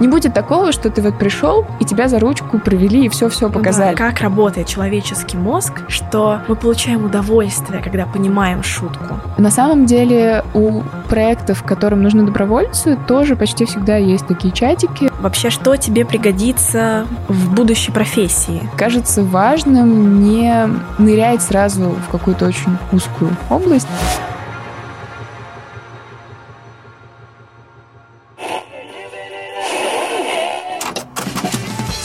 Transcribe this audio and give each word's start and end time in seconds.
Не 0.00 0.08
будет 0.08 0.34
такого, 0.34 0.72
что 0.72 0.90
ты 0.90 1.02
вот 1.02 1.18
пришел, 1.18 1.64
и 1.80 1.84
тебя 1.84 2.08
за 2.08 2.18
ручку 2.18 2.58
провели 2.58 3.06
и 3.06 3.08
все-все 3.08 3.48
показали. 3.50 3.94
Да, 3.94 3.96
как 3.96 4.20
работает 4.20 4.66
человеческий 4.66 5.36
мозг, 5.36 5.82
что 5.88 6.40
мы 6.48 6.56
получаем 6.56 7.04
удовольствие, 7.04 7.82
когда 7.82 8.06
понимаем 8.06 8.62
шутку. 8.62 9.18
На 9.38 9.50
самом 9.50 9.86
деле 9.86 10.44
у 10.54 10.82
проектов, 11.08 11.62
которым 11.62 12.02
нужны 12.02 12.24
добровольцы, 12.24 12.98
тоже 13.06 13.36
почти 13.36 13.64
всегда 13.64 13.96
есть 13.96 14.26
такие 14.26 14.52
чатики. 14.52 15.10
Вообще, 15.20 15.50
что 15.50 15.76
тебе 15.76 16.04
пригодится 16.04 17.06
в 17.28 17.54
будущей 17.54 17.92
профессии? 17.92 18.68
Кажется 18.76 19.22
важным 19.22 20.22
не 20.22 20.68
нырять 20.98 21.42
сразу 21.42 21.94
в 22.06 22.10
какую-то 22.10 22.46
очень 22.46 22.76
узкую 22.92 23.30
область. 23.50 23.88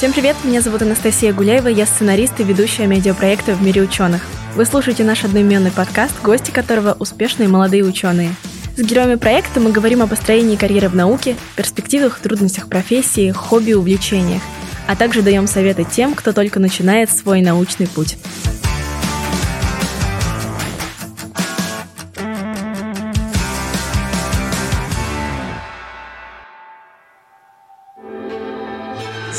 Всем 0.01 0.13
привет, 0.13 0.35
меня 0.43 0.61
зовут 0.61 0.81
Анастасия 0.81 1.31
Гуляева, 1.31 1.67
я 1.67 1.85
сценарист 1.85 2.39
и 2.39 2.43
ведущая 2.43 2.87
медиапроекта 2.87 3.53
«В 3.53 3.61
мире 3.61 3.83
ученых». 3.83 4.23
Вы 4.55 4.65
слушаете 4.65 5.03
наш 5.03 5.23
одноименный 5.25 5.69
подкаст, 5.69 6.19
гости 6.23 6.49
которого– 6.49 6.97
успешные 6.99 7.47
молодые 7.47 7.83
ученые. 7.83 8.33
С 8.75 8.81
героями 8.81 9.13
проекта 9.13 9.59
мы 9.59 9.71
говорим 9.71 10.01
о 10.01 10.07
построении 10.07 10.55
карьеры 10.55 10.89
в 10.89 10.95
науке, 10.95 11.35
перспективах, 11.55 12.17
трудностях 12.17 12.67
профессии, 12.67 13.29
хобби, 13.29 13.73
увлечениях, 13.73 14.41
а 14.87 14.95
также 14.95 15.21
даем 15.21 15.45
советы 15.45 15.85
тем, 15.85 16.15
кто 16.15 16.33
только 16.33 16.59
начинает 16.59 17.11
свой 17.11 17.41
научный 17.41 17.85
путь. 17.85 18.17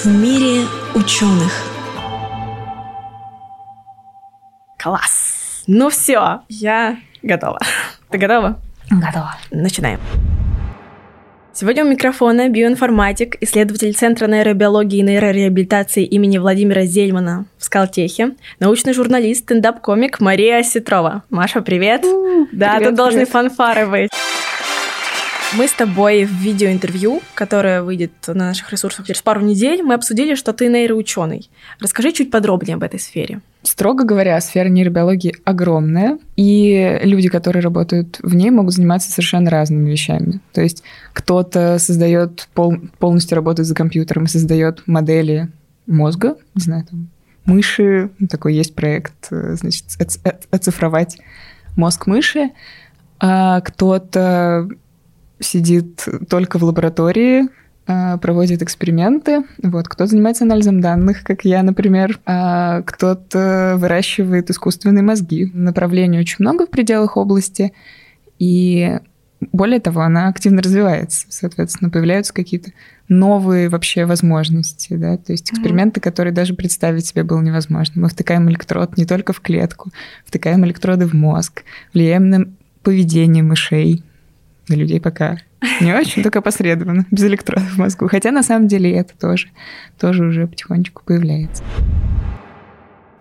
В 0.02 0.06
мире 0.06 0.64
ученых. 0.96 1.52
Класс! 4.76 5.62
Ну 5.68 5.90
все, 5.90 6.40
я 6.48 6.96
готова. 7.22 7.60
Ты 8.10 8.18
готова? 8.18 8.60
Готова. 8.90 9.36
Начинаем. 9.52 10.00
Сегодня 11.52 11.84
у 11.84 11.88
микрофона 11.88 12.48
биоинформатик, 12.48 13.36
исследователь 13.42 13.94
Центра 13.94 14.26
нейробиологии 14.26 14.98
и 14.98 15.02
нейрореабилитации 15.02 16.04
имени 16.04 16.38
Владимира 16.38 16.82
Зельмана 16.82 17.44
в 17.56 17.64
Скалтехе, 17.64 18.34
научный 18.58 18.94
журналист, 18.94 19.44
стендап-комик 19.44 20.18
Мария 20.18 20.58
Осетрова. 20.58 21.22
Маша, 21.30 21.62
привет! 21.62 22.04
У, 22.04 22.48
да, 22.50 22.72
привет, 22.74 22.88
тут 22.88 22.96
должны 22.96 23.20
привет. 23.20 23.28
фанфары 23.28 23.86
быть. 23.86 24.10
Мы 25.54 25.68
с 25.68 25.72
тобой 25.72 26.24
в 26.24 26.32
видеоинтервью, 26.32 27.20
которое 27.34 27.82
выйдет 27.82 28.12
на 28.26 28.34
наших 28.46 28.72
ресурсах 28.72 29.06
через 29.06 29.20
пару 29.20 29.42
недель, 29.42 29.82
мы 29.82 29.92
обсудили, 29.94 30.34
что 30.34 30.54
ты 30.54 30.68
нейроученый. 30.68 31.50
Расскажи 31.78 32.12
чуть 32.12 32.30
подробнее 32.30 32.76
об 32.76 32.82
этой 32.82 32.98
сфере. 32.98 33.42
Строго 33.62 34.04
говоря, 34.04 34.40
сфера 34.40 34.68
нейробиологии 34.68 35.36
огромная, 35.44 36.18
и 36.36 37.00
люди, 37.02 37.28
которые 37.28 37.62
работают 37.62 38.18
в 38.22 38.34
ней, 38.34 38.50
могут 38.50 38.72
заниматься 38.72 39.10
совершенно 39.10 39.50
разными 39.50 39.90
вещами. 39.90 40.40
То 40.54 40.62
есть 40.62 40.82
кто-то 41.12 41.78
создает 41.78 42.48
пол- 42.54 42.80
полностью 42.98 43.36
работает 43.36 43.68
за 43.68 43.74
компьютером 43.74 44.24
и 44.24 44.28
создает 44.28 44.82
модели 44.86 45.48
мозга, 45.86 46.36
не 46.54 46.62
знаю, 46.62 46.86
там 46.88 47.08
мыши, 47.44 48.10
ну, 48.18 48.26
такой 48.26 48.54
есть 48.54 48.74
проект, 48.74 49.28
э, 49.30 49.54
значит, 49.56 49.84
о- 50.24 50.56
оцифровать 50.56 51.18
мозг 51.76 52.06
мыши, 52.06 52.50
а 53.20 53.60
кто-то 53.60 54.68
сидит 55.42 56.06
только 56.28 56.58
в 56.58 56.64
лаборатории, 56.64 57.48
а, 57.86 58.16
проводит 58.18 58.62
эксперименты. 58.62 59.44
Вот, 59.62 59.88
кто 59.88 60.06
занимается 60.06 60.44
анализом 60.44 60.80
данных, 60.80 61.24
как 61.24 61.44
я, 61.44 61.62
например, 61.62 62.20
а 62.26 62.82
кто-то 62.82 63.74
выращивает 63.76 64.50
искусственные 64.50 65.02
мозги. 65.02 65.50
Направлений 65.52 66.18
очень 66.18 66.36
много 66.38 66.66
в 66.66 66.70
пределах 66.70 67.16
области, 67.16 67.72
и 68.38 68.98
более 69.50 69.80
того, 69.80 70.02
она 70.02 70.28
активно 70.28 70.62
развивается, 70.62 71.26
соответственно, 71.28 71.90
появляются 71.90 72.32
какие-то 72.32 72.70
новые 73.08 73.68
вообще 73.68 74.04
возможности, 74.04 74.94
да, 74.94 75.16
то 75.16 75.32
есть 75.32 75.50
эксперименты, 75.50 76.00
которые 76.00 76.32
даже 76.32 76.54
представить 76.54 77.06
себе 77.06 77.24
было 77.24 77.40
невозможно. 77.40 78.02
Мы 78.02 78.08
втыкаем 78.08 78.48
электрод 78.48 78.96
не 78.96 79.04
только 79.04 79.32
в 79.32 79.40
клетку, 79.40 79.90
втыкаем 80.24 80.64
электроды 80.64 81.06
в 81.06 81.14
мозг, 81.14 81.64
влияем 81.92 82.30
на 82.30 82.46
поведение 82.82 83.42
мышей, 83.42 84.04
на 84.68 84.74
людей 84.74 85.00
пока 85.00 85.38
не 85.80 85.92
очень, 85.92 86.22
только 86.22 86.40
посредственно, 86.42 87.06
без 87.10 87.24
электродов 87.24 87.70
в 87.72 87.78
мозгу. 87.78 88.08
Хотя 88.08 88.30
на 88.30 88.42
самом 88.42 88.68
деле 88.68 88.92
это 88.92 89.14
тоже, 89.18 89.48
тоже 89.98 90.24
уже 90.24 90.46
потихонечку 90.46 91.02
появляется. 91.04 91.62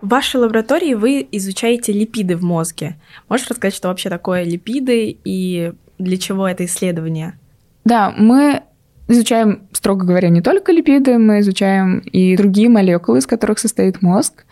В 0.00 0.08
вашей 0.08 0.40
лаборатории 0.40 0.94
вы 0.94 1.26
изучаете 1.30 1.92
липиды 1.92 2.36
в 2.36 2.42
мозге. 2.42 2.96
Можешь 3.28 3.48
рассказать, 3.48 3.74
что 3.74 3.88
вообще 3.88 4.08
такое 4.08 4.42
липиды 4.42 5.16
и 5.24 5.72
для 5.98 6.16
чего 6.16 6.48
это 6.48 6.64
исследование? 6.64 7.38
Да, 7.84 8.12
мы 8.16 8.62
изучаем, 9.06 9.62
строго 9.72 10.04
говоря, 10.04 10.28
не 10.28 10.42
только 10.42 10.72
липиды, 10.72 11.18
мы 11.18 11.40
изучаем 11.40 11.98
и 11.98 12.36
другие 12.36 12.68
молекулы, 12.68 13.18
из 13.18 13.26
которых 13.26 13.58
состоит 13.60 14.02
мозг. 14.02 14.44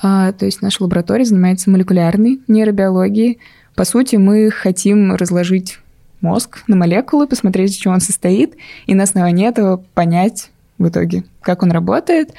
А, 0.00 0.32
то 0.32 0.46
есть 0.46 0.62
наша 0.62 0.82
лаборатория 0.82 1.24
занимается 1.24 1.70
молекулярной 1.70 2.40
нейробиологией. 2.48 3.38
По 3.76 3.84
сути, 3.84 4.16
мы 4.16 4.50
хотим 4.50 5.14
разложить 5.14 5.78
мозг 6.20 6.62
на 6.66 6.76
молекулы, 6.76 7.26
посмотреть, 7.26 7.72
из 7.72 7.76
чего 7.76 7.94
он 7.94 8.00
состоит, 8.00 8.56
и 8.86 8.94
на 8.94 9.04
основании 9.04 9.46
этого 9.46 9.82
понять 9.94 10.50
в 10.78 10.88
итоге, 10.88 11.24
как 11.40 11.62
он 11.62 11.70
работает, 11.70 12.32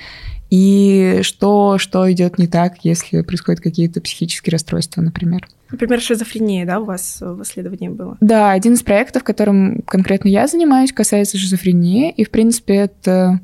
и 0.49 1.19
что, 1.21 1.77
что 1.77 2.11
идет 2.11 2.39
не 2.39 2.47
так, 2.47 2.83
если 2.83 3.21
происходят 3.21 3.61
какие-то 3.61 4.01
психические 4.01 4.51
расстройства, 4.51 5.01
например. 5.01 5.47
Например, 5.69 6.01
шизофрения, 6.01 6.65
да, 6.65 6.79
у 6.79 6.85
вас 6.85 7.17
в 7.21 7.43
исследовании 7.43 7.89
было? 7.89 8.17
Да, 8.21 8.51
один 8.51 8.73
из 8.73 8.81
проектов, 8.81 9.23
которым 9.23 9.81
конкретно 9.85 10.29
я 10.29 10.47
занимаюсь, 10.47 10.91
касается 10.91 11.37
шизофрении, 11.37 12.11
и, 12.11 12.23
в 12.23 12.31
принципе, 12.31 12.75
это 12.75 13.39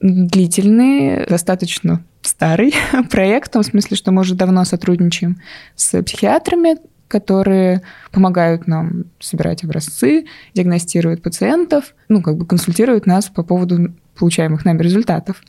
длительный, 0.00 1.26
достаточно 1.26 2.04
старый 2.22 2.74
проект, 3.10 3.48
в 3.48 3.52
том 3.52 3.64
смысле, 3.64 3.96
что 3.96 4.12
мы 4.12 4.20
уже 4.20 4.36
давно 4.36 4.64
сотрудничаем 4.64 5.40
с 5.74 6.00
психиатрами, 6.02 6.76
которые 7.08 7.82
помогают 8.12 8.66
нам 8.66 9.04
собирать 9.20 9.64
образцы, 9.64 10.26
диагностируют 10.54 11.22
пациентов, 11.22 11.94
ну, 12.08 12.22
как 12.22 12.36
бы 12.36 12.46
консультируют 12.46 13.06
нас 13.06 13.28
по 13.28 13.42
поводу 13.42 13.94
получаемых 14.16 14.64
нами 14.64 14.82
результатов. 14.82 15.42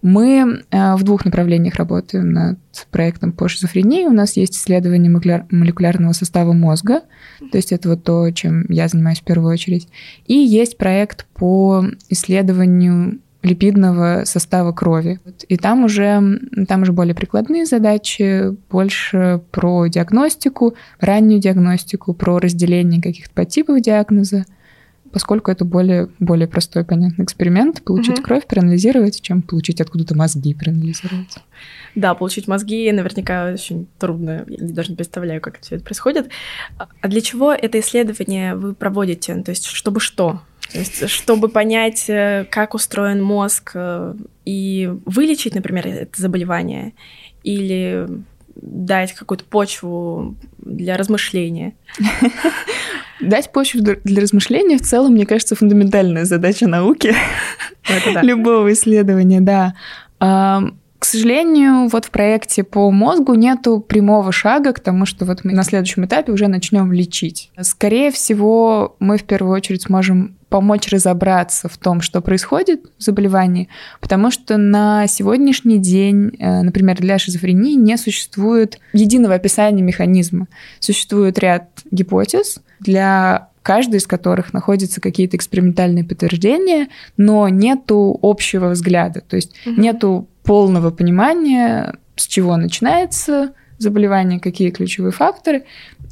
Мы 0.00 0.62
э, 0.70 0.94
в 0.94 1.02
двух 1.02 1.24
направлениях 1.24 1.74
работаем 1.74 2.30
над 2.30 2.58
проектом 2.90 3.32
по 3.32 3.48
шизофрении. 3.48 4.04
У 4.04 4.12
нас 4.12 4.36
есть 4.36 4.56
исследование 4.56 5.10
молекулярного 5.10 6.12
состава 6.12 6.52
мозга, 6.52 7.02
то 7.50 7.56
есть 7.56 7.72
это 7.72 7.88
вот 7.88 8.04
то, 8.04 8.30
чем 8.30 8.64
я 8.68 8.86
занимаюсь 8.86 9.20
в 9.20 9.24
первую 9.24 9.52
очередь. 9.52 9.88
И 10.26 10.34
есть 10.34 10.78
проект 10.78 11.26
по 11.34 11.84
исследованию 12.08 13.18
липидного 13.42 14.22
состава 14.24 14.72
крови. 14.72 15.20
И 15.48 15.56
там 15.56 15.84
уже, 15.84 16.40
там 16.66 16.82
уже 16.82 16.92
более 16.92 17.14
прикладные 17.14 17.66
задачи, 17.66 18.56
больше 18.70 19.40
про 19.52 19.86
диагностику, 19.86 20.74
раннюю 21.00 21.40
диагностику, 21.40 22.14
про 22.14 22.38
разделение 22.38 23.00
каких-то 23.00 23.32
подтипов 23.32 23.80
диагноза, 23.80 24.44
поскольку 25.12 25.50
это 25.50 25.64
более, 25.64 26.08
более 26.18 26.48
простой, 26.48 26.84
понятный 26.84 27.24
эксперимент, 27.24 27.82
получить 27.82 28.18
Мгм. 28.18 28.22
кровь, 28.24 28.46
проанализировать, 28.46 29.20
чем 29.22 29.42
получить 29.42 29.80
откуда-то 29.80 30.16
мозги 30.16 30.52
проанализировать. 30.52 31.38
Да, 31.94 32.14
получить 32.14 32.48
мозги 32.48 32.90
наверняка 32.92 33.52
очень 33.52 33.86
трудно. 33.98 34.44
Я 34.48 34.68
даже 34.68 34.90
не 34.90 34.96
представляю, 34.96 35.40
как 35.40 35.60
все 35.60 35.76
это 35.76 35.84
происходит. 35.84 36.28
А 36.76 37.08
для 37.08 37.20
чего 37.20 37.52
это 37.52 37.80
исследование 37.80 38.54
вы 38.54 38.74
проводите? 38.74 39.34
То 39.42 39.50
есть, 39.50 39.64
чтобы 39.64 40.00
что? 40.00 40.42
То 40.72 40.78
есть, 40.78 41.08
чтобы 41.08 41.48
понять, 41.48 42.04
э, 42.08 42.46
как 42.50 42.74
устроен 42.74 43.22
мозг 43.22 43.72
э, 43.74 44.14
и 44.44 44.90
вылечить, 45.06 45.54
например, 45.54 45.86
это 45.86 46.20
заболевание, 46.20 46.92
или 47.42 48.06
дать 48.56 49.12
какую-то 49.14 49.44
почву 49.44 50.36
для 50.58 50.96
размышления. 50.96 51.74
Дать 53.20 53.50
почву 53.52 53.80
для- 53.80 54.20
размышления 54.20 54.78
в 54.78 54.82
целом, 54.82 55.12
мне 55.14 55.26
кажется, 55.26 55.56
фундаментальная 55.56 56.24
задача 56.24 56.68
науки. 56.68 57.14
Да. 58.14 58.22
любого 58.22 58.72
исследования, 58.72 59.40
да. 59.40 59.74
К 60.98 61.04
сожалению, 61.04 61.88
вот 61.88 62.06
в 62.06 62.10
проекте 62.10 62.64
по 62.64 62.90
мозгу 62.90 63.34
нету 63.34 63.78
прямого 63.80 64.32
шага 64.32 64.72
к 64.72 64.80
тому, 64.80 65.06
что 65.06 65.24
вот 65.24 65.44
мы 65.44 65.52
на 65.52 65.62
следующем 65.62 66.04
этапе 66.04 66.32
уже 66.32 66.48
начнем 66.48 66.92
лечить. 66.92 67.50
Скорее 67.60 68.10
всего, 68.10 68.96
мы 68.98 69.16
в 69.16 69.24
первую 69.24 69.54
очередь 69.54 69.82
сможем 69.82 70.36
помочь 70.48 70.88
разобраться 70.88 71.68
в 71.68 71.76
том, 71.76 72.00
что 72.00 72.20
происходит 72.20 72.86
в 72.98 73.02
заболевании, 73.02 73.68
потому 74.00 74.30
что 74.30 74.56
на 74.56 75.06
сегодняшний 75.06 75.78
день, 75.78 76.32
э, 76.38 76.62
например, 76.62 76.96
для 76.96 77.18
шизофрении 77.18 77.74
не 77.74 77.96
существует 77.96 78.78
единого 78.92 79.34
описания 79.34 79.82
механизма. 79.82 80.48
Существует 80.80 81.38
ряд 81.38 81.68
гипотез, 81.90 82.60
для 82.80 83.47
каждой 83.68 83.96
из 83.96 84.06
которых 84.06 84.54
находятся 84.54 84.98
какие-то 84.98 85.36
экспериментальные 85.36 86.02
подтверждения, 86.02 86.88
но 87.18 87.50
нету 87.50 88.18
общего 88.22 88.70
взгляда, 88.70 89.20
то 89.20 89.36
есть 89.36 89.54
угу. 89.66 89.78
нету 89.78 90.26
полного 90.42 90.90
понимания, 90.90 91.98
с 92.16 92.26
чего 92.26 92.56
начинается 92.56 93.52
заболевание, 93.76 94.40
какие 94.40 94.70
ключевые 94.70 95.12
факторы, 95.12 95.64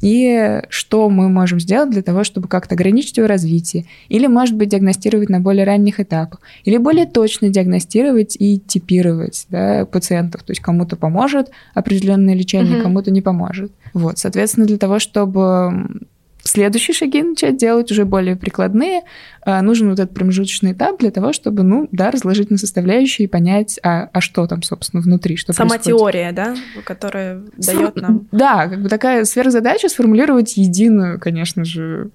и 0.03 0.61
что 0.69 1.09
мы 1.09 1.29
можем 1.29 1.59
сделать 1.59 1.89
для 1.89 2.03
того, 2.03 2.23
чтобы 2.23 2.47
как-то 2.47 2.75
ограничить 2.75 3.17
его 3.17 3.25
развитие, 3.25 3.85
или, 4.07 4.27
может 4.27 4.55
быть, 4.55 4.69
диагностировать 4.69 5.29
на 5.29 5.39
более 5.39 5.65
ранних 5.65 5.99
этапах, 5.99 6.41
или 6.63 6.77
более 6.77 7.07
точно 7.07 7.49
диагностировать 7.49 8.37
и 8.39 8.59
типировать 8.59 9.47
да, 9.49 9.85
пациентов, 9.85 10.43
то 10.43 10.51
есть 10.51 10.61
кому-то 10.61 10.95
поможет 10.95 11.49
определенное 11.73 12.35
лечение, 12.35 12.75
угу. 12.75 12.83
кому-то 12.83 13.09
не 13.09 13.23
поможет. 13.23 13.71
Вот, 13.95 14.19
соответственно, 14.19 14.67
для 14.67 14.77
того, 14.77 14.99
чтобы 14.99 16.05
следующие 16.47 16.93
шаги 16.93 17.21
начать 17.21 17.57
делать, 17.57 17.91
уже 17.91 18.05
более 18.05 18.35
прикладные, 18.35 19.01
а, 19.41 19.61
нужен 19.61 19.89
вот 19.89 19.99
этот 19.99 20.13
промежуточный 20.13 20.73
этап 20.73 20.99
для 20.99 21.11
того, 21.11 21.33
чтобы, 21.33 21.63
ну, 21.63 21.87
да, 21.91 22.11
разложить 22.11 22.51
на 22.51 22.57
составляющие 22.57 23.25
и 23.25 23.29
понять, 23.29 23.79
а, 23.83 24.09
а 24.11 24.21
что 24.21 24.47
там, 24.47 24.61
собственно, 24.63 25.01
внутри, 25.01 25.37
что 25.37 25.53
Сама 25.53 25.69
происходит. 25.69 25.97
теория, 25.97 26.31
да, 26.31 26.55
которая 26.83 27.41
дает 27.57 27.95
нам... 27.95 28.27
Да, 28.31 28.67
как 28.67 28.81
бы 28.81 28.89
такая 28.89 29.25
сверхзадача 29.25 29.89
сформулировать 29.89 30.57
единую, 30.57 31.19
конечно 31.19 31.65
же, 31.65 32.09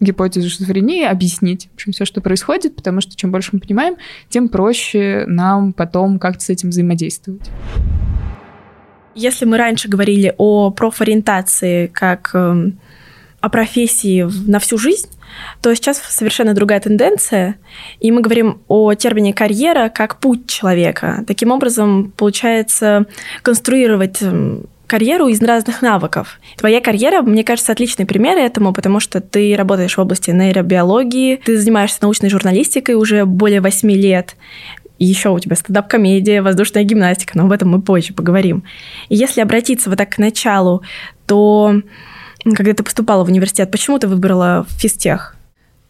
гипотезу 0.00 0.48
шизофрении, 0.48 1.04
объяснить, 1.04 1.68
в 1.72 1.74
общем, 1.74 1.92
все, 1.92 2.04
что 2.04 2.20
происходит, 2.20 2.76
потому 2.76 3.00
что 3.00 3.16
чем 3.16 3.32
больше 3.32 3.50
мы 3.52 3.60
понимаем, 3.60 3.96
тем 4.28 4.48
проще 4.48 5.24
нам 5.26 5.72
потом 5.72 6.18
как-то 6.18 6.44
с 6.44 6.50
этим 6.50 6.70
взаимодействовать. 6.70 7.50
Если 9.14 9.44
мы 9.44 9.56
раньше 9.56 9.88
говорили 9.88 10.32
о 10.38 10.70
профориентации 10.70 11.88
как 11.88 12.30
эм, 12.34 12.78
о 13.40 13.48
профессии 13.48 14.28
на 14.46 14.58
всю 14.58 14.78
жизнь, 14.78 15.08
то 15.62 15.74
сейчас 15.74 15.98
совершенно 15.98 16.54
другая 16.54 16.80
тенденция, 16.80 17.56
и 18.00 18.10
мы 18.10 18.20
говорим 18.20 18.60
о 18.68 18.94
термине 18.94 19.32
карьера 19.32 19.88
как 19.88 20.18
путь 20.18 20.48
человека. 20.48 21.24
Таким 21.26 21.52
образом, 21.52 22.12
получается 22.16 23.06
конструировать 23.42 24.18
карьеру 24.86 25.28
из 25.28 25.40
разных 25.42 25.82
навыков. 25.82 26.40
Твоя 26.56 26.80
карьера, 26.80 27.20
мне 27.22 27.44
кажется, 27.44 27.72
отличный 27.72 28.06
пример 28.06 28.38
этому, 28.38 28.72
потому 28.72 29.00
что 29.00 29.20
ты 29.20 29.54
работаешь 29.54 29.96
в 29.96 30.00
области 30.00 30.30
нейробиологии, 30.30 31.36
ты 31.44 31.58
занимаешься 31.58 31.98
научной 32.02 32.30
журналистикой 32.30 32.94
уже 32.94 33.26
более 33.26 33.60
восьми 33.60 33.94
лет, 33.94 34.34
еще 34.98 35.28
у 35.28 35.38
тебя 35.38 35.54
стендап-комедия, 35.56 36.42
воздушная 36.42 36.82
гимнастика, 36.82 37.36
но 37.36 37.44
об 37.44 37.52
этом 37.52 37.68
мы 37.68 37.80
позже 37.80 38.14
поговорим. 38.14 38.64
И 39.08 39.14
если 39.14 39.40
обратиться 39.40 39.90
вот 39.90 39.98
так 39.98 40.10
к 40.10 40.18
началу, 40.18 40.82
то 41.26 41.82
когда 42.54 42.74
ты 42.74 42.82
поступала 42.82 43.24
в 43.24 43.28
университет, 43.28 43.70
почему 43.70 43.98
ты 43.98 44.08
выбрала 44.08 44.66
физтех? 44.68 45.34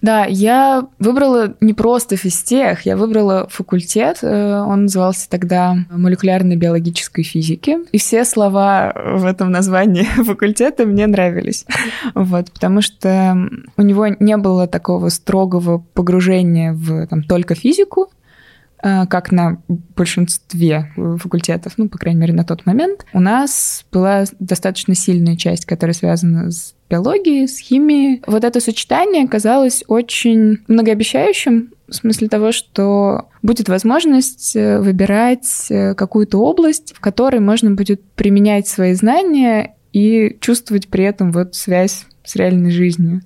Да, 0.01 0.27
я 0.27 0.87
выбрала 1.01 1.55
не 1.61 1.75
просто 1.75 2.17
физтех, 2.17 2.87
я 2.87 2.97
выбрала 2.97 3.49
факультет. 3.51 4.19
Э, 4.23 4.61
он 4.61 4.83
назывался 4.83 5.29
тогда 5.29 5.77
молекулярной 5.91 6.55
биологической 6.55 7.25
физики. 7.25 7.79
И 7.91 7.99
все 7.99 8.25
слова 8.25 8.93
в 8.95 9.25
этом 9.25 9.51
названии 9.51 10.05
факультета 10.25 10.87
мне 10.87 11.07
нравились. 11.09 11.65
Вот, 12.15 12.53
потому 12.53 12.81
что 12.81 13.37
у 13.77 13.83
него 13.83 14.07
не 14.07 14.37
было 14.37 14.69
такого 14.69 15.09
строгого 15.09 15.79
погружения 15.95 16.73
в 16.73 17.07
там, 17.09 17.25
только 17.25 17.57
физику. 17.57 18.09
Э, 18.83 19.07
как 19.07 19.33
на 19.33 19.61
большинстве 19.97 20.93
факультетов, 21.19 21.75
ну, 21.77 21.89
по 21.89 21.99
крайней 21.99 22.21
мере, 22.21 22.33
на 22.33 22.45
тот 22.45 22.65
момент, 22.65 23.05
у 23.13 23.21
нас 23.21 23.85
была 23.91 24.25
достаточно 24.39 24.95
сильная 24.95 25.37
часть, 25.37 25.65
которая 25.65 25.95
связана 25.95 26.51
с 26.51 26.75
биологией, 26.89 27.49
с 27.49 27.59
химией. 27.59 28.23
Вот 28.27 28.45
это 28.45 28.61
сочетание 28.61 29.27
казалось 29.27 29.83
очень 29.89 30.59
многообещающим, 30.69 31.73
в 31.89 31.95
смысле 31.95 32.29
того, 32.29 32.53
что 32.53 33.29
будет 33.43 33.69
возможность 33.69 34.55
э, 34.55 34.79
выбирать 34.79 35.67
э, 35.71 35.95
какую-то 35.95 36.39
область, 36.39 36.95
в 36.95 37.01
которой 37.01 37.41
можно 37.41 37.73
будет 37.73 38.03
применять 38.13 38.69
свои 38.69 38.95
знания 38.95 39.75
и 39.93 40.37
чувствовать 40.41 40.89
при 40.89 41.05
этом 41.05 41.33
вот 41.33 41.55
связь 41.55 42.07
с 42.25 42.37
реальной 42.37 42.71
жизнью. 42.71 43.23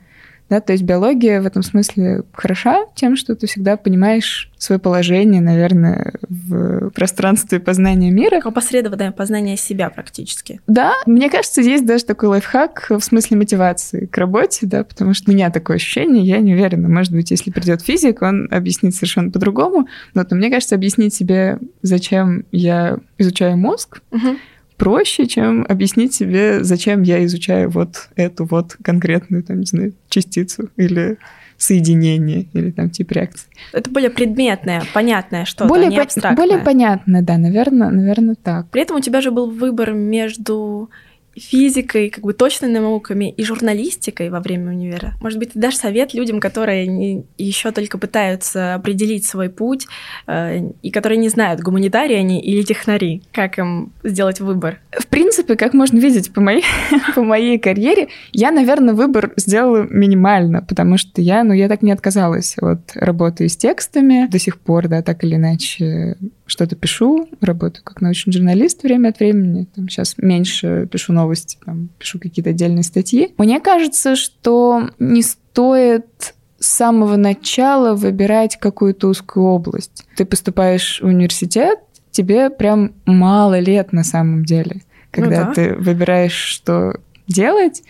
Да, 0.52 0.60
то 0.60 0.74
есть 0.74 0.84
биология 0.84 1.40
в 1.40 1.46
этом 1.46 1.62
смысле 1.62 2.24
хороша 2.34 2.84
тем, 2.94 3.16
что 3.16 3.34
ты 3.34 3.46
всегда 3.46 3.78
понимаешь 3.78 4.50
свое 4.58 4.78
положение, 4.78 5.40
наверное, 5.40 6.12
в 6.28 6.90
пространстве 6.90 7.58
познания 7.58 8.10
мира. 8.10 8.38
Опосредованное 8.44 9.12
познание 9.12 9.56
себя 9.56 9.88
практически. 9.88 10.60
Да, 10.66 10.92
мне 11.06 11.30
кажется, 11.30 11.62
есть 11.62 11.86
даже 11.86 12.04
такой 12.04 12.28
лайфхак 12.28 12.88
в 12.90 13.00
смысле 13.00 13.38
мотивации 13.38 14.04
к 14.04 14.18
работе, 14.18 14.66
да, 14.66 14.84
потому 14.84 15.14
что 15.14 15.30
у 15.30 15.34
меня 15.34 15.48
такое 15.48 15.76
ощущение, 15.76 16.22
я 16.22 16.38
не 16.40 16.52
уверена. 16.52 16.86
Может 16.86 17.14
быть, 17.14 17.30
если 17.30 17.50
придет 17.50 17.80
физик, 17.80 18.20
он 18.20 18.46
объяснит 18.50 18.94
совершенно 18.94 19.30
по-другому. 19.30 19.88
Но, 20.12 20.22
но 20.28 20.36
мне 20.36 20.50
кажется, 20.50 20.74
объяснить 20.74 21.14
себе, 21.14 21.60
зачем 21.80 22.44
я 22.52 22.98
изучаю 23.16 23.56
мозг, 23.56 24.02
угу 24.10 24.36
проще, 24.76 25.26
чем 25.26 25.64
объяснить 25.68 26.14
себе, 26.14 26.64
зачем 26.64 27.02
я 27.02 27.24
изучаю 27.24 27.70
вот 27.70 28.08
эту 28.16 28.44
вот 28.44 28.76
конкретную, 28.82 29.42
там, 29.42 29.60
не 29.60 29.66
знаю, 29.66 29.92
частицу 30.08 30.70
или 30.76 31.18
соединение 31.56 32.46
или 32.52 32.70
там 32.70 32.90
тип 32.90 33.12
реакции. 33.12 33.48
Это 33.72 33.88
более 33.90 34.10
предметное, 34.10 34.82
понятное 34.92 35.44
что-то, 35.44 35.68
более 35.68 35.88
не 35.88 35.98
абстрактное. 35.98 36.36
Более 36.36 36.58
понятное, 36.58 37.22
да, 37.22 37.38
наверное, 37.38 37.90
наверное 37.90 38.34
так. 38.34 38.68
При 38.70 38.82
этом 38.82 38.96
у 38.96 39.00
тебя 39.00 39.20
же 39.20 39.30
был 39.30 39.50
выбор 39.50 39.92
между 39.92 40.90
физикой, 41.36 42.10
как 42.10 42.24
бы 42.24 42.32
точными 42.32 42.78
науками 42.78 43.30
и 43.30 43.44
журналистикой 43.44 44.30
во 44.30 44.40
время 44.40 44.70
универа. 44.70 45.14
Может 45.20 45.38
быть, 45.38 45.52
ты 45.52 45.58
дашь 45.58 45.76
совет 45.76 46.14
людям, 46.14 46.40
которые 46.40 46.86
не, 46.86 47.24
еще 47.38 47.70
только 47.72 47.98
пытаются 47.98 48.74
определить 48.74 49.26
свой 49.26 49.48
путь 49.48 49.86
э, 50.26 50.70
и 50.82 50.90
которые 50.90 51.18
не 51.18 51.28
знают, 51.28 51.60
гуманитарии 51.60 52.16
они 52.16 52.40
или 52.40 52.62
технари, 52.62 53.22
как 53.32 53.58
им 53.58 53.92
сделать 54.02 54.40
выбор? 54.40 54.80
В 54.90 55.06
принципе, 55.06 55.56
как 55.56 55.74
можно 55.74 55.98
видеть 55.98 56.32
по 56.32 56.40
моей, 56.40 56.64
по 57.14 57.22
моей 57.22 57.58
карьере, 57.58 58.08
я, 58.32 58.50
наверное, 58.50 58.94
выбор 58.94 59.32
сделала 59.36 59.86
минимально, 59.88 60.62
потому 60.62 60.98
что 60.98 61.20
я, 61.20 61.44
ну, 61.44 61.52
я 61.52 61.68
так 61.68 61.82
не 61.82 61.92
отказалась 61.92 62.56
от 62.58 62.92
работы 62.94 63.48
с 63.48 63.56
текстами 63.56 64.28
до 64.30 64.38
сих 64.38 64.58
пор, 64.58 64.88
да, 64.88 65.02
так 65.02 65.24
или 65.24 65.36
иначе 65.36 66.16
что-то 66.46 66.76
пишу, 66.76 67.28
работаю 67.40 67.82
как 67.82 68.00
научный 68.00 68.32
журналист 68.32 68.82
время 68.82 69.08
от 69.08 69.20
времени. 69.20 69.66
Там 69.74 69.88
сейчас 69.88 70.16
меньше 70.18 70.86
пишу 70.90 71.12
новости, 71.22 71.58
там, 71.64 71.88
пишу 71.98 72.18
какие-то 72.18 72.50
отдельные 72.50 72.82
статьи. 72.82 73.34
Мне 73.38 73.60
кажется, 73.60 74.16
что 74.16 74.90
не 74.98 75.22
стоит 75.22 76.34
с 76.58 76.66
самого 76.66 77.16
начала 77.16 77.94
выбирать 77.94 78.58
какую-то 78.58 79.08
узкую 79.08 79.46
область. 79.46 80.06
Ты 80.16 80.24
поступаешь 80.24 81.00
в 81.00 81.06
университет, 81.06 81.80
тебе 82.10 82.50
прям 82.50 82.92
мало 83.04 83.58
лет 83.58 83.92
на 83.92 84.04
самом 84.04 84.44
деле, 84.44 84.82
когда 85.10 85.40
ну 85.40 85.46
да. 85.46 85.52
ты 85.54 85.74
выбираешь, 85.74 86.32
что 86.32 87.00
делать. 87.26 87.82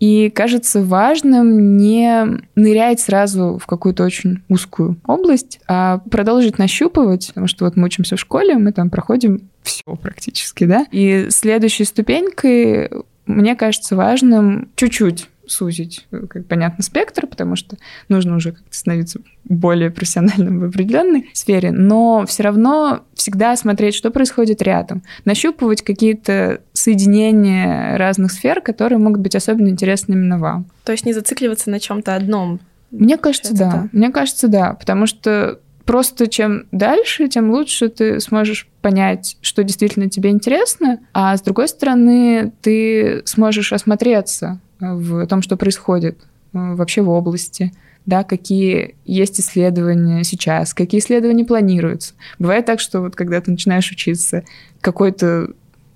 И 0.00 0.30
кажется 0.30 0.82
важным 0.82 1.76
не 1.76 2.40
нырять 2.54 3.00
сразу 3.00 3.58
в 3.60 3.66
какую-то 3.66 4.04
очень 4.04 4.42
узкую 4.48 4.96
область, 5.06 5.60
а 5.66 5.98
продолжить 6.10 6.58
нащупывать, 6.58 7.28
потому 7.28 7.48
что 7.48 7.64
вот 7.64 7.76
мы 7.76 7.86
учимся 7.86 8.16
в 8.16 8.20
школе, 8.20 8.56
мы 8.58 8.72
там 8.72 8.90
проходим 8.90 9.48
все 9.62 9.82
практически, 10.00 10.64
да. 10.64 10.86
И 10.92 11.28
следующей 11.30 11.84
ступенькой 11.84 12.90
мне 13.26 13.56
кажется 13.56 13.96
важным 13.96 14.70
чуть-чуть 14.76 15.28
сузить, 15.48 16.06
э, 16.10 16.26
как 16.28 16.46
понятно, 16.46 16.84
спектр, 16.84 17.26
потому 17.26 17.56
что 17.56 17.76
нужно 18.08 18.36
уже 18.36 18.52
как-то 18.52 18.76
становиться 18.76 19.20
более 19.44 19.90
профессиональным 19.90 20.60
в 20.60 20.64
определенной 20.64 21.30
сфере, 21.32 21.72
но 21.72 22.24
все 22.26 22.42
равно 22.44 23.00
всегда 23.14 23.56
смотреть, 23.56 23.94
что 23.94 24.10
происходит 24.10 24.62
рядом, 24.62 25.02
нащупывать 25.24 25.82
какие-то 25.82 26.60
соединения 26.72 27.96
разных 27.96 28.32
сфер, 28.32 28.60
которые 28.60 28.98
могут 28.98 29.20
быть 29.20 29.34
особенно 29.34 29.68
интересны 29.68 30.12
именно 30.12 30.38
вам. 30.38 30.66
То 30.84 30.92
есть 30.92 31.04
не 31.06 31.12
зацикливаться 31.12 31.70
на 31.70 31.80
чем-то 31.80 32.14
одном. 32.14 32.60
Мне 32.90 33.16
кажется, 33.18 33.54
да. 33.54 33.70
да. 33.70 33.88
Мне 33.92 34.10
кажется, 34.10 34.48
да, 34.48 34.74
потому 34.74 35.06
что 35.06 35.60
просто 35.88 36.26
чем 36.26 36.66
дальше, 36.70 37.28
тем 37.28 37.50
лучше 37.50 37.88
ты 37.88 38.20
сможешь 38.20 38.68
понять, 38.82 39.38
что 39.40 39.64
действительно 39.64 40.10
тебе 40.10 40.28
интересно, 40.30 41.00
а 41.14 41.34
с 41.34 41.40
другой 41.40 41.68
стороны, 41.68 42.52
ты 42.60 43.22
сможешь 43.24 43.72
осмотреться 43.72 44.60
в 44.80 45.26
том, 45.26 45.42
что 45.42 45.56
происходит 45.56 46.18
э, 46.52 46.74
вообще 46.74 47.02
в 47.02 47.10
области, 47.10 47.72
да, 48.06 48.24
какие 48.24 48.96
есть 49.04 49.38
исследования 49.40 50.24
сейчас, 50.24 50.72
какие 50.72 51.00
исследования 51.00 51.44
планируются. 51.44 52.14
Бывает 52.38 52.64
так, 52.64 52.80
что 52.80 53.00
вот 53.00 53.16
когда 53.16 53.40
ты 53.40 53.50
начинаешь 53.50 53.90
учиться, 53.90 54.44
какой-то 54.80 55.50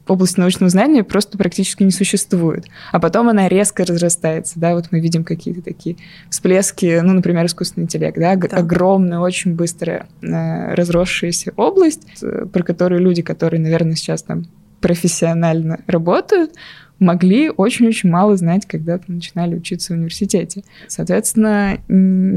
область 0.09 0.37
научного 0.37 0.69
знания 0.69 1.05
просто 1.05 1.39
практически 1.39 1.83
не 1.83 1.91
существует. 1.91 2.67
А 2.91 3.01
потом 3.01 3.29
она 3.29 3.49
резко 3.49 3.85
разрастается, 3.85 4.59
да, 4.59 4.75
вот 4.75 4.89
мы 4.91 5.01
видим 5.01 5.25
какие-то 5.25 5.62
такие 5.62 5.97
всплески, 6.29 7.01
ну, 7.03 7.12
например, 7.12 7.47
искусственный 7.47 7.85
интеллект, 7.85 8.19
да, 8.19 8.37
да. 8.37 8.57
огромная, 8.57 9.21
очень 9.21 9.55
быстрая 9.55 10.07
э, 10.21 10.75
разросшаяся 10.75 11.53
область, 11.57 12.03
э, 12.23 12.47
про 12.53 12.62
которую 12.62 13.01
люди, 13.01 13.23
которые, 13.23 13.61
наверное, 13.61 13.95
сейчас 13.95 14.23
там 14.23 14.47
профессионально 14.81 15.79
работают, 15.87 16.53
могли 17.02 17.50
очень-очень 17.50 18.09
мало 18.09 18.37
знать, 18.37 18.66
когда 18.66 18.99
начинали 19.06 19.56
учиться 19.56 19.92
в 19.92 19.97
университете. 19.97 20.64
Соответственно, 20.88 21.78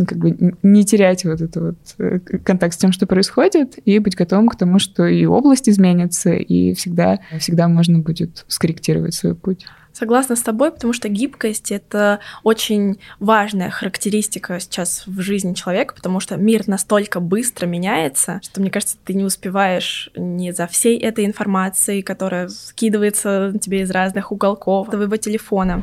как 0.06 0.18
бы 0.18 0.56
не 0.64 0.84
терять 0.84 1.24
вот 1.24 1.42
этот 1.42 1.56
вот 1.56 1.76
э, 2.00 2.20
контакт 2.20 2.74
с 2.74 2.78
тем, 2.78 2.92
что 2.92 3.06
происходит, 3.06 3.76
и 3.86 4.00
быть 4.00 4.16
готовым 4.16 4.50
к 4.50 4.58
тому, 4.58 4.80
что 4.80 5.06
и 5.06 5.26
область 5.26 5.70
изменится, 5.70 6.34
и 6.34 6.74
всегда, 6.74 7.20
всегда 7.40 7.68
можно 7.68 8.00
будет 8.00 8.46
скорректировать 8.48 9.14
свой 9.14 9.36
путь. 9.36 9.66
Согласна 9.96 10.36
с 10.36 10.42
тобой, 10.42 10.74
потому 10.74 10.92
что 10.92 11.08
гибкость— 11.08 11.72
это 11.72 12.20
очень 12.44 13.00
важная 13.22 13.70
характеристика 13.70 14.60
сейчас 14.60 15.08
в 15.08 15.22
жизни 15.22 15.54
человека, 15.54 15.96
потому 15.96 16.20
что 16.20 16.36
мир 16.36 16.68
настолько 16.68 17.22
быстро 17.22 17.66
меняется, 17.66 18.42
что, 18.44 18.60
мне 18.60 18.70
кажется, 18.70 18.98
ты 19.06 19.14
не 19.14 19.24
успеваешь 19.24 20.10
не 20.18 20.52
за 20.52 20.68
всей 20.68 21.00
этой 21.00 21.26
информацией, 21.26 22.02
которая 22.02 22.50
скидывается 22.50 23.54
тебе 23.62 23.84
из 23.84 23.92
разных 23.92 24.34
уголков 24.34 24.90
твоего 24.90 25.16
телефона 25.16 25.82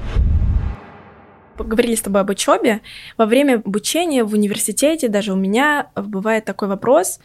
поговорили 1.56 1.94
с 1.94 2.00
тобой 2.00 2.22
об 2.22 2.30
учебе. 2.30 2.80
Во 3.16 3.24
время 3.24 3.62
обучения 3.64 4.24
в 4.24 4.32
университете, 4.34 5.08
даже 5.08 5.32
у 5.32 5.36
меня 5.36 5.90
бывает 5.94 6.44
такой 6.44 6.66
вопрос, 6.66 7.20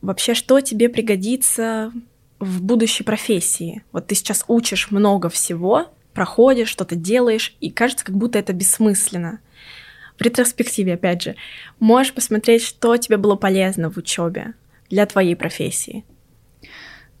вообще, 0.00 0.34
что 0.34 0.60
тебе 0.60 0.88
пригодится 0.88 1.92
в 2.38 2.62
будущей 2.62 3.04
профессии? 3.04 3.84
Вот 3.92 4.06
ты 4.06 4.14
сейчас 4.14 4.44
учишь 4.48 4.90
много 4.90 5.28
всего, 5.28 5.88
проходишь, 6.18 6.68
что-то 6.68 6.96
делаешь, 6.96 7.54
и 7.60 7.70
кажется, 7.70 8.04
как 8.04 8.16
будто 8.16 8.40
это 8.40 8.52
бессмысленно. 8.52 9.38
В 10.18 10.22
ретроспективе, 10.22 10.94
опять 10.94 11.22
же, 11.22 11.36
можешь 11.78 12.12
посмотреть, 12.12 12.64
что 12.64 12.96
тебе 12.96 13.18
было 13.18 13.36
полезно 13.36 13.88
в 13.88 13.96
учебе 13.98 14.54
для 14.90 15.06
твоей 15.06 15.36
профессии. 15.36 16.04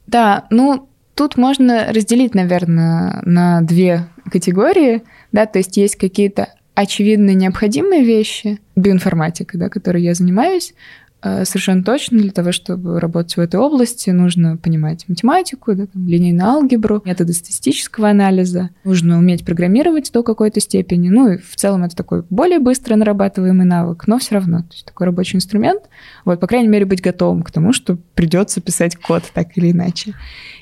Да, 0.08 0.48
ну 0.50 0.88
тут 1.14 1.36
можно 1.36 1.92
разделить, 1.92 2.34
наверное, 2.34 3.22
на 3.24 3.60
две 3.60 4.08
категории, 4.32 5.04
да, 5.30 5.46
то 5.46 5.60
есть 5.60 5.76
есть 5.76 5.94
какие-то 5.94 6.48
очевидно 6.74 7.34
необходимые 7.34 8.02
вещи, 8.02 8.60
биоинформатика, 8.74 9.56
да, 9.58 9.68
которой 9.68 10.02
я 10.02 10.14
занимаюсь, 10.14 10.74
совершенно 11.22 11.82
точно 11.82 12.18
для 12.18 12.30
того, 12.30 12.52
чтобы 12.52 13.00
работать 13.00 13.36
в 13.36 13.40
этой 13.40 13.58
области, 13.58 14.10
нужно 14.10 14.56
понимать 14.56 15.08
математику, 15.08 15.74
да, 15.74 15.86
там, 15.86 16.06
линейную 16.06 16.48
алгебру, 16.48 17.02
методы 17.04 17.32
статистического 17.32 18.10
анализа. 18.10 18.70
Нужно 18.84 19.18
уметь 19.18 19.44
программировать 19.44 20.12
до 20.12 20.22
какой-то 20.22 20.60
степени. 20.60 21.08
Ну 21.08 21.32
и 21.32 21.38
в 21.38 21.56
целом 21.56 21.84
это 21.84 21.96
такой 21.96 22.24
более 22.30 22.60
быстро 22.60 22.94
нарабатываемый 22.96 23.66
навык, 23.66 24.06
но 24.06 24.18
все 24.18 24.36
равно. 24.36 24.58
То 24.58 24.72
есть 24.72 24.84
такой 24.84 25.06
рабочий 25.06 25.36
инструмент. 25.36 25.82
Вот, 26.24 26.38
по 26.40 26.46
крайней 26.46 26.68
мере, 26.68 26.84
быть 26.84 27.02
готовым 27.02 27.42
к 27.42 27.50
тому, 27.50 27.72
что 27.72 27.98
придется 28.14 28.60
писать 28.60 28.96
код 28.96 29.24
так 29.34 29.56
или 29.56 29.72
иначе. 29.72 30.14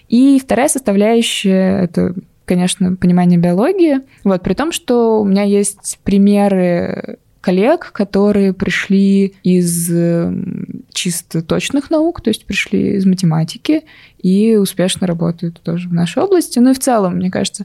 И 0.08 0.40
вторая 0.42 0.68
составляющая— 0.68 1.80
это 1.82 2.14
конечно, 2.46 2.94
понимание 2.94 3.38
биологии. 3.38 4.02
Вот, 4.22 4.42
при 4.42 4.54
том, 4.54 4.70
что 4.72 5.20
у 5.20 5.24
меня 5.24 5.42
есть 5.42 5.98
примеры 6.04 7.18
коллег, 7.46 7.92
которые 7.92 8.52
пришли 8.52 9.34
из 9.44 9.88
эм, 9.92 10.82
чисто 10.92 11.42
точных 11.42 11.90
наук, 11.90 12.20
то 12.20 12.30
есть 12.30 12.44
пришли 12.44 12.96
из 12.96 13.06
математики 13.06 13.84
и 14.18 14.56
успешно 14.56 15.06
работают 15.06 15.60
тоже 15.60 15.88
в 15.88 15.92
нашей 15.92 16.24
области. 16.24 16.58
Ну 16.58 16.72
и 16.72 16.74
в 16.74 16.80
целом, 16.80 17.18
мне 17.18 17.30
кажется, 17.30 17.64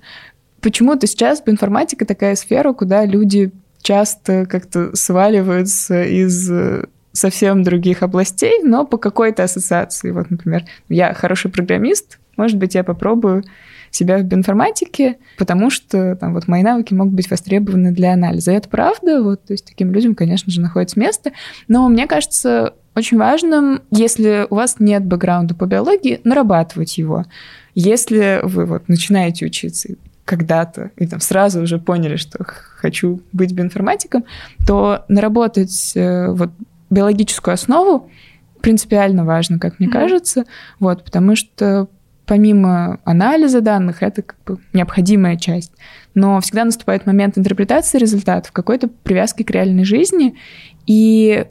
почему-то 0.61 1.07
сейчас 1.07 1.41
информатика 1.47 2.05
такая 2.05 2.35
сфера, 2.35 2.73
куда 2.73 3.05
люди 3.05 3.51
часто 3.81 4.45
как-то 4.45 4.95
сваливаются 4.95 6.03
из 6.03 6.51
э, 6.51 6.85
совсем 7.11 7.63
других 7.63 8.03
областей, 8.03 8.61
но 8.61 8.85
по 8.85 8.99
какой-то 8.99 9.45
ассоциации. 9.45 10.11
Вот, 10.11 10.29
например, 10.29 10.63
я 10.89 11.15
хороший 11.15 11.49
программист, 11.49 12.19
может 12.37 12.57
быть, 12.57 12.75
я 12.75 12.83
попробую 12.83 13.43
себя 13.91 14.17
в 14.17 14.23
биоинформатике, 14.23 15.17
потому 15.37 15.69
что 15.69 16.15
там 16.15 16.33
вот 16.33 16.47
мои 16.47 16.63
навыки 16.63 16.93
могут 16.93 17.13
быть 17.13 17.29
востребованы 17.29 17.91
для 17.91 18.13
анализа. 18.13 18.51
И 18.51 18.55
это 18.55 18.69
правда, 18.69 19.21
вот, 19.21 19.45
то 19.45 19.53
есть 19.53 19.65
таким 19.65 19.91
людям, 19.91 20.15
конечно 20.15 20.51
же, 20.51 20.61
находится 20.61 20.99
место. 20.99 21.31
Но 21.67 21.87
мне 21.89 22.07
кажется, 22.07 22.73
очень 22.95 23.17
важным, 23.17 23.81
если 23.91 24.47
у 24.49 24.55
вас 24.55 24.77
нет 24.79 25.05
бэкграунда 25.05 25.55
по 25.55 25.65
биологии, 25.65 26.21
нарабатывать 26.23 26.97
его. 26.97 27.25
Если 27.75 28.39
вы 28.43 28.65
вот 28.65 28.87
начинаете 28.87 29.45
учиться 29.45 29.95
когда-то 30.25 30.91
и 30.95 31.07
там 31.07 31.19
сразу 31.19 31.61
уже 31.61 31.77
поняли, 31.77 32.15
что 32.15 32.37
хочу 32.45 33.21
быть 33.33 33.53
биоинформатиком, 33.53 34.23
то 34.65 35.03
наработать 35.09 35.91
э, 35.95 36.31
вот 36.31 36.51
биологическую 36.89 37.53
основу 37.53 38.09
принципиально 38.61 39.25
важно, 39.25 39.59
как 39.59 39.79
мне 39.79 39.89
mm-hmm. 39.89 39.91
кажется, 39.91 40.45
вот, 40.79 41.03
потому 41.03 41.35
что 41.35 41.87
помимо 42.31 43.01
анализа 43.03 43.59
данных, 43.59 44.01
это 44.01 44.21
как 44.21 44.37
бы 44.45 44.57
необходимая 44.71 45.35
часть. 45.35 45.73
Но 46.13 46.39
всегда 46.39 46.63
наступает 46.63 47.05
момент 47.05 47.37
интерпретации 47.37 47.97
результатов, 47.97 48.53
какой-то 48.53 48.87
привязки 48.87 49.43
к 49.43 49.51
реальной 49.51 49.83
жизни. 49.83 50.35
И 50.87 51.45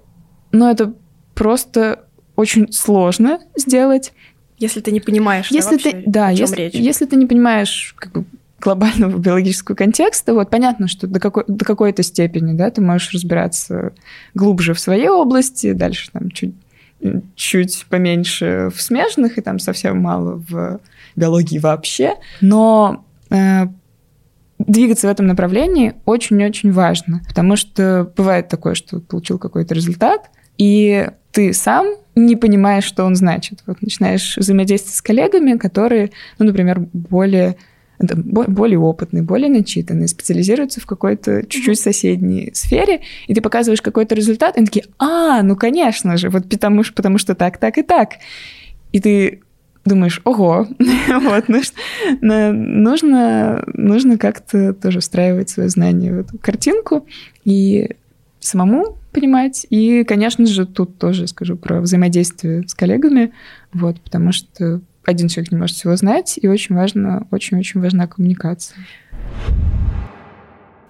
ну, 0.53 0.71
это 0.71 0.95
просто 1.35 2.07
очень 2.35 2.73
сложно 2.73 3.41
сделать. 3.55 4.15
Если 4.57 4.81
ты 4.81 4.91
не 4.91 5.01
понимаешь, 5.01 5.51
если 5.51 5.77
да, 5.77 5.83
ты, 5.83 6.03
да, 6.07 6.27
о 6.29 6.35
чем 6.35 6.47
если, 6.47 6.57
речь. 6.57 6.75
Если 6.75 7.05
ты 7.05 7.17
не 7.17 7.27
понимаешь 7.27 7.95
как 7.99 8.13
бы, 8.13 8.25
глобального 8.59 9.19
биологического 9.19 9.77
контекста, 9.77 10.33
вот 10.33 10.49
понятно, 10.49 10.89
что 10.89 11.07
до, 11.07 11.21
какой, 11.21 11.45
до 11.47 11.67
какой-то 11.67 12.03
степени 12.03 12.57
да, 12.57 12.71
ты 12.71 12.81
можешь 12.81 13.13
разбираться 13.13 13.93
глубже 14.33 14.73
в 14.73 14.81
своей 14.81 15.09
области, 15.09 15.75
дальше 15.75 16.11
там 16.11 16.31
чуть 16.31 16.55
чуть 17.35 17.87
поменьше 17.89 18.71
в 18.75 18.81
смежных 18.81 19.39
и 19.39 19.41
там 19.41 19.59
совсем 19.59 20.01
мало 20.01 20.43
в 20.49 20.81
биологии 21.17 21.59
вообще. 21.59 22.15
Но 22.41 23.05
э, 23.31 23.67
двигаться 24.59 25.09
в 25.09 25.11
этом 25.11 25.27
направлении 25.27 25.95
очень-очень 26.05 26.73
важно, 26.73 27.23
потому 27.27 27.57
что 27.57 28.13
бывает 28.17 28.49
такое, 28.49 28.75
что 28.75 29.01
получил 29.01 29.39
какой-то 29.39 29.75
результат, 29.75 30.31
и 30.59 31.09
ты 31.33 31.53
сам 31.53 31.87
не 32.15 32.37
понимаешь, 32.37 32.85
что 32.85 33.05
он 33.05 33.17
значит. 33.17 33.63
Вот 33.67 33.81
начинаешь 33.83 34.37
взаимодействовать 34.37 34.97
с 34.97 35.03
коллегами, 35.03 35.57
которые, 35.57 36.11
ну, 36.39 36.47
например, 36.47 36.81
более 36.93 37.57
более 38.01 38.79
опытный, 38.79 39.23
более 39.23 39.51
начитанный, 39.51 40.09
специализируется 40.09 40.81
в 40.81 40.87
какой-то 40.87 41.45
чуть-чуть 41.47 41.79
соседней 41.79 42.51
сфере, 42.55 43.01
и 43.27 43.35
ты 43.35 43.41
показываешь 43.41 43.83
какой-то 43.83 44.15
результат, 44.15 44.57
и 44.57 44.59
они 44.59 44.67
такие, 44.67 44.87
а, 44.99 45.43
ну, 45.43 45.57
конечно 45.57 46.17
же, 46.17 46.31
вот 46.31 46.49
потому, 46.49 46.83
что 46.83 46.95
потому 46.95 47.19
что 47.19 47.35
так, 47.35 47.59
так 47.59 47.79
и 47.79 47.83
так. 47.83 48.15
И 48.93 49.01
ты 49.01 49.41
думаешь, 49.85 50.21
ого, 50.25 50.67
вот, 51.09 51.49
нужно, 51.49 52.53
нужно, 52.53 53.65
нужно 53.75 54.19
как-то 54.19 54.73
тоже 54.73 55.01
встраивать 55.01 55.51
свое 55.51 55.69
знание 55.69 56.13
в 56.13 56.21
эту 56.21 56.39
картинку 56.39 57.07
и 57.45 57.91
самому 58.41 58.99
понимать. 59.13 59.67
И, 59.71 60.05
конечно 60.05 60.47
же, 60.47 60.67
тут 60.67 60.99
тоже 60.99 61.27
скажу 61.27 61.57
про 61.57 61.81
взаимодействие 61.81 62.67
с 62.67 62.75
коллегами, 62.75 63.33
вот, 63.73 64.01
потому 64.01 64.33
что 64.33 64.81
один 65.05 65.29
человек 65.29 65.53
не 65.53 65.59
может 65.59 65.77
всего 65.77 65.97
знать, 65.97 66.39
и 66.41 66.49
очень 66.49 66.75
важно, 66.75 67.27
очень-очень 67.31 67.81
важна 67.81 68.07
коммуникация. 68.07 68.79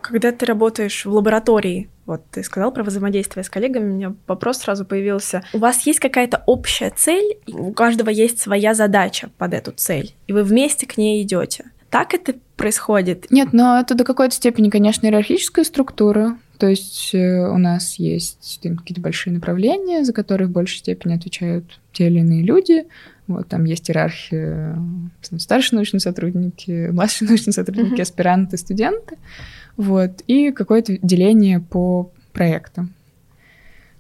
Когда 0.01 0.33
ты 0.33 0.45
работаешь 0.47 1.05
в 1.05 1.13
лаборатории, 1.13 1.89
вот 2.05 2.25
ты 2.33 2.43
сказал 2.43 2.73
про 2.73 2.83
взаимодействие 2.83 3.45
с 3.45 3.51
коллегами, 3.51 3.91
у 3.91 3.95
меня 3.95 4.15
вопрос 4.27 4.59
сразу 4.59 4.85
появился. 4.85 5.45
У 5.53 5.59
вас 5.59 5.87
есть 5.87 6.01
какая-то 6.01 6.43
общая 6.47 6.91
цель, 6.91 7.39
у 7.47 7.73
каждого 7.73 8.11
есть 8.11 8.41
своя 8.41 8.75
задача 8.75 9.31
под 9.39 9.55
эту 9.55 9.71
цель, 9.71 10.15
и 10.27 10.33
вы 10.33 10.43
вместе 10.43 10.87
к 10.87 10.97
ней 10.97 11.23
идете. 11.23 11.71
Так 11.91 12.15
это 12.15 12.35
происходит? 12.57 13.31
Нет, 13.31 13.53
но 13.53 13.79
это 13.81 13.95
до 13.95 14.05
какой-то 14.05 14.35
степени, 14.35 14.71
конечно, 14.71 15.07
иерархическая 15.07 15.65
структура. 15.65 16.37
То 16.61 16.69
есть 16.69 17.15
э, 17.15 17.49
у 17.49 17.57
нас 17.57 17.95
есть 17.95 18.61
какие-то 18.63 19.01
большие 19.01 19.33
направления, 19.33 20.05
за 20.05 20.13
которые 20.13 20.47
в 20.47 20.51
большей 20.51 20.81
степени 20.81 21.15
отвечают 21.15 21.81
те 21.95 22.09
или 22.09 22.19
иные 22.19 22.43
люди. 22.43 22.85
Вот 23.29 23.49
там 23.49 23.65
есть 23.65 23.89
иерархия, 23.89 24.79
старшие 25.39 25.79
научные 25.79 26.01
сотрудники, 26.01 26.89
младшие 26.93 27.29
научные 27.29 27.55
сотрудники, 27.55 27.95
mm-hmm. 27.95 28.03
аспиранты, 28.03 28.59
студенты. 28.59 29.17
Вот, 29.79 30.21
и 30.27 30.51
какое-то 30.51 30.99
деление 31.01 31.61
по 31.61 32.11
проектам. 32.35 32.93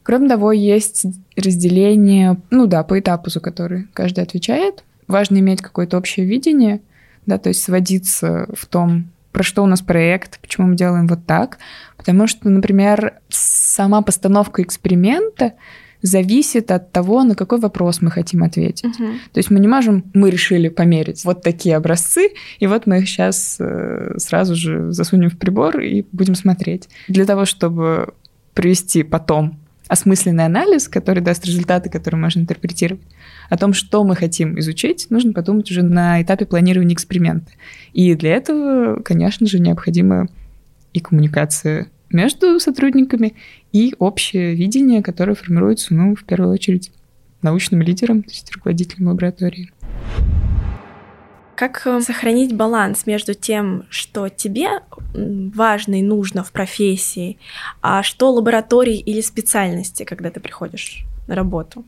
Кроме 0.03 0.29
того, 0.29 0.53
есть 0.53 1.07
разделение, 1.37 2.37
ну 2.51 2.67
да, 2.67 2.83
по 2.83 3.01
этапу, 3.01 3.31
за 3.31 3.41
который 3.41 3.87
каждый 3.95 4.23
отвечает. 4.23 4.85
Важно 5.09 5.39
иметь 5.39 5.63
какое-то 5.63 5.97
общее 5.97 6.27
видение, 6.27 6.83
да, 7.25 7.39
то 7.39 7.49
есть 7.49 7.63
сводиться 7.63 8.51
в 8.53 8.67
том, 8.67 9.11
про 9.33 9.43
что 9.43 9.63
у 9.63 9.67
нас 9.67 9.81
проект, 9.81 10.41
почему 10.41 10.69
мы 10.69 10.77
делаем 10.77 11.07
вот 11.07 11.27
так. 11.27 11.59
Потому 11.97 12.27
что, 12.27 12.49
например, 12.49 13.15
сама 13.29 14.03
постановка 14.03 14.63
эксперимента 14.63 15.55
зависит 16.03 16.71
от 16.71 16.93
того, 16.93 17.25
на 17.25 17.35
какой 17.35 17.61
вопрос 17.61 18.01
мы 18.01 18.11
хотим 18.11 18.43
ответить. 18.43 18.99
Угу. 18.99 19.09
То 19.33 19.39
есть 19.39 19.51
мы 19.51 19.61
не 19.61 19.69
можем, 19.69 20.05
мы 20.15 20.31
решили 20.31 20.69
померить 20.69 21.25
вот 21.25 21.43
такие 21.43 21.77
образцы, 21.77 22.31
и 22.59 22.67
вот 22.67 22.87
мы 22.87 23.01
их 23.01 23.09
сейчас 23.09 23.57
э, 23.61 24.15
сразу 24.17 24.55
же 24.55 24.93
засунем 24.93 25.31
в 25.31 25.39
прибор 25.39 25.81
и 25.81 26.05
будем 26.13 26.35
смотреть. 26.35 26.89
Для 27.09 27.27
того, 27.27 27.45
чтобы 27.45 28.15
привести 28.55 29.03
потом 29.03 29.60
осмысленный 29.91 30.45
анализ, 30.45 30.89
который 30.89 31.21
даст 31.21 31.45
результаты, 31.45 31.91
которые 31.91 32.21
можно 32.21 32.39
интерпретировать. 32.41 33.03
О 33.49 33.59
том, 33.59 33.73
что 33.73 34.05
мы 34.05 34.15
хотим 34.15 34.57
изучить, 34.61 35.09
нужно 35.11 35.33
подумать 35.33 35.69
уже 35.69 35.83
на 35.83 36.23
этапе 36.23 36.47
планирования 36.47 36.95
эксперимента. 36.95 37.51
И 37.93 38.15
для 38.15 38.37
этого, 38.37 39.03
конечно 39.03 39.49
же, 39.49 39.59
необходима 39.59 40.29
и 40.93 41.01
коммуникация 41.01 41.89
между 42.09 42.61
сотрудниками, 42.61 43.35
и 43.73 43.95
общее 43.99 44.55
видение, 44.55 45.03
которое 45.03 45.35
формируется, 45.35 45.93
ну, 45.93 46.15
в 46.15 46.23
первую 46.23 46.53
очередь, 46.53 46.93
научным 47.43 47.83
лидером, 47.83 48.23
то 48.23 48.31
есть 48.31 48.53
руководителем 48.55 49.09
лаборатории. 49.09 49.73
Как 51.57 51.83
э, 51.85 52.01
сохранить 52.01 52.55
баланс 52.55 53.07
между 53.07 53.35
тем, 53.35 53.85
что 53.91 54.29
тебе 54.29 54.69
важно 55.15 56.01
и 56.01 56.03
нужно 56.03 56.45
в 56.45 56.53
профессии, 56.53 57.39
а 57.83 58.03
что 58.03 58.33
лаборатории 58.33 58.99
или 58.99 59.21
специальности, 59.21 60.05
когда 60.05 60.31
ты 60.31 60.41
приходишь 60.41 61.05
на 61.27 61.35
работу? 61.35 61.85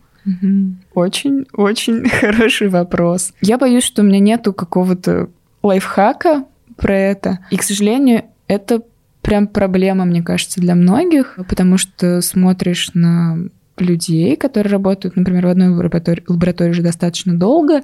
Очень, 0.94 1.46
очень 1.52 2.08
хороший 2.20 2.68
вопрос. 2.68 3.32
Я 3.40 3.58
боюсь, 3.58 3.84
что 3.84 4.02
у 4.02 4.04
меня 4.04 4.20
нету 4.20 4.52
какого-то 4.52 5.28
лайфхака 5.62 6.44
про 6.76 6.96
это. 6.96 7.40
И, 7.50 7.56
к 7.56 7.62
сожалению, 7.62 8.24
это 8.46 8.82
прям 9.20 9.46
проблема, 9.46 10.04
мне 10.04 10.22
кажется, 10.22 10.60
для 10.60 10.74
многих, 10.74 11.38
потому 11.48 11.78
что 11.78 12.20
смотришь 12.20 12.90
на 12.94 13.38
людей, 13.78 14.36
которые 14.36 14.72
работают, 14.72 15.16
например, 15.16 15.46
в 15.46 15.50
одной 15.50 15.68
лаборатории 15.68 16.70
уже 16.70 16.82
достаточно 16.82 17.36
долго, 17.36 17.82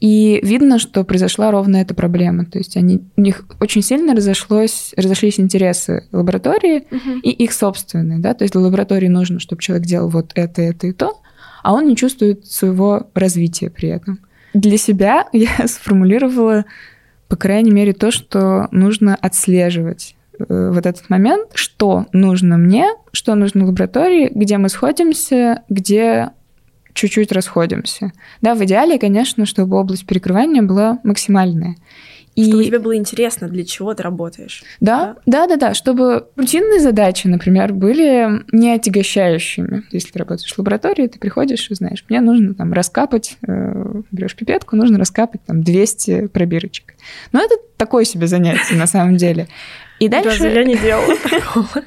и 0.00 0.40
видно, 0.42 0.78
что 0.78 1.04
произошла 1.04 1.50
ровно 1.50 1.76
эта 1.76 1.94
проблема. 1.94 2.46
То 2.46 2.58
есть 2.58 2.76
они, 2.76 3.02
у 3.16 3.20
них 3.20 3.44
очень 3.60 3.82
сильно 3.82 4.14
разошлось, 4.14 4.94
разошлись 4.96 5.38
интересы 5.38 6.08
лаборатории 6.10 6.86
uh-huh. 6.90 7.20
и 7.20 7.30
их 7.30 7.52
собственные. 7.52 8.18
Да? 8.18 8.32
То 8.32 8.44
есть 8.44 8.54
для 8.54 8.62
лаборатории 8.62 9.08
нужно, 9.08 9.40
чтобы 9.40 9.60
человек 9.60 9.86
делал 9.86 10.08
вот 10.08 10.32
это, 10.34 10.62
это 10.62 10.86
и 10.86 10.92
то, 10.92 11.20
а 11.62 11.74
он 11.74 11.86
не 11.86 11.96
чувствует 11.96 12.46
своего 12.46 13.10
развития 13.14 13.68
при 13.68 13.90
этом. 13.90 14.20
Для 14.54 14.78
себя 14.78 15.28
я 15.32 15.66
сформулировала, 15.66 16.64
по 17.28 17.36
крайней 17.36 17.70
мере, 17.70 17.92
то, 17.92 18.10
что 18.10 18.68
нужно 18.70 19.14
отслеживать 19.14 20.16
э, 20.38 20.70
вот 20.72 20.86
этот 20.86 21.10
момент, 21.10 21.50
что 21.52 22.06
нужно 22.14 22.56
мне, 22.56 22.86
что 23.12 23.34
нужно 23.34 23.66
лаборатории, 23.66 24.32
где 24.34 24.56
мы 24.56 24.70
сходимся, 24.70 25.62
где 25.68 26.30
чуть-чуть 26.94 27.32
расходимся. 27.32 28.12
Да, 28.40 28.54
в 28.54 28.64
идеале, 28.64 28.98
конечно, 28.98 29.46
чтобы 29.46 29.76
область 29.76 30.06
перекрывания 30.06 30.62
была 30.62 30.98
максимальная. 31.02 31.76
И... 32.36 32.44
Чтобы 32.44 32.64
тебе 32.64 32.78
было 32.78 32.96
интересно, 32.96 33.48
для 33.48 33.64
чего 33.64 33.92
ты 33.92 34.02
работаешь. 34.02 34.62
Да, 34.80 35.16
да, 35.26 35.46
да, 35.46 35.56
да, 35.56 35.74
чтобы 35.74 36.28
рутинные 36.36 36.78
задачи, 36.78 37.26
например, 37.26 37.72
были 37.72 38.44
не 38.52 38.72
отягощающими. 38.72 39.82
Если 39.90 40.12
ты 40.12 40.18
работаешь 40.20 40.52
в 40.52 40.58
лаборатории, 40.58 41.08
ты 41.08 41.18
приходишь 41.18 41.70
и 41.70 41.74
знаешь, 41.74 42.04
мне 42.08 42.20
нужно 42.20 42.54
там 42.54 42.72
раскапать, 42.72 43.36
э, 43.46 44.02
берешь 44.12 44.36
пипетку, 44.36 44.76
нужно 44.76 44.98
раскапать 44.98 45.42
там 45.44 45.62
200 45.62 46.28
пробирочек. 46.28 46.94
Но 47.32 47.40
это 47.40 47.56
такое 47.76 48.04
себе 48.04 48.26
занятие 48.26 48.76
на 48.76 48.86
самом 48.86 49.16
деле. 49.16 49.48
И 50.00 50.08
дальше... 50.08 50.30
Разве 50.30 50.54
я 50.54 50.64
не 50.64 50.76
делала? 50.76 51.14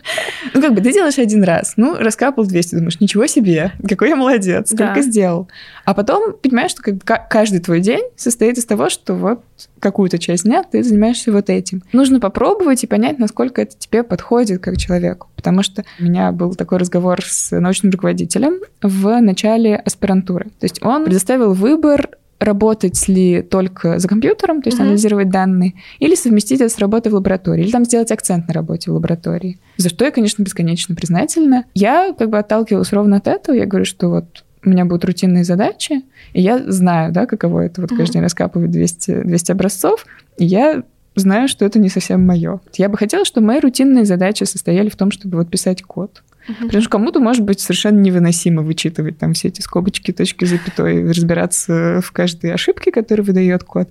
Ну, 0.54 0.62
как 0.62 0.76
бы 0.76 0.82
ты 0.82 0.94
делаешь 0.94 1.18
один 1.18 1.44
раз, 1.44 1.74
ну, 1.78 1.96
раскапал 1.98 2.46
200, 2.46 2.76
думаешь, 2.76 3.00
ничего 3.00 3.26
себе, 3.26 3.72
какой 3.90 4.10
я 4.10 4.16
молодец, 4.16 4.68
сколько 4.68 4.96
да. 4.96 5.02
сделал. 5.02 5.48
А 5.84 5.96
потом 5.96 6.34
понимаешь, 6.34 6.70
что 6.70 6.84
как 6.84 6.96
бы 6.96 7.02
каждый 7.28 7.60
твой 7.60 7.80
день 7.80 8.04
состоит 8.16 8.60
из 8.60 8.66
того, 8.66 8.90
что 8.90 9.16
вот 9.16 9.44
какую-то 9.80 10.20
часть 10.20 10.44
дня 10.44 10.64
ты 10.64 10.84
занимаешься 10.84 11.32
вот 11.32 11.50
этим. 11.50 11.82
Нужно 11.92 12.20
попробовать 12.20 12.84
и 12.84 12.88
понять, 12.88 13.18
насколько 13.18 13.64
это 13.64 13.76
тебе 13.78 14.04
подходит 14.04 14.62
как 14.62 14.78
человеку. 14.78 15.28
Потому 15.36 15.64
что 15.64 15.84
у 16.00 16.04
меня 16.04 16.32
был 16.32 16.54
такой 16.54 16.78
разговор 16.78 17.24
с 17.26 17.58
научным 17.60 17.92
руководителем 17.92 18.60
в 18.84 19.20
начале 19.22 19.76
аспирантуры. 19.76 20.46
То 20.60 20.66
есть 20.66 20.84
он 20.84 21.06
предоставил 21.06 21.54
выбор 21.54 22.10
работать 22.44 23.08
ли 23.08 23.42
только 23.42 24.00
за 24.00 24.08
компьютером, 24.08 24.62
то 24.62 24.68
есть 24.68 24.80
uh-huh. 24.80 24.84
анализировать 24.84 25.30
данные, 25.30 25.74
или 26.00 26.16
совместить 26.16 26.62
это 26.62 26.74
с 26.74 26.78
работой 26.78 27.12
в 27.12 27.16
лаборатории, 27.16 27.64
или 27.64 27.72
там 27.72 27.86
сделать 27.86 28.12
акцент 28.12 28.48
на 28.48 28.54
работе 28.54 28.92
в 28.92 28.94
лаборатории. 28.94 29.60
За 29.78 29.90
что 29.90 30.06
я, 30.06 30.12
конечно, 30.12 30.44
бесконечно 30.44 30.96
признательна. 30.96 31.66
Я 31.74 32.14
как 32.18 32.30
бы 32.30 32.38
отталкивалась 32.38 32.92
ровно 32.94 33.18
от 33.18 33.28
этого. 33.28 33.56
Я 33.56 33.66
говорю, 33.66 33.86
что 33.86 34.10
вот 34.10 34.44
у 34.66 34.70
меня 34.70 34.86
будут 34.86 35.06
рутинные 35.06 35.44
задачи, 35.44 36.04
и 36.34 36.42
я 36.42 36.72
знаю, 36.72 37.12
да, 37.12 37.26
каково 37.26 37.62
это 37.62 37.82
вот 37.82 37.92
uh-huh. 37.92 37.98
каждый 37.98 38.14
день 38.14 38.24
раскапывать 38.24 38.72
200, 38.72 39.24
200 39.24 39.52
образцов, 39.52 40.06
и 40.38 40.46
я 40.46 40.84
знаю, 41.16 41.48
что 41.48 41.66
это 41.66 41.80
не 41.80 41.90
совсем 41.90 42.26
мое. 42.26 42.60
Я 42.76 42.90
бы 42.90 42.98
хотела, 42.98 43.26
чтобы 43.26 43.48
мои 43.48 43.60
рутинные 43.60 44.06
задачи 44.06 44.44
состояли 44.46 44.90
в 44.90 44.96
том, 44.96 45.12
чтобы 45.12 45.38
вот 45.38 45.50
писать 45.50 45.84
код. 45.84 46.24
Угу. 46.48 46.66
Потому 46.68 46.82
что 46.82 46.90
кому-то 46.90 47.20
может 47.20 47.44
быть 47.44 47.60
совершенно 47.60 48.00
невыносимо 48.00 48.62
вычитывать 48.62 49.18
там 49.18 49.34
все 49.34 49.48
эти 49.48 49.62
скобочки, 49.62 50.12
точки, 50.12 50.46
запятой, 50.46 51.10
разбираться 51.10 52.02
в 52.04 52.12
каждой 52.12 52.54
ошибке, 52.54 52.92
которую 52.92 53.26
выдает 53.26 53.64
код. 53.64 53.90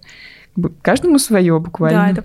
Каждому 0.82 1.18
свое 1.18 1.58
буквально. 1.58 1.98
Да, 1.98 2.10
это 2.10 2.24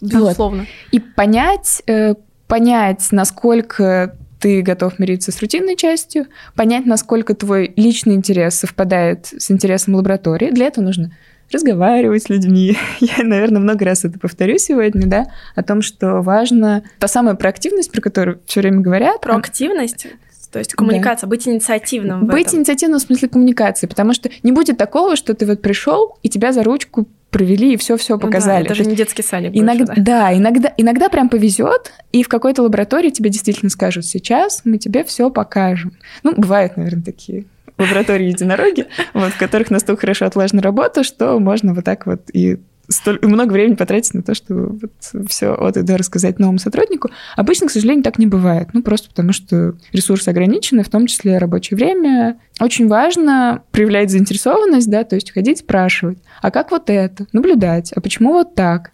безусловно. 0.00 0.60
Вот. 0.60 0.68
И 0.92 1.00
понять, 1.00 1.82
э, 1.86 2.14
понять, 2.46 3.08
насколько 3.12 4.16
ты 4.40 4.62
готов 4.62 4.98
мириться 4.98 5.32
с 5.32 5.40
рутинной 5.40 5.76
частью, 5.76 6.26
понять, 6.54 6.86
насколько 6.86 7.34
твой 7.34 7.72
личный 7.76 8.14
интерес 8.14 8.54
совпадает 8.54 9.26
с 9.26 9.50
интересом 9.50 9.94
лаборатории. 9.94 10.50
Для 10.50 10.66
этого 10.66 10.84
нужно 10.84 11.12
разговаривать 11.52 12.24
с 12.24 12.28
людьми. 12.28 12.76
Я, 13.00 13.24
наверное, 13.24 13.60
много 13.60 13.84
раз 13.84 14.04
это 14.04 14.18
повторю 14.18 14.58
сегодня, 14.58 15.06
да, 15.06 15.26
о 15.54 15.62
том, 15.62 15.82
что 15.82 16.20
важно 16.20 16.82
та 16.98 17.08
самая 17.08 17.34
проактивность, 17.34 17.90
про 17.90 18.00
которую 18.00 18.40
все 18.46 18.60
время 18.60 18.80
говорят. 18.80 19.20
Проактивность? 19.20 20.06
То 20.50 20.58
есть 20.58 20.72
коммуникация, 20.74 21.26
да. 21.26 21.30
быть 21.30 21.46
инициативным. 21.46 22.26
Быть 22.26 22.46
этом. 22.48 22.60
инициативным 22.60 22.98
в 22.98 23.02
смысле 23.02 23.28
коммуникации, 23.28 23.86
потому 23.86 24.14
что 24.14 24.30
не 24.42 24.52
будет 24.52 24.78
такого, 24.78 25.14
что 25.16 25.34
ты 25.34 25.44
вот 25.44 25.60
пришел 25.60 26.16
и 26.22 26.28
тебя 26.30 26.52
за 26.52 26.62
ручку 26.62 27.06
провели 27.30 27.74
и 27.74 27.76
все-все 27.76 28.18
показали. 28.18 28.62
Ну 28.62 28.68
да, 28.68 28.72
это 28.72 28.74
же 28.74 28.88
не 28.88 28.96
детский 28.96 29.22
садик. 29.22 29.50
Иногда, 29.54 29.84
больше, 29.84 30.02
да? 30.02 30.30
да, 30.30 30.36
иногда, 30.36 30.72
иногда 30.78 31.08
прям 31.10 31.28
повезет, 31.28 31.92
и 32.12 32.22
в 32.22 32.28
какой-то 32.28 32.62
лаборатории 32.62 33.10
тебе 33.10 33.28
действительно 33.28 33.70
скажут: 33.70 34.06
сейчас 34.06 34.62
мы 34.64 34.78
тебе 34.78 35.04
все 35.04 35.30
покажем. 35.30 35.92
Ну, 36.22 36.32
бывают, 36.34 36.78
наверное, 36.78 37.04
такие 37.04 37.44
лаборатории 37.78 38.26
единороги, 38.26 38.86
вот, 39.14 39.32
в 39.32 39.38
которых 39.38 39.70
настолько 39.70 40.02
хорошо 40.02 40.26
отлажена 40.26 40.62
работа, 40.62 41.04
что 41.04 41.38
можно 41.38 41.74
вот 41.74 41.84
так 41.84 42.06
вот 42.06 42.22
и 42.32 42.58
столь, 42.88 43.18
много 43.22 43.52
времени 43.52 43.74
потратить 43.74 44.14
на 44.14 44.22
то, 44.22 44.34
чтобы 44.34 44.78
вот 44.78 45.28
все 45.28 45.54
от 45.54 45.76
и 45.76 45.82
до 45.82 45.96
рассказать 45.96 46.38
новому 46.38 46.58
сотруднику. 46.58 47.10
Обычно, 47.36 47.68
к 47.68 47.70
сожалению, 47.70 48.02
так 48.02 48.18
не 48.18 48.26
бывает. 48.26 48.68
Ну, 48.72 48.82
просто 48.82 49.08
потому 49.10 49.32
что 49.32 49.74
ресурсы 49.92 50.28
ограничены, 50.28 50.82
в 50.82 50.88
том 50.88 51.06
числе 51.06 51.38
рабочее 51.38 51.76
время. 51.76 52.38
Очень 52.60 52.88
важно 52.88 53.62
проявлять 53.70 54.10
заинтересованность, 54.10 54.90
да, 54.90 55.04
то 55.04 55.14
есть 55.14 55.32
ходить 55.32 55.58
спрашивать, 55.58 56.18
а 56.42 56.50
как 56.50 56.70
вот 56.70 56.90
это? 56.90 57.26
Наблюдать, 57.32 57.92
а 57.92 58.00
почему 58.00 58.32
вот 58.32 58.54
так? 58.54 58.90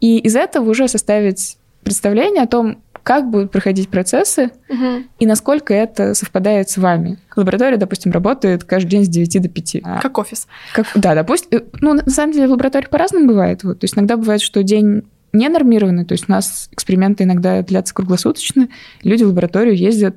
И 0.00 0.18
из 0.18 0.36
этого 0.36 0.68
уже 0.68 0.88
составить 0.88 1.56
представление 1.82 2.42
о 2.42 2.48
том, 2.48 2.82
как 3.06 3.30
будут 3.30 3.52
проходить 3.52 3.88
процессы 3.88 4.50
угу. 4.68 5.04
и 5.20 5.26
насколько 5.26 5.72
это 5.72 6.12
совпадает 6.14 6.68
с 6.70 6.76
вами. 6.76 7.18
Лаборатория, 7.36 7.76
допустим, 7.76 8.10
работает 8.10 8.64
каждый 8.64 8.88
день 8.88 9.04
с 9.04 9.08
9 9.08 9.42
до 9.42 9.48
5. 9.48 9.76
Как 10.02 10.18
офис. 10.18 10.48
Как, 10.74 10.86
да, 10.96 11.14
допустим. 11.14 11.60
Э, 11.60 11.62
ну, 11.80 11.94
на 11.94 12.10
самом 12.10 12.32
деле 12.32 12.48
в 12.48 12.50
лаборатории 12.50 12.88
по-разному 12.88 13.28
бывает. 13.28 13.62
Вот, 13.62 13.78
то 13.78 13.84
есть 13.84 13.94
иногда 13.96 14.16
бывает, 14.16 14.40
что 14.40 14.64
день 14.64 15.04
не 15.32 15.48
нормированный, 15.48 16.04
то 16.04 16.14
есть 16.14 16.28
у 16.28 16.32
нас 16.32 16.68
эксперименты 16.72 17.22
иногда 17.22 17.62
длятся 17.62 17.94
круглосуточно, 17.94 18.68
люди 19.04 19.22
в 19.22 19.28
лабораторию 19.28 19.76
ездят 19.76 20.16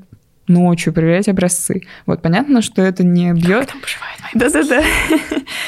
ночью 0.49 0.93
проверять 0.93 1.29
образцы. 1.29 1.83
Вот 2.05 2.21
понятно, 2.21 2.62
что 2.62 2.81
это 2.81 3.03
не 3.03 3.31
бьет. 3.33 3.59
Как 3.59 3.71
там 3.71 3.81
поживает 3.81 4.19
Да-да-да. 4.35 4.83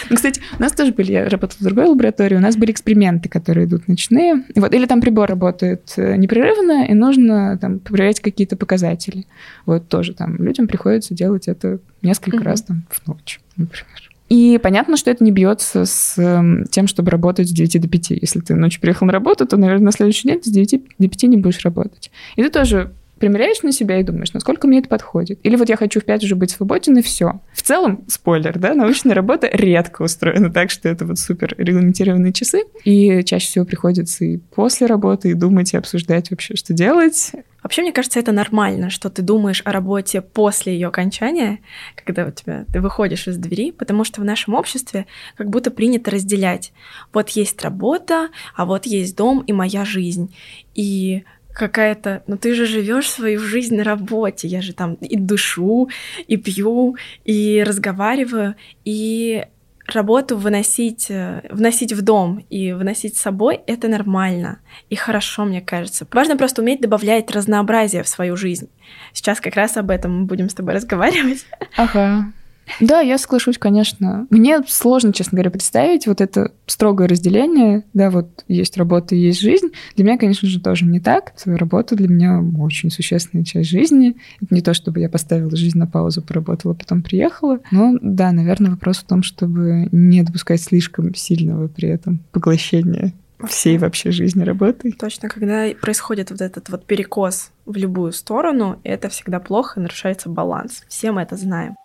Ну, 0.10 0.16
кстати, 0.16 0.42
у 0.58 0.62
нас 0.62 0.74
тоже 0.74 0.92
были, 0.92 1.12
я 1.12 1.30
работала 1.30 1.60
в 1.60 1.64
другой 1.64 1.86
лаборатории, 1.86 2.36
у 2.36 2.42
нас 2.42 2.58
были 2.58 2.72
эксперименты, 2.72 3.30
которые 3.30 3.66
идут 3.66 3.88
ночные. 3.88 4.44
Вот, 4.56 4.74
или 4.74 4.86
там 4.86 5.02
прибор 5.02 5.30
работает 5.30 5.94
э, 5.98 6.16
непрерывно, 6.18 6.86
и 6.86 6.94
нужно 6.94 7.58
там 7.58 7.80
проверять 7.80 8.20
какие-то 8.20 8.58
показатели. 8.58 9.26
Вот 9.66 9.88
тоже 9.88 10.14
там 10.14 10.36
людям 10.38 10.68
приходится 10.68 11.14
делать 11.14 11.48
это 11.48 11.80
несколько 12.02 12.44
раз 12.44 12.64
там 12.64 12.84
в 12.90 13.08
ночь, 13.08 13.40
например. 13.56 14.12
И 14.32 14.58
понятно, 14.64 14.96
что 14.96 15.12
это 15.12 15.26
не 15.26 15.32
бьется 15.32 15.84
с 15.84 16.18
эм, 16.18 16.66
тем, 16.72 16.88
чтобы 16.88 17.12
работать 17.12 17.50
с 17.50 17.52
9 17.52 17.82
до 17.82 17.90
5. 17.90 18.12
Если 18.12 18.40
ты 18.40 18.56
ночью 18.56 18.80
приехал 18.80 19.06
на 19.06 19.12
работу, 19.12 19.46
то, 19.46 19.58
наверное, 19.58 19.88
на 19.88 19.92
следующий 19.92 20.26
день 20.26 20.40
ты 20.40 20.50
с 20.50 20.54
9 20.54 20.84
до 21.00 21.10
5 21.10 21.24
не 21.24 21.36
будешь 21.36 21.60
работать. 21.66 22.12
И 22.38 22.42
ты 22.42 22.50
тоже 22.50 22.94
примеряешь 23.22 23.62
на 23.62 23.72
себя 23.72 24.00
и 24.00 24.04
думаешь, 24.04 24.34
насколько 24.34 24.68
мне 24.68 24.80
это 24.80 24.90
подходит. 24.90 25.40
Или 25.44 25.56
вот 25.56 25.70
я 25.70 25.78
хочу 25.78 26.02
в 26.02 26.06
5 26.06 26.24
уже 26.24 26.36
быть 26.36 26.52
свободен, 26.52 26.98
и 26.98 27.02
все. 27.02 27.40
В 27.54 27.62
целом, 27.62 28.04
спойлер, 28.08 28.58
да, 28.58 28.74
научная 28.74 29.14
работа 29.14 29.48
редко 29.52 30.02
устроена 30.02 30.52
так, 30.52 30.72
что 30.72 30.90
это 30.90 31.06
вот 31.06 31.20
супер 31.20 31.56
регламентированные 31.58 32.34
часы. 32.34 32.64
И 32.84 33.24
чаще 33.24 33.46
всего 33.46 33.64
приходится 33.64 34.26
и 34.26 34.38
после 34.38 34.88
работы, 34.88 35.30
и 35.30 35.34
думать, 35.36 35.74
и 35.74 35.78
обсуждать 35.78 36.32
вообще, 36.32 36.56
что 36.56 36.74
делать. 36.74 37.32
Вообще, 37.64 37.84
мне 37.84 37.92
кажется, 37.92 38.20
это 38.20 38.32
нормально, 38.32 38.90
что 38.90 39.12
ты 39.12 39.22
думаешь 39.22 39.62
о 39.66 39.72
работе 39.72 40.22
после 40.22 40.74
ее 40.74 40.88
окончания, 40.88 41.60
когда 41.96 42.26
у 42.26 42.32
тебя 42.32 42.66
ты 42.74 42.82
выходишь 42.82 43.28
из 43.28 43.38
двери, 43.38 43.72
потому 43.72 44.04
что 44.04 44.20
в 44.20 44.24
нашем 44.24 44.56
обществе 44.56 45.06
как 45.38 45.52
будто 45.52 45.70
принято 45.70 46.10
разделять. 46.10 46.74
Вот 47.14 47.30
есть 47.30 47.62
работа, 47.62 48.30
а 48.56 48.66
вот 48.66 48.88
есть 48.88 49.16
дом 49.16 49.44
и 49.46 49.54
моя 49.54 49.86
жизнь. 49.86 50.36
И 50.74 51.24
какая-то, 51.54 52.24
ну 52.28 52.38
ты 52.38 52.54
же 52.54 52.66
живешь 52.66 53.10
свою 53.10 53.40
жизнь 53.40 53.76
на 53.76 53.84
работе, 53.84 54.48
я 54.48 54.62
же 54.62 54.74
там 54.74 54.96
и 54.96 55.18
дышу, 55.18 55.90
и 56.28 56.38
пью, 56.38 56.96
и 57.24 57.64
разговариваю, 57.66 58.56
и 58.86 59.46
работу 59.88 60.38
выносить, 60.38 61.08
э, 61.10 61.42
вносить 61.50 61.94
в 61.94 62.02
дом 62.02 62.46
и 62.50 62.72
выносить 62.72 63.18
с 63.18 63.22
собой— 63.22 63.62
это 63.68 63.88
нормально 63.88 64.60
и 64.90 64.96
хорошо, 64.96 65.46
мне 65.46 65.62
кажется. 65.62 66.08
Важно 66.12 66.38
просто 66.38 66.62
уметь 66.62 66.82
добавлять 66.82 67.32
разнообразие 67.32 68.04
в 68.04 68.08
свою 68.08 68.36
жизнь. 68.38 68.70
Сейчас 69.14 69.40
как 69.40 69.56
раз 69.56 69.78
об 69.78 69.90
этом 69.90 70.22
мы 70.22 70.26
будем 70.26 70.50
с 70.50 70.54
тобой 70.54 70.76
разговаривать. 70.76 71.46
Ага. 71.76 72.32
Да, 72.80 73.02
я 73.02 73.18
соглашусь, 73.18 73.58
конечно. 73.58 74.28
Мне 74.30 74.62
сложно, 74.68 75.14
честно 75.14 75.38
говоря, 75.38 75.52
представить 75.52 76.08
вот 76.08 76.22
это 76.22 76.52
строгое 76.66 77.08
разделение. 77.08 77.84
Да, 77.94 78.10
вот 78.10 78.44
есть 78.48 78.78
работа 78.78 79.16
и 79.16 79.20
есть 79.20 79.40
жизнь. 79.42 79.70
Для 79.96 80.06
меня, 80.06 80.18
конечно 80.18 80.48
же, 80.48 80.62
тоже 80.62 80.86
не 80.86 81.00
так. 81.00 81.34
Своя 81.36 81.58
работа 81.58 81.96
для 81.96 82.08
меня 82.08 82.44
очень 82.60 82.90
существенная 82.90 83.46
часть 83.46 83.70
жизни. 83.70 84.16
Это 84.42 84.54
не 84.54 84.62
то, 84.62 84.74
чтобы 84.74 85.00
я 85.00 85.10
поставила 85.10 85.56
жизнь 85.56 85.78
на 85.78 85.88
паузу, 85.88 86.22
поработала, 86.22 86.74
потом 86.74 87.02
приехала. 87.02 87.60
Но 87.72 87.98
да, 88.02 88.32
наверное, 88.32 88.72
вопрос 88.72 88.98
в 88.98 89.06
том, 89.06 89.24
чтобы 89.24 89.88
не 89.92 90.24
допускать 90.24 90.62
слишком 90.62 91.14
сильного 91.16 91.68
при 91.68 91.90
этом 91.90 92.20
поглощения 92.32 93.14
всей 93.48 93.78
вообще 93.78 94.12
жизни 94.12 94.44
работы. 94.44 94.92
Точно, 94.92 95.30
когда 95.30 95.68
происходит 95.82 96.32
вот 96.32 96.42
этот 96.42 96.70
вот 96.70 96.86
перекос 96.86 97.52
в 97.66 97.76
любую 97.76 98.12
сторону, 98.12 98.80
это 98.84 99.10
всегда 99.10 99.40
плохо, 99.40 99.80
нарушается 99.80 100.30
баланс. 100.30 100.84
Все 100.88 101.12
мы 101.12 101.22
это 101.22 101.38
знаем 101.38 101.76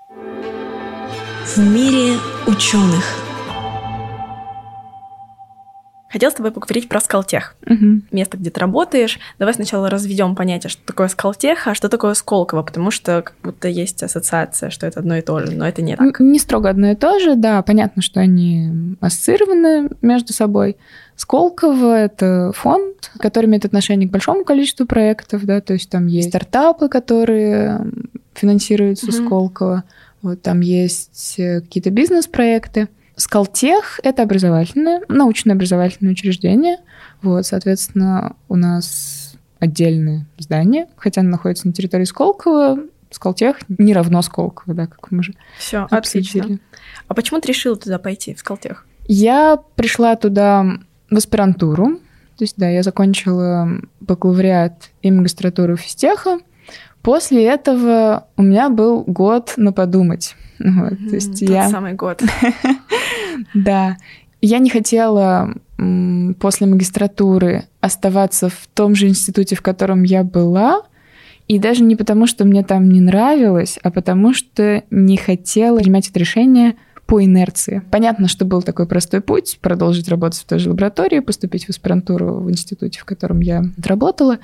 в 1.46 1.59
мире 1.59 2.16
ученых. 2.48 3.04
Хотел 6.11 6.30
с 6.30 6.35
тобой 6.35 6.50
поговорить 6.50 6.88
про 6.88 7.00
скалтех. 7.00 7.54
Угу. 7.66 8.02
Место, 8.11 8.37
где 8.37 8.50
ты 8.50 8.59
работаешь. 8.59 9.20
Давай 9.38 9.54
сначала 9.54 9.88
разведем 9.88 10.35
понятие, 10.35 10.70
что 10.70 10.85
такое 10.85 11.09
скалтех, 11.09 11.68
а 11.68 11.74
что 11.74 11.88
такое 11.88 12.14
Сколково, 12.14 12.62
потому 12.62 12.90
что 12.90 13.22
как 13.22 13.35
будто 13.44 13.68
есть 13.68 14.02
ассоциация, 14.02 14.70
что 14.70 14.87
это 14.87 15.00
одно 15.00 15.16
и 15.16 15.20
то 15.20 15.38
же, 15.40 15.52
но 15.52 15.68
это 15.68 15.82
не 15.82 15.94
так. 15.94 16.18
Не 16.18 16.38
строго 16.40 16.68
одно 16.68 16.90
и 16.90 16.94
то 16.96 17.20
же, 17.20 17.37
да, 17.37 17.62
понятно, 17.62 18.02
что 18.02 18.18
они 18.18 18.96
ассоциированы 19.00 19.90
между 20.02 20.32
собой. 20.32 20.76
Сколково— 21.14 21.96
это 21.98 22.50
фонд, 22.56 23.12
который 23.20 23.46
имеет 23.46 23.64
отношение 23.64 24.09
к 24.09 24.12
большому 24.12 24.44
количеству 24.44 24.87
проектов, 24.87 25.44
да, 25.44 25.61
то 25.61 25.74
есть 25.74 25.90
там 25.90 26.09
есть 26.09 26.30
стартапы, 26.30 26.88
которые 26.88 27.80
финансируются 28.35 29.06
угу. 29.06 29.12
Сколково, 29.12 29.85
вот 30.22 30.42
там 30.42 30.61
есть 30.61 31.35
э, 31.38 31.61
какие-то 31.61 31.90
бизнес-проекты. 31.90 32.88
Скалтех— 33.16 34.00
это 34.02 34.22
образовательное, 34.22 35.00
научно-образовательное 35.09 36.12
учреждение. 36.12 36.79
Вот, 37.22 37.46
соответственно, 37.46 38.37
у 38.48 38.57
нас 38.57 39.37
отдельное 39.59 40.26
здание, 40.38 40.88
хотя 40.96 41.22
оно 41.22 41.31
находится 41.31 41.66
на 41.66 41.72
территории 41.72 42.05
Сколково. 42.05 42.79
Скалтех 43.11 43.57
не 43.68 43.94
равно 43.94 44.20
Сколково, 44.20 44.74
да, 44.74 44.87
как 44.87 45.11
мы 45.11 45.20
уже 45.20 45.35
Все, 45.59 45.87
отлично. 45.90 46.59
А 47.09 47.14
почему 47.14 47.40
ты 47.40 47.48
решила 47.48 47.76
туда 47.76 47.98
пойти, 47.98 48.35
в 48.35 48.40
Скалтех? 48.40 48.85
Я 49.07 49.59
пришла 49.76 50.16
туда 50.16 50.66
в 51.11 51.16
аспирантуру. 51.16 51.98
То 52.37 52.44
есть, 52.44 52.57
да, 52.59 52.68
я 52.68 52.83
закончила 52.83 53.68
бакалавриат 54.00 54.90
и 55.00 55.11
магистратуру 55.11 55.76
физтеха. 55.76 56.38
После 57.07 57.45
этого 57.45 58.27
у 58.37 58.42
меня 58.42 58.69
был 58.69 59.05
год 59.05 59.55
на 59.57 59.73
подумать. 59.73 60.35
Вот, 60.59 60.95
mm-hmm, 60.95 61.09
то 61.09 61.14
есть 61.14 61.38
тот 61.38 61.49
я... 61.49 61.69
самый 61.69 61.92
год. 61.92 62.21
да. 63.55 63.97
Я 64.40 64.59
не 64.59 64.71
хотела 64.71 65.55
после 66.40 66.66
магистратуры 66.66 67.69
оставаться 67.81 68.49
в 68.49 68.66
том 68.75 68.97
же 68.97 69.07
институте, 69.07 69.55
в 69.55 69.62
котором 69.62 70.03
я 70.03 70.25
была, 70.25 70.83
и 71.47 71.61
даже 71.61 71.85
не 71.85 71.95
потому, 71.95 72.27
что 72.27 72.45
мне 72.45 72.64
там 72.64 72.88
не 72.88 73.01
нравилось, 73.01 73.79
а 73.85 73.92
потому 73.92 74.35
что 74.35 74.83
не 74.90 75.16
хотела 75.16 75.79
принимать 75.79 76.09
это 76.09 76.19
решение 76.19 76.75
по 77.07 77.25
инерции. 77.25 77.83
Понятно, 77.90 78.27
что 78.29 78.45
был 78.45 78.62
такой 78.62 78.87
простой 78.87 79.21
путь 79.21 79.59
продолжить 79.61 80.09
работать 80.09 80.40
в 80.40 80.45
той 80.45 80.59
же 80.59 80.71
лаборатории, 80.71 81.21
поступить 81.21 81.66
в 81.66 81.71
аспирантуру 81.71 82.40
в 82.40 82.51
институте, 82.51 82.99
в 83.01 83.05
котором 83.05 83.40
я 83.40 83.64
отработала, 83.79 84.38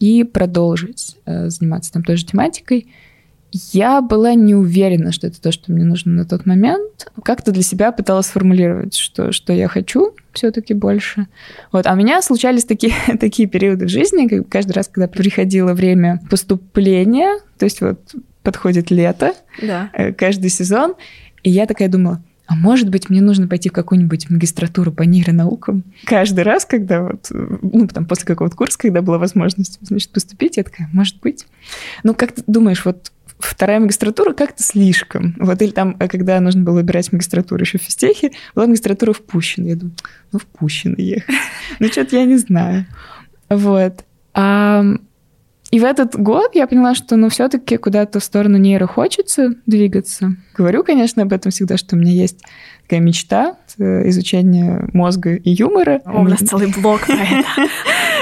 и 0.00 0.24
продолжить 0.24 1.16
э, 1.26 1.48
заниматься 1.48 1.92
там 1.92 2.02
той 2.02 2.16
же 2.16 2.26
тематикой. 2.26 2.88
Я 3.72 4.02
была 4.02 4.34
не 4.34 4.54
уверена, 4.54 5.10
что 5.10 5.26
это 5.26 5.40
то, 5.40 5.52
что 5.52 5.72
мне 5.72 5.84
нужно 5.84 6.12
на 6.12 6.24
тот 6.26 6.44
момент. 6.44 7.10
Как-то 7.22 7.50
для 7.50 7.62
себя 7.62 7.92
пыталась 7.92 8.26
сформулировать, 8.26 8.94
что, 8.94 9.32
что 9.32 9.52
я 9.52 9.68
хочу 9.68 10.14
все-таки 10.32 10.74
больше. 10.74 11.28
Вот. 11.72 11.86
А 11.86 11.92
у 11.92 11.96
меня 11.96 12.20
случались 12.20 12.64
такие, 12.64 12.92
такие 13.20 13.48
периоды 13.48 13.86
в 13.86 13.90
жизни, 13.90 14.26
как 14.26 14.48
каждый 14.48 14.72
раз, 14.72 14.88
когда 14.88 15.06
приходило 15.08 15.72
время 15.72 16.20
поступления, 16.28 17.38
то 17.58 17.64
есть 17.64 17.80
вот 17.80 18.00
подходит 18.42 18.90
лето, 18.90 19.34
да. 19.60 19.90
Э, 19.92 20.12
каждый 20.12 20.50
сезон, 20.50 20.94
и 21.42 21.50
я 21.50 21.66
такая 21.66 21.88
думала, 21.88 22.22
а 22.46 22.54
может 22.54 22.88
быть, 22.88 23.10
мне 23.10 23.20
нужно 23.20 23.46
пойти 23.46 23.68
в 23.68 23.72
какую-нибудь 23.72 24.30
магистратуру 24.30 24.90
по 24.90 25.02
нейронаукам? 25.02 25.84
Каждый 26.04 26.44
раз, 26.44 26.64
когда 26.64 27.02
вот, 27.02 27.28
ну, 27.30 27.86
там, 27.88 28.06
после 28.06 28.24
какого-то 28.24 28.56
курса, 28.56 28.78
когда 28.78 29.02
была 29.02 29.18
возможность, 29.18 29.78
значит, 29.82 30.10
поступить, 30.10 30.56
я 30.56 30.64
такая, 30.64 30.88
может 30.94 31.20
быть. 31.20 31.46
Ну, 32.04 32.14
как 32.14 32.32
ты 32.32 32.42
думаешь, 32.46 32.86
вот 32.86 33.12
вторая 33.38 33.80
магистратура 33.80 34.32
как-то 34.32 34.62
слишком. 34.62 35.36
Вот, 35.38 35.60
или 35.60 35.70
там, 35.70 35.94
когда 35.94 36.40
нужно 36.40 36.62
было 36.62 36.76
выбирать 36.76 37.12
магистратуру 37.12 37.60
еще 37.60 37.78
в 37.78 37.82
физтехе, 37.82 38.32
была 38.54 38.66
магистратура 38.66 39.12
в 39.12 39.20
Пущино. 39.20 39.66
Я 39.68 39.76
думаю, 39.76 39.94
ну, 40.32 40.38
в 40.38 40.46
Пущино 40.46 40.96
ехать. 40.96 41.34
Ну, 41.78 41.88
что-то 41.88 42.16
я 42.16 42.24
не 42.24 42.38
знаю. 42.38 42.86
Вот. 43.50 44.04
А 44.32 44.84
и 45.70 45.78
в 45.80 45.84
этот 45.84 46.16
год 46.16 46.54
я 46.54 46.66
поняла, 46.66 46.94
что 46.94 47.16
ну 47.16 47.28
все-таки 47.28 47.76
куда-то 47.76 48.20
в 48.20 48.24
сторону 48.24 48.56
нейро 48.56 48.86
хочется 48.86 49.54
двигаться. 49.66 50.34
Говорю, 50.56 50.82
конечно, 50.82 51.22
об 51.22 51.32
этом 51.32 51.52
всегда, 51.52 51.76
что 51.76 51.94
у 51.94 51.98
меня 51.98 52.12
есть 52.12 52.40
такая 52.82 53.00
мечта 53.00 53.56
изучения 53.78 54.88
мозга 54.92 55.34
и 55.34 55.50
юмора. 55.50 56.00
О, 56.04 56.20
у 56.20 56.24
нас 56.24 56.40
целый 56.40 56.72
блок 56.72 57.06
про 57.06 57.14
это. 57.14 57.44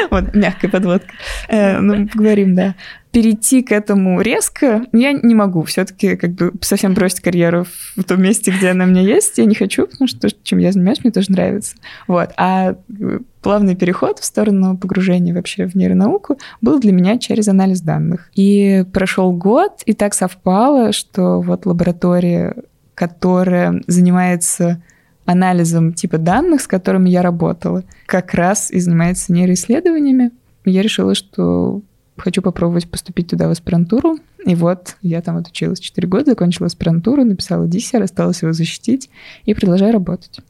Вот, 0.09 0.37
мягкая 0.37 0.71
подводка. 0.71 1.13
Э, 1.49 1.81
ну, 1.81 2.07
поговорим, 2.07 2.55
да 2.55 2.77
перейти 3.17 3.63
к 3.63 3.73
этому 3.73 4.21
резко 4.21 4.85
я 4.93 5.13
не 5.13 5.35
могу. 5.35 5.63
Все-таки 5.63 6.17
как 6.17 6.33
бы 6.33 6.53
совсем 6.61 6.93
бросить 6.93 7.21
карьеру 7.21 7.65
в 7.97 8.05
том 8.05 8.21
месте, 8.21 8.51
где 8.51 8.69
она 8.69 8.85
у 8.85 8.89
меня 8.89 9.01
есть, 9.01 9.39
я 9.39 9.47
не 9.47 9.55
хочу, 9.55 9.87
потому 9.87 10.07
что 10.07 10.21
то, 10.21 10.29
чем 10.43 10.59
я 10.59 10.71
занимаюсь, 10.71 11.03
мне 11.03 11.11
тоже 11.11 11.33
нравится. 11.33 11.77
Вот. 12.09 12.33
А 12.37 12.73
э, 12.73 13.19
плавный 13.41 13.75
переход 13.75 14.19
в 14.19 14.25
сторону 14.27 14.77
погружения 14.77 15.33
вообще 15.33 15.67
в 15.67 15.75
нейронауку 15.75 16.37
был 16.61 16.79
для 16.79 16.93
меня 16.93 17.17
через 17.17 17.49
анализ 17.49 17.81
данных. 17.81 18.31
И 18.35 18.85
прошел 18.93 19.33
год, 19.33 19.81
и 19.87 19.95
так 19.95 20.13
совпало, 20.13 20.93
что 20.93 21.41
вот 21.41 21.65
лаборатория, 21.65 22.55
которая 22.95 23.81
занимается 23.87 24.83
анализом 25.27 25.93
типа 25.93 26.19
данных, 26.19 26.63
с 26.63 26.67
которыми 26.67 27.11
я 27.11 27.23
работала, 27.23 27.85
как 28.07 28.35
раз 28.35 28.71
и 28.71 28.81
занимается 28.81 29.33
нейроисследованиями. 29.33 30.31
Я 30.65 30.83
решила, 30.83 31.15
что 31.15 31.83
хочу 32.17 32.43
попробовать 32.43 32.91
поступить 32.91 33.29
туда 33.29 33.49
в 33.49 33.51
аспирантуру. 33.51 34.19
И 34.45 34.55
вот 34.55 34.97
я 35.03 35.21
там 35.23 35.37
отучилась 35.37 35.81
4 35.81 36.07
года, 36.09 36.31
закончила 36.31 36.67
аспирантуру, 36.67 37.25
написала 37.25 37.67
диссер, 37.67 38.03
осталось 38.03 38.43
его 38.43 38.53
защитить 38.53 39.11
и 39.45 39.55
продолжаю 39.55 39.93
работать. 39.93 40.41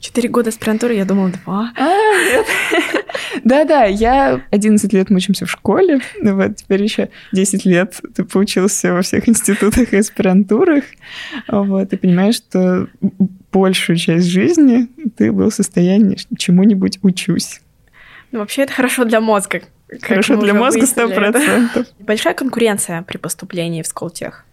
Четыре 0.00 0.28
года 0.28 0.50
аспирантуры, 0.50 0.94
я 0.96 1.06
думала, 1.06 1.30
два. 1.30 1.72
А. 1.78 1.94
Да-да, 3.44 3.84
я 3.84 4.42
11 4.50 4.92
лет 4.92 5.08
мучимся 5.08 5.46
в 5.46 5.50
школе, 5.50 6.00
вот 6.20 6.56
теперь 6.56 6.82
еще 6.82 7.08
10 7.32 7.64
лет 7.64 7.98
ты 8.14 8.24
поучился 8.24 8.92
во 8.92 9.00
всех 9.00 9.28
институтах 9.28 9.94
и 9.94 9.96
аспирантурах, 9.96 10.84
вот, 11.48 11.92
и 11.92 11.96
понимаешь, 11.96 12.34
что 12.34 12.86
большую 13.54 13.96
часть 13.96 14.26
жизни 14.26 14.88
ты 15.16 15.32
был 15.32 15.50
в 15.50 15.54
состоянии 15.54 16.18
чему-нибудь 16.36 16.98
учусь. 17.02 17.60
Ну, 18.32 18.40
вообще 18.40 18.62
это 18.62 18.72
хорошо 18.72 19.04
для 19.04 19.20
мозга, 19.20 19.62
Хорошо 20.02 20.36
для 20.40 20.54
мозга 20.54 20.86
сто 20.86 21.08
процентов. 21.08 21.86
Большая 22.00 22.34
конкуренция 22.34 23.02
при 23.02 23.16
поступлении 23.16 23.82
в 23.82 23.86
Сколтех. 23.86 24.44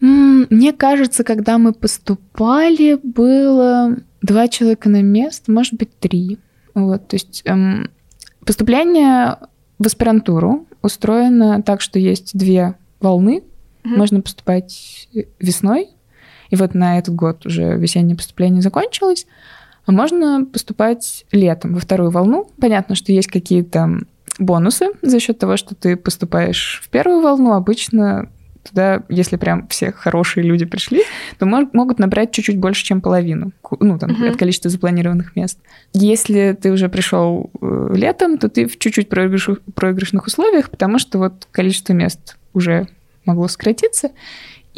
Мне 0.00 0.72
кажется, 0.72 1.24
когда 1.24 1.58
мы 1.58 1.72
поступали, 1.72 2.98
было 3.02 3.96
два 4.22 4.46
человека 4.48 4.88
на 4.88 5.02
место, 5.02 5.50
может 5.50 5.74
быть, 5.74 5.98
три. 5.98 6.38
Вот, 6.74 7.08
то 7.08 7.16
есть 7.16 7.42
эм, 7.44 7.90
поступление 8.46 9.36
в 9.78 9.86
аспирантуру 9.86 10.66
устроено 10.82 11.62
так, 11.62 11.80
что 11.80 11.98
есть 11.98 12.38
две 12.38 12.74
волны. 13.00 13.42
Mm-hmm. 13.82 13.96
Можно 13.96 14.20
поступать 14.20 15.08
весной, 15.40 15.88
и 16.50 16.56
вот 16.56 16.74
на 16.74 16.98
этот 16.98 17.14
год 17.14 17.46
уже 17.46 17.76
весеннее 17.76 18.16
поступление 18.16 18.62
закончилось. 18.62 19.26
А 19.86 19.92
можно 19.92 20.44
поступать 20.44 21.24
летом 21.32 21.74
во 21.74 21.80
вторую 21.80 22.10
волну. 22.10 22.50
Понятно, 22.60 22.94
что 22.94 23.12
есть 23.12 23.28
какие-то 23.28 23.98
бонусы 24.38 24.88
за 25.02 25.18
счет 25.18 25.38
того, 25.38 25.56
что 25.56 25.74
ты 25.74 25.96
поступаешь 25.96 26.80
в 26.84 26.90
первую 26.90 27.22
волну. 27.22 27.52
Обычно 27.52 28.28
туда, 28.68 29.02
если 29.08 29.36
прям 29.36 29.66
все 29.68 29.92
хорошие 29.92 30.44
люди 30.44 30.64
пришли, 30.64 31.02
то 31.38 31.46
мож, 31.46 31.68
могут 31.72 31.98
набрать 31.98 32.32
чуть-чуть 32.32 32.58
больше, 32.58 32.84
чем 32.84 33.00
половину, 33.00 33.52
ну, 33.80 33.98
там, 33.98 34.10
uh-huh. 34.10 34.30
от 34.30 34.36
количества 34.36 34.70
запланированных 34.70 35.34
мест. 35.36 35.58
Если 35.92 36.56
ты 36.60 36.70
уже 36.70 36.88
пришел 36.88 37.50
э, 37.60 37.92
летом, 37.94 38.38
то 38.38 38.48
ты 38.48 38.66
в 38.66 38.78
чуть-чуть 38.78 39.08
проигрыш, 39.08 39.48
проигрышных 39.74 40.26
условиях, 40.26 40.70
потому 40.70 40.98
что 40.98 41.18
вот 41.18 41.48
количество 41.50 41.92
мест 41.92 42.36
уже 42.52 42.88
могло 43.24 43.48
сократиться, 43.48 44.10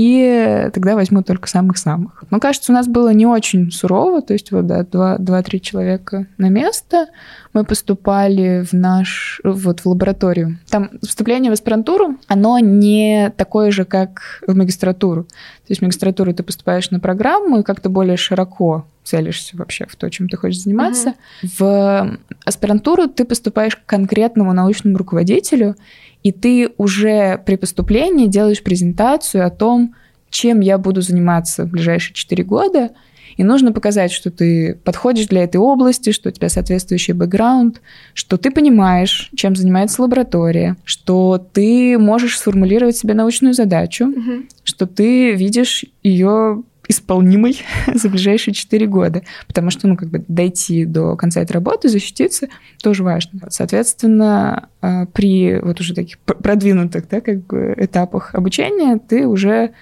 и 0.00 0.70
тогда 0.72 0.94
возьму 0.94 1.22
только 1.22 1.46
самых-самых. 1.46 2.24
Но, 2.30 2.40
кажется, 2.40 2.72
у 2.72 2.74
нас 2.74 2.88
было 2.88 3.12
не 3.12 3.26
очень 3.26 3.70
сурово, 3.70 4.22
то 4.22 4.32
есть 4.32 4.50
вот, 4.50 4.66
да, 4.66 4.86
два-три 5.18 5.60
человека 5.60 6.26
на 6.38 6.48
место. 6.48 7.08
Мы 7.52 7.64
поступали 7.64 8.64
в 8.64 8.72
наш, 8.72 9.42
вот 9.44 9.80
в 9.80 9.86
лабораторию. 9.86 10.58
Там 10.70 10.88
вступление 11.02 11.50
в 11.50 11.52
аспирантуру, 11.52 12.16
оно 12.28 12.58
не 12.60 13.30
такое 13.36 13.70
же, 13.72 13.84
как 13.84 14.42
в 14.46 14.56
магистратуру. 14.56 15.24
То 15.24 15.66
есть 15.68 15.82
в 15.82 15.84
магистратуру 15.84 16.32
ты 16.32 16.44
поступаешь 16.44 16.90
на 16.90 16.98
программу 16.98 17.60
и 17.60 17.62
как-то 17.62 17.90
более 17.90 18.16
широко 18.16 18.86
целишься 19.04 19.56
вообще 19.58 19.86
в 19.86 19.96
то, 19.96 20.08
чем 20.08 20.30
ты 20.30 20.38
хочешь 20.38 20.62
заниматься. 20.62 21.14
Угу. 21.42 21.52
В 21.58 22.18
аспирантуру 22.46 23.06
ты 23.06 23.26
поступаешь 23.26 23.76
к 23.76 23.84
конкретному 23.84 24.54
научному 24.54 24.96
руководителю, 24.96 25.76
и 26.22 26.32
ты 26.32 26.70
уже 26.76 27.40
при 27.46 27.56
поступлении 27.56 28.26
делаешь 28.26 28.62
презентацию 28.62 29.46
о 29.46 29.50
том, 29.50 29.94
чем 30.30 30.60
я 30.60 30.78
буду 30.78 31.00
заниматься 31.00 31.64
в 31.64 31.70
ближайшие 31.70 32.14
4 32.14 32.44
года, 32.44 32.90
и 33.36 33.44
нужно 33.44 33.72
показать, 33.72 34.12
что 34.12 34.30
ты 34.30 34.74
подходишь 34.84 35.26
для 35.26 35.44
этой 35.44 35.56
области, 35.56 36.12
что 36.12 36.28
у 36.28 36.32
тебя 36.32 36.48
соответствующий 36.48 37.14
бэкграунд, 37.14 37.80
что 38.12 38.36
ты 38.36 38.50
понимаешь, 38.50 39.30
чем 39.34 39.56
занимается 39.56 40.02
лаборатория, 40.02 40.76
что 40.84 41.38
ты 41.52 41.98
можешь 41.98 42.38
сформулировать 42.38 42.96
себе 42.96 43.14
научную 43.14 43.54
задачу, 43.54 44.08
угу. 44.08 44.44
что 44.62 44.86
ты 44.86 45.32
видишь 45.32 45.84
ее 46.02 46.62
исполнимой 46.90 47.62
за 47.94 48.08
ближайшие 48.08 48.52
4 48.52 48.86
года, 48.86 49.22
потому 49.46 49.70
что, 49.70 49.86
ну, 49.88 49.96
как 49.96 50.10
бы 50.10 50.24
дойти 50.28 50.84
до 50.84 51.16
конца 51.16 51.40
этой 51.40 51.52
работы, 51.52 51.88
защититься, 51.88 52.48
тоже 52.82 53.02
важно. 53.02 53.40
Соответственно, 53.48 54.68
а, 54.80 55.06
при 55.06 55.58
вот 55.60 55.80
уже 55.80 55.94
таких 55.94 56.18
продвинутых, 56.18 57.08
да, 57.08 57.20
как 57.20 57.46
бы 57.46 57.74
этапах 57.76 58.34
обучения 58.34 58.98
ты 58.98 59.26
уже 59.26 59.72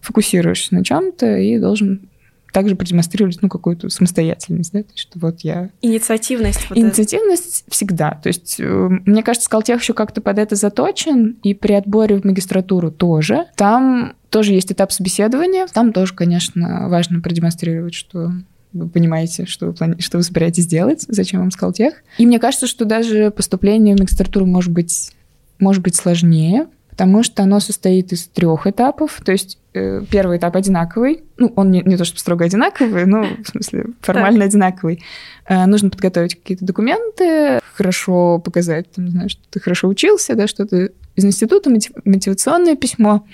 фокусируешься 0.00 0.74
на 0.74 0.84
чем-то 0.84 1.36
и 1.36 1.58
должен 1.58 2.08
также 2.52 2.76
продемонстрировать 2.76 3.40
ну, 3.40 3.48
какую-то 3.48 3.88
самостоятельность, 3.88 4.72
да, 4.72 4.82
то 4.82 4.88
есть, 4.90 4.98
что 4.98 5.18
вот 5.18 5.40
я... 5.40 5.70
Инициативность. 5.80 6.68
Вот 6.68 6.78
Инициативность 6.78 7.62
это. 7.62 7.70
всегда. 7.74 8.10
То 8.22 8.28
есть, 8.28 8.56
э, 8.60 8.88
мне 9.06 9.22
кажется, 9.22 9.46
Скалтех 9.46 9.80
еще 9.80 9.94
как-то 9.94 10.20
под 10.20 10.38
это 10.38 10.54
заточен, 10.54 11.38
и 11.42 11.54
при 11.54 11.72
отборе 11.72 12.20
в 12.20 12.24
магистратуру 12.24 12.90
тоже. 12.90 13.46
Там 13.56 14.14
тоже 14.28 14.52
есть 14.52 14.70
этап 14.70 14.92
собеседования. 14.92 15.66
Там 15.72 15.92
тоже, 15.92 16.14
конечно, 16.14 16.88
важно 16.88 17.20
продемонстрировать, 17.20 17.94
что 17.94 18.32
вы 18.72 18.88
понимаете, 18.88 19.46
что 19.46 19.66
вы, 19.66 19.72
плани... 19.72 20.00
что 20.00 20.18
вы 20.18 20.22
собираетесь 20.22 20.66
делать, 20.66 21.04
зачем 21.08 21.40
вам 21.40 21.50
Скалтех. 21.50 21.94
И 22.18 22.26
мне 22.26 22.38
кажется, 22.38 22.66
что 22.66 22.84
даже 22.84 23.30
поступление 23.30 23.96
в 23.96 24.00
магистратуру 24.00 24.46
может 24.46 24.72
быть, 24.72 25.12
может 25.58 25.82
быть 25.82 25.96
сложнее, 25.96 26.66
потому 26.92 27.22
что 27.22 27.42
оно 27.42 27.58
состоит 27.58 28.12
из 28.12 28.26
трех 28.26 28.66
этапов. 28.66 29.20
То 29.24 29.32
есть 29.32 29.58
э, 29.72 30.02
первый 30.10 30.36
этап 30.36 30.54
одинаковый. 30.56 31.24
Ну, 31.38 31.50
он 31.56 31.70
не, 31.70 31.80
не 31.80 31.96
то, 31.96 32.04
что 32.04 32.20
строго 32.20 32.44
одинаковый, 32.44 33.06
но 33.06 33.22
в 33.42 33.48
смысле 33.48 33.86
формально 34.02 34.40
так. 34.40 34.48
одинаковый. 34.48 35.02
Э, 35.48 35.64
нужно 35.64 35.88
подготовить 35.88 36.34
какие-то 36.34 36.66
документы, 36.66 37.60
хорошо 37.74 38.38
показать, 38.38 38.90
там, 38.92 39.06
не 39.06 39.10
знаю, 39.10 39.28
что 39.28 39.40
ты 39.50 39.60
хорошо 39.60 39.88
учился, 39.88 40.34
да, 40.34 40.46
что 40.46 40.66
ты 40.66 40.92
из 41.14 41.24
института 41.24 41.70
мотивационное 42.04 42.74
письмо. 42.74 43.26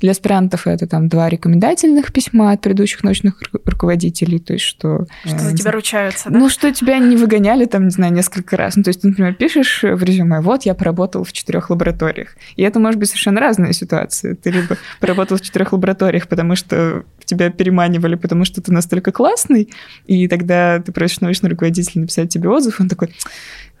Для 0.00 0.12
аспирантов 0.12 0.66
это 0.66 0.86
там 0.86 1.08
два 1.08 1.28
рекомендательных 1.28 2.12
письма 2.12 2.52
от 2.52 2.62
предыдущих 2.62 3.02
научных 3.04 3.42
руководителей, 3.66 4.38
то 4.38 4.54
есть 4.54 4.64
что... 4.64 5.06
Что 5.24 5.36
э, 5.36 5.38
за 5.38 5.56
тебя 5.56 5.72
ручаются, 5.72 6.30
да? 6.30 6.38
Ну, 6.38 6.48
что 6.48 6.72
тебя 6.72 6.98
не 6.98 7.16
выгоняли 7.16 7.66
там, 7.66 7.84
не 7.84 7.90
знаю, 7.90 8.14
несколько 8.14 8.56
раз. 8.56 8.76
Ну, 8.76 8.82
то 8.82 8.88
есть 8.88 9.02
ты, 9.02 9.08
например, 9.08 9.34
пишешь 9.34 9.82
в 9.82 10.02
резюме, 10.02 10.40
вот, 10.40 10.62
я 10.62 10.74
поработал 10.74 11.24
в 11.24 11.32
четырех 11.32 11.68
лабораториях. 11.70 12.36
И 12.56 12.62
это 12.62 12.80
может 12.80 12.98
быть 12.98 13.08
совершенно 13.08 13.40
разная 13.40 13.72
ситуация. 13.72 14.34
Ты 14.34 14.50
либо 14.50 14.78
поработал 15.00 15.36
в 15.36 15.42
четырех 15.42 15.72
лабораториях, 15.72 16.28
потому 16.28 16.56
что 16.56 17.04
тебя 17.28 17.50
переманивали, 17.50 18.16
потому 18.16 18.44
что 18.44 18.60
ты 18.60 18.72
настолько 18.72 19.12
классный, 19.12 19.68
и 20.06 20.26
тогда 20.28 20.80
ты 20.80 20.92
просишь 20.92 21.20
научного 21.20 21.50
руководителя 21.50 22.02
написать 22.02 22.30
тебе 22.30 22.48
отзыв, 22.48 22.80
он 22.80 22.88
такой, 22.88 23.14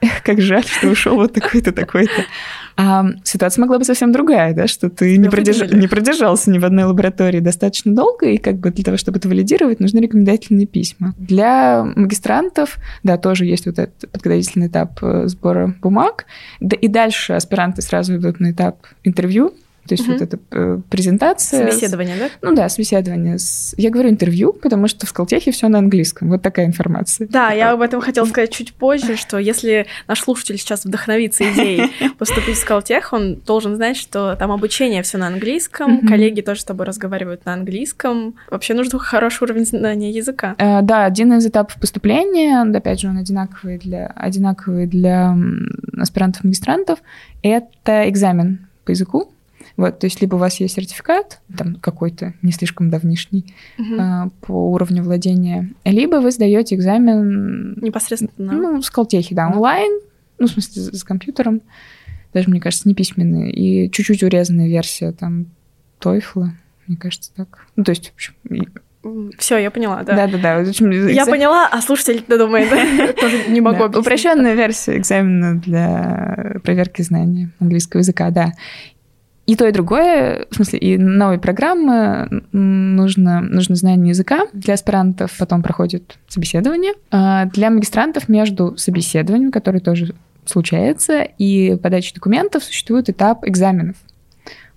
эх, 0.00 0.22
как 0.22 0.40
жаль, 0.40 0.64
что 0.64 0.88
ушел 0.88 1.16
вот 1.16 1.32
такой-то, 1.32 1.72
такой-то. 1.72 2.24
А 2.76 3.06
ситуация 3.24 3.62
могла 3.62 3.78
быть 3.78 3.86
совсем 3.86 4.12
другая, 4.12 4.54
да, 4.54 4.68
что 4.68 4.88
ты 4.90 5.16
не, 5.16 5.28
продерж... 5.28 5.72
не 5.72 5.88
продержался 5.88 6.50
ни 6.50 6.58
в 6.58 6.64
одной 6.64 6.84
лаборатории 6.84 7.40
достаточно 7.40 7.94
долго, 7.94 8.26
и 8.26 8.38
как 8.38 8.56
бы 8.56 8.70
для 8.70 8.84
того, 8.84 8.96
чтобы 8.96 9.18
это 9.18 9.28
валидировать, 9.28 9.80
нужны 9.80 9.98
рекомендательные 9.98 10.66
письма. 10.66 11.14
Для 11.18 11.84
магистрантов, 11.96 12.76
да, 13.02 13.16
тоже 13.16 13.46
есть 13.46 13.66
вот 13.66 13.78
этот 13.78 14.10
подготовительный 14.12 14.68
этап 14.68 15.02
э, 15.02 15.26
сбора 15.26 15.74
бумаг, 15.80 16.26
да, 16.60 16.76
и 16.76 16.86
дальше 16.86 17.32
аспиранты 17.32 17.82
сразу 17.82 18.16
идут 18.16 18.38
на 18.38 18.52
этап 18.52 18.86
интервью, 19.02 19.54
то 19.88 19.94
есть 19.94 20.04
угу. 20.04 20.12
вот 20.12 20.22
эта 20.22 20.38
э, 20.50 20.80
презентация. 20.90 21.70
Собеседование, 21.70 22.16
с... 22.16 22.18
да? 22.18 22.28
Ну 22.42 22.54
да, 22.54 22.68
собеседование. 22.68 23.38
С... 23.38 23.74
Я 23.78 23.90
говорю 23.90 24.10
интервью, 24.10 24.52
потому 24.52 24.86
что 24.86 25.06
в 25.06 25.08
Скалтехе 25.08 25.50
все 25.50 25.68
на 25.68 25.78
английском. 25.78 26.28
Вот 26.28 26.42
такая 26.42 26.66
информация. 26.66 27.26
Да, 27.28 27.50
я 27.52 27.72
об 27.72 27.80
этом 27.80 28.00
хотела 28.00 28.26
сказать 28.26 28.50
чуть 28.50 28.74
позже, 28.74 29.16
что 29.16 29.38
если 29.38 29.86
наш 30.06 30.20
слушатель 30.20 30.58
сейчас 30.58 30.84
вдохновится 30.84 31.50
идеей 31.52 31.90
поступить 32.18 32.56
в 32.56 32.60
Скалтех, 32.60 33.12
он 33.12 33.36
должен 33.46 33.76
знать, 33.76 33.96
что 33.96 34.36
там 34.36 34.52
обучение 34.52 35.02
все 35.02 35.18
на 35.18 35.26
английском, 35.28 36.06
коллеги 36.06 36.42
тоже 36.42 36.60
с 36.60 36.64
тобой 36.64 36.86
разговаривают 36.86 37.44
на 37.46 37.54
английском. 37.54 38.34
Вообще 38.50 38.74
нужен 38.74 38.98
хороший 38.98 39.44
уровень 39.44 39.64
знания 39.64 40.10
языка. 40.10 40.54
Э, 40.58 40.82
да, 40.82 41.04
один 41.04 41.32
из 41.32 41.46
этапов 41.46 41.76
поступления, 41.80 42.60
опять 42.62 43.00
же, 43.00 43.08
он 43.08 43.16
одинаковый 43.16 43.78
для, 43.78 44.06
одинаковый 44.08 44.86
для 44.86 45.36
аспирантов-магистрантов, 45.96 46.98
это 47.42 48.08
экзамен 48.08 48.68
по 48.84 48.90
языку. 48.90 49.32
Вот, 49.78 50.00
то 50.00 50.06
есть 50.06 50.20
либо 50.20 50.34
у 50.34 50.38
вас 50.38 50.58
есть 50.58 50.74
сертификат, 50.74 51.40
там 51.56 51.76
какой-то 51.76 52.34
не 52.42 52.50
слишком 52.50 52.90
давнишний 52.90 53.54
угу. 53.78 53.94
а, 53.96 54.28
по 54.40 54.72
уровню 54.72 55.04
владения, 55.04 55.70
либо 55.84 56.16
вы 56.16 56.32
сдаете 56.32 56.74
экзамен 56.74 57.78
непосредственно, 57.80 58.52
ну, 58.52 58.82
с 58.82 58.90
колтехи, 58.90 59.36
да, 59.36 59.46
онлайн, 59.46 60.00
ну, 60.40 60.48
в 60.48 60.50
смысле, 60.50 60.82
с 60.82 61.04
компьютером, 61.04 61.62
даже, 62.34 62.50
мне 62.50 62.60
кажется, 62.60 62.88
не 62.88 62.96
письменные, 62.96 63.52
и 63.52 63.88
чуть-чуть 63.88 64.24
урезанная 64.24 64.66
версия 64.66 65.12
там 65.12 65.46
TOEFL, 66.00 66.48
мне 66.88 66.96
кажется, 66.96 67.30
так. 67.36 67.66
Ну, 67.76 67.84
то 67.84 67.92
есть, 67.92 68.10
в 68.10 68.14
общем, 68.14 68.34
все, 69.38 69.58
я 69.58 69.70
поняла, 69.70 70.02
да. 70.02 70.26
Да, 70.26 70.26
да, 70.26 70.62
да. 70.64 71.08
Я 71.08 71.24
поняла, 71.24 71.68
а 71.70 71.80
слушатель 71.80 72.24
думает, 72.26 72.68
да? 72.68 73.12
Тоже 73.20 73.48
не 73.48 73.60
могу 73.60 73.84
объяснить. 73.84 74.04
Упрощенная 74.04 74.54
версия 74.54 74.96
экзамена 74.96 75.60
для 75.60 76.56
проверки 76.64 77.02
знаний 77.02 77.48
английского 77.60 78.00
языка, 78.00 78.30
да. 78.30 78.54
И 79.48 79.56
то, 79.56 79.66
и 79.66 79.72
другое, 79.72 80.44
в 80.50 80.56
смысле, 80.56 80.78
и 80.78 80.98
новые 80.98 81.38
программы 81.38 82.42
нужно, 82.52 83.40
нужно 83.40 83.76
знание 83.76 84.10
языка. 84.10 84.46
Для 84.52 84.74
аспирантов 84.74 85.34
потом 85.38 85.62
проходит 85.62 86.18
собеседование. 86.28 86.92
А 87.10 87.46
для 87.46 87.70
магистрантов 87.70 88.28
между 88.28 88.76
собеседованием, 88.76 89.50
который 89.50 89.80
тоже 89.80 90.14
случается, 90.44 91.22
и 91.22 91.76
подачей 91.76 92.14
документов 92.14 92.62
существует 92.62 93.08
этап 93.08 93.48
экзаменов. 93.48 93.96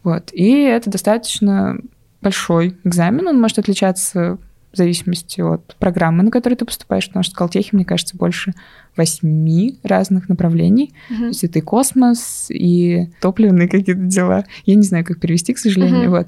Вот. 0.04 0.30
И 0.32 0.64
это 0.64 0.90
достаточно 0.90 1.76
большой 2.22 2.78
экзамен. 2.86 3.28
Он 3.28 3.42
может 3.42 3.60
отличаться 3.60 4.38
в 4.72 4.78
зависимости 4.78 5.42
от 5.42 5.76
программы, 5.76 6.24
на 6.24 6.32
которую 6.32 6.58
ты 6.58 6.66
поступаешь, 6.66 7.08
потому 7.08 7.24
что 7.24 7.34
в 7.34 7.38
Колтехе, 7.38 7.70
мне 7.74 7.86
кажется, 7.86 8.16
больше 8.16 8.54
восьми 8.96 9.80
разных 9.84 10.30
направлений. 10.30 10.94
Uh-huh. 11.10 11.18
То 11.18 11.28
есть 11.28 11.44
это 11.44 11.60
и 11.60 11.62
космос, 11.62 12.48
и 12.50 13.10
топливные 13.22 13.68
какие-то 13.68 14.02
дела. 14.02 14.46
Я 14.66 14.76
не 14.76 14.84
знаю, 14.84 15.06
как 15.06 15.20
перевести, 15.20 15.54
к 15.54 15.58
сожалению. 15.58 16.10
Uh-huh. 16.10 16.18
Вот. 16.18 16.28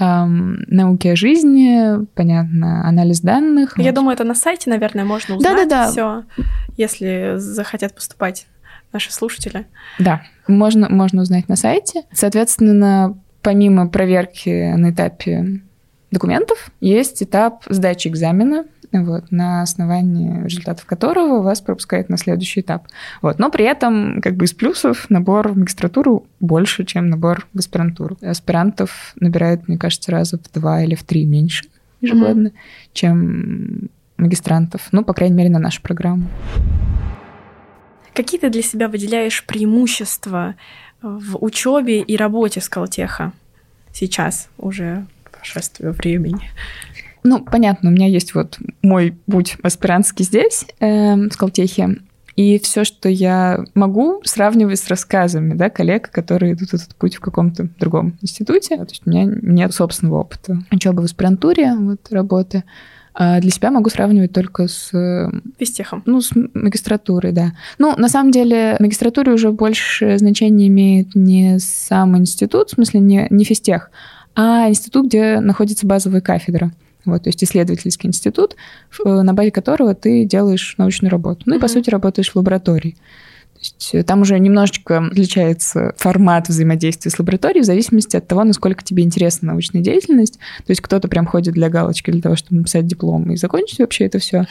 Um, 0.00 0.64
науки 0.68 1.08
о 1.08 1.16
жизни, 1.16 2.06
понятно, 2.14 2.86
анализ 2.88 3.20
данных. 3.20 3.76
Я 3.76 3.86
вот. 3.86 3.94
думаю, 3.94 4.14
это 4.14 4.24
на 4.24 4.34
сайте, 4.34 4.70
наверное, 4.70 5.04
можно 5.04 5.36
узнать 5.36 5.68
Да-да-да. 5.68 5.90
все, 5.90 6.24
если 6.76 7.34
захотят 7.36 7.94
поступать 7.94 8.46
наши 8.92 9.12
слушатели. 9.12 9.66
Да, 9.98 10.22
можно, 10.48 10.88
можно 10.88 11.22
узнать 11.22 11.48
на 11.48 11.56
сайте. 11.56 12.04
Соответственно, 12.12 13.18
помимо 13.42 13.88
проверки 13.88 14.72
на 14.74 14.90
этапе 14.90 15.60
документов 16.12 16.70
есть 16.80 17.22
этап 17.22 17.64
сдачи 17.68 18.08
экзамена, 18.08 18.64
вот, 18.92 19.30
на 19.30 19.62
основании 19.62 20.44
результатов 20.44 20.84
которого 20.84 21.42
вас 21.42 21.60
пропускают 21.60 22.08
на 22.08 22.18
следующий 22.18 22.60
этап. 22.60 22.86
Вот. 23.22 23.38
Но 23.38 23.50
при 23.50 23.64
этом, 23.64 24.20
как 24.20 24.36
бы 24.36 24.44
из 24.44 24.52
плюсов, 24.52 25.06
набор 25.08 25.48
в 25.48 25.58
магистратуру 25.58 26.26
больше, 26.40 26.84
чем 26.84 27.08
набор 27.08 27.46
в 27.54 27.58
аспирантуру. 27.58 28.18
Аспирантов 28.20 29.14
набирают, 29.18 29.66
мне 29.66 29.78
кажется, 29.78 30.12
раза 30.12 30.38
в 30.38 30.52
два 30.52 30.82
или 30.82 30.94
в 30.94 31.02
три 31.02 31.24
меньше 31.24 31.64
ежегодно, 32.00 32.48
mm-hmm. 32.48 32.90
чем 32.92 33.90
магистрантов. 34.18 34.88
Ну, 34.92 35.04
по 35.04 35.14
крайней 35.14 35.36
мере, 35.36 35.50
на 35.50 35.58
нашу 35.58 35.80
программу. 35.82 36.26
Какие 38.12 38.40
ты 38.40 38.50
для 38.50 38.62
себя 38.62 38.88
выделяешь 38.88 39.44
преимущества 39.46 40.54
в 41.00 41.42
учебе 41.42 42.02
и 42.02 42.16
работе 42.16 42.60
Скалтеха? 42.60 43.32
сейчас 43.92 44.48
уже 44.58 45.06
прошествию 45.42 45.92
времени? 45.92 46.50
Ну, 47.24 47.44
понятно, 47.44 47.90
у 47.90 47.92
меня 47.92 48.06
есть 48.06 48.34
вот 48.34 48.58
мой 48.82 49.16
путь 49.30 49.56
аспирантский 49.62 50.24
здесь, 50.24 50.66
э, 50.80 51.14
в 51.14 51.30
Скалтехе. 51.32 51.98
И 52.34 52.58
все, 52.58 52.84
что 52.84 53.08
я 53.08 53.64
могу, 53.74 54.22
сравнивать 54.24 54.80
с 54.80 54.88
рассказами 54.88 55.54
да, 55.54 55.68
коллег, 55.68 56.10
которые 56.10 56.54
идут 56.54 56.72
этот 56.74 56.94
путь 56.96 57.16
в 57.16 57.20
каком-то 57.20 57.68
другом 57.78 58.16
институте. 58.22 58.76
То 58.76 58.86
есть 58.88 59.02
у 59.04 59.10
меня 59.10 59.24
нет 59.24 59.74
собственного 59.74 60.20
опыта 60.20 60.58
учебы 60.70 61.02
в 61.02 61.04
аспирантуре, 61.04 61.74
вот, 61.74 62.10
работы. 62.10 62.64
А 63.14 63.40
для 63.40 63.50
себя 63.50 63.70
могу 63.70 63.90
сравнивать 63.90 64.32
только 64.32 64.66
с... 64.68 64.90
Физтехом. 65.58 66.02
Ну, 66.06 66.22
с 66.22 66.30
магистратурой, 66.54 67.32
да. 67.32 67.52
Ну, 67.78 67.94
на 67.98 68.08
самом 68.08 68.30
деле, 68.30 68.76
магистратуре 68.80 69.32
уже 69.32 69.52
больше 69.52 70.16
значения 70.16 70.68
имеет 70.68 71.14
не 71.14 71.58
сам 71.58 72.16
институт, 72.16 72.70
в 72.70 72.74
смысле 72.74 73.00
не, 73.00 73.26
не 73.28 73.44
физтех, 73.44 73.90
а 74.34 74.68
институт, 74.68 75.06
где 75.06 75.40
находится 75.40 75.86
базовая 75.86 76.20
кафедра. 76.20 76.72
Вот, 77.04 77.24
то 77.24 77.28
есть 77.28 77.42
исследовательский 77.42 78.08
институт, 78.08 78.56
на 79.04 79.34
базе 79.34 79.50
которого 79.50 79.94
ты 79.94 80.24
делаешь 80.24 80.76
научную 80.78 81.10
работу. 81.10 81.42
Ну 81.46 81.56
и, 81.56 81.58
по 81.58 81.68
сути, 81.68 81.90
работаешь 81.90 82.30
в 82.30 82.36
лаборатории. 82.36 82.96
То 83.54 83.58
есть 83.60 83.90
э, 83.92 84.02
там 84.02 84.22
уже 84.22 84.38
немножечко 84.38 84.98
отличается 84.98 85.94
формат 85.96 86.48
взаимодействия 86.48 87.10
с 87.10 87.18
лабораторией 87.18 87.62
в 87.62 87.66
зависимости 87.66 88.16
от 88.16 88.26
того, 88.26 88.42
насколько 88.42 88.82
тебе 88.82 89.04
интересна 89.04 89.52
научная 89.52 89.82
деятельность. 89.82 90.38
То 90.66 90.70
есть 90.70 90.80
кто-то 90.80 91.06
прям 91.06 91.26
ходит 91.26 91.54
для 91.54 91.68
галочки, 91.68 92.10
для 92.10 92.20
того, 92.20 92.34
чтобы 92.34 92.58
написать 92.58 92.86
диплом 92.86 93.30
и 93.30 93.36
закончить 93.36 93.78
вообще 93.78 94.06
это 94.06 94.18
все. 94.18 94.46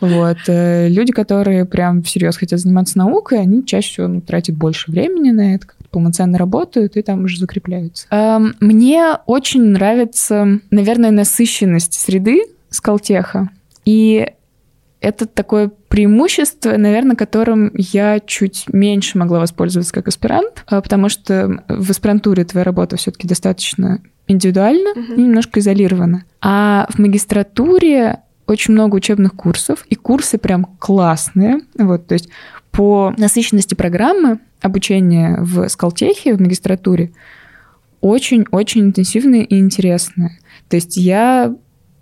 Вот. 0.00 0.38
Э, 0.46 0.88
люди, 0.88 1.12
которые 1.12 1.64
прям 1.64 2.02
всерьез 2.02 2.36
хотят 2.36 2.60
заниматься 2.60 2.98
наукой, 2.98 3.40
они 3.40 3.64
чаще 3.64 3.92
всего 3.92 4.08
ну, 4.08 4.20
тратят 4.20 4.56
больше 4.56 4.90
времени 4.90 5.30
на 5.30 5.54
это, 5.54 5.66
полноценно 5.90 6.38
работают 6.38 6.96
и 6.96 7.02
там 7.02 7.24
уже 7.24 7.38
закрепляются. 7.38 8.06
Мне 8.60 9.16
очень 9.26 9.62
нравится, 9.62 10.60
наверное, 10.70 11.10
насыщенность 11.10 11.94
среды 11.94 12.42
Скалтеха. 12.70 13.50
И 13.84 14.26
это 15.00 15.26
такое 15.26 15.70
преимущество, 15.88 16.76
наверное, 16.76 17.16
которым 17.16 17.72
я 17.74 18.20
чуть 18.20 18.64
меньше 18.68 19.18
могла 19.18 19.40
воспользоваться 19.40 19.92
как 19.92 20.08
аспирант, 20.08 20.64
а, 20.66 20.80
потому 20.80 21.08
что 21.08 21.64
в 21.68 21.90
аспирантуре 21.90 22.44
твоя 22.44 22.64
работа 22.64 22.96
все-таки 22.96 23.26
достаточно 23.26 24.02
индивидуальна 24.28 24.90
uh-huh. 24.90 25.16
и 25.16 25.22
немножко 25.22 25.60
изолирована. 25.60 26.24
А 26.40 26.86
в 26.90 26.98
магистратуре 26.98 28.20
очень 28.46 28.74
много 28.74 28.96
учебных 28.96 29.34
курсов, 29.34 29.84
и 29.88 29.94
курсы 29.94 30.36
прям 30.36 30.64
классные. 30.78 31.60
Вот, 31.78 32.06
то 32.06 32.14
есть 32.14 32.28
по 32.70 33.14
насыщенности 33.16 33.74
программы 33.74 34.38
обучения 34.60 35.38
в 35.40 35.68
Скалтехе, 35.68 36.34
в 36.34 36.40
магистратуре, 36.40 37.12
очень-очень 38.00 38.82
интенсивные 38.82 39.44
и 39.44 39.58
интересные. 39.58 40.38
То 40.68 40.76
есть 40.76 40.96
я 40.96 41.54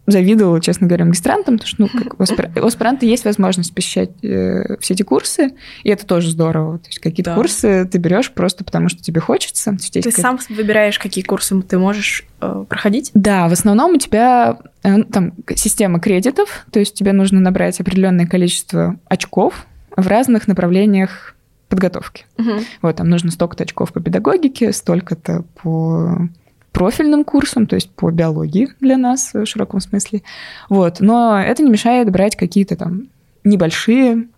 завидовала, 0.09 0.61
честно 0.61 0.87
говоря, 0.87 1.05
магистрантам, 1.05 1.59
потому 1.59 1.69
что 1.69 1.83
ну, 1.83 1.89
как 1.89 2.19
у, 2.19 2.23
аспир... 2.23 2.51
у 2.57 2.67
аспиранта 2.67 3.05
есть 3.05 3.25
возможность 3.25 3.75
посещать 3.75 4.11
э, 4.25 4.77
все 4.81 4.95
эти 4.95 5.03
курсы, 5.03 5.51
и 5.83 5.91
это 5.91 6.07
тоже 6.07 6.31
здорово. 6.31 6.79
То 6.79 6.87
есть 6.89 6.99
какие-то 6.99 7.33
да. 7.33 7.37
курсы 7.37 7.85
ты 7.85 7.99
берешь 7.99 8.33
просто 8.33 8.65
потому, 8.65 8.89
что 8.89 9.03
тебе 9.03 9.21
хочется. 9.21 9.77
Ты 9.93 10.03
какая 10.03 10.23
сам 10.23 10.39
выбираешь, 10.49 10.99
какие 10.99 11.23
курсы 11.23 11.61
ты 11.63 11.79
можешь 11.79 12.25
э, 12.41 12.65
проходить? 12.69 13.11
Да, 13.13 13.49
в 13.49 13.53
основном 13.53 13.93
у 13.93 13.99
тебя 13.99 14.59
э, 14.83 15.03
там 15.05 15.35
система 15.55 16.01
кредитов, 16.01 16.65
то 16.71 16.79
есть 16.79 16.95
тебе 16.95 17.13
нужно 17.13 17.41
набрать 17.41 17.79
определенное 17.79 18.27
количество 18.27 18.99
очков 19.09 19.67
в 19.95 20.07
разных 20.07 20.49
направлениях 20.49 21.35
подготовки. 21.69 22.27
Угу. 22.39 22.51
Вот, 22.83 22.97
там 22.97 23.09
нужно 23.09 23.31
столько-то 23.31 23.65
очков 23.65 23.93
по 23.93 24.01
педагогике, 24.01 24.73
столько-то 24.73 25.45
по 25.63 26.29
профильным 26.73 27.25
курсам, 27.25 27.67
то 27.67 27.75
есть 27.75 27.91
по 27.91 28.11
биологии 28.11 28.69
для 28.81 28.97
нас 28.97 29.35
в 29.35 29.47
широком 29.47 29.81
смысле. 29.81 30.23
Вот. 30.69 31.01
Но 31.01 31.39
это 31.39 31.63
не 31.63 31.71
мешает 31.71 32.11
брать 32.11 32.37
какие-то 32.37 32.77
там 32.77 33.09
небольшие 33.45 34.29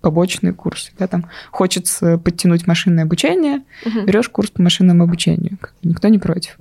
побочные 0.00 0.52
курсы. 0.52 0.92
Да, 0.98 1.06
там 1.06 1.26
хочется 1.50 2.18
подтянуть 2.18 2.66
машинное 2.66 3.04
обучение, 3.04 3.62
угу. 3.84 4.02
берешь 4.02 4.28
курс 4.28 4.50
по 4.50 4.62
машинному 4.62 5.04
обучению. 5.04 5.58
Никто 5.82 6.08
не 6.08 6.18
против. 6.18 6.58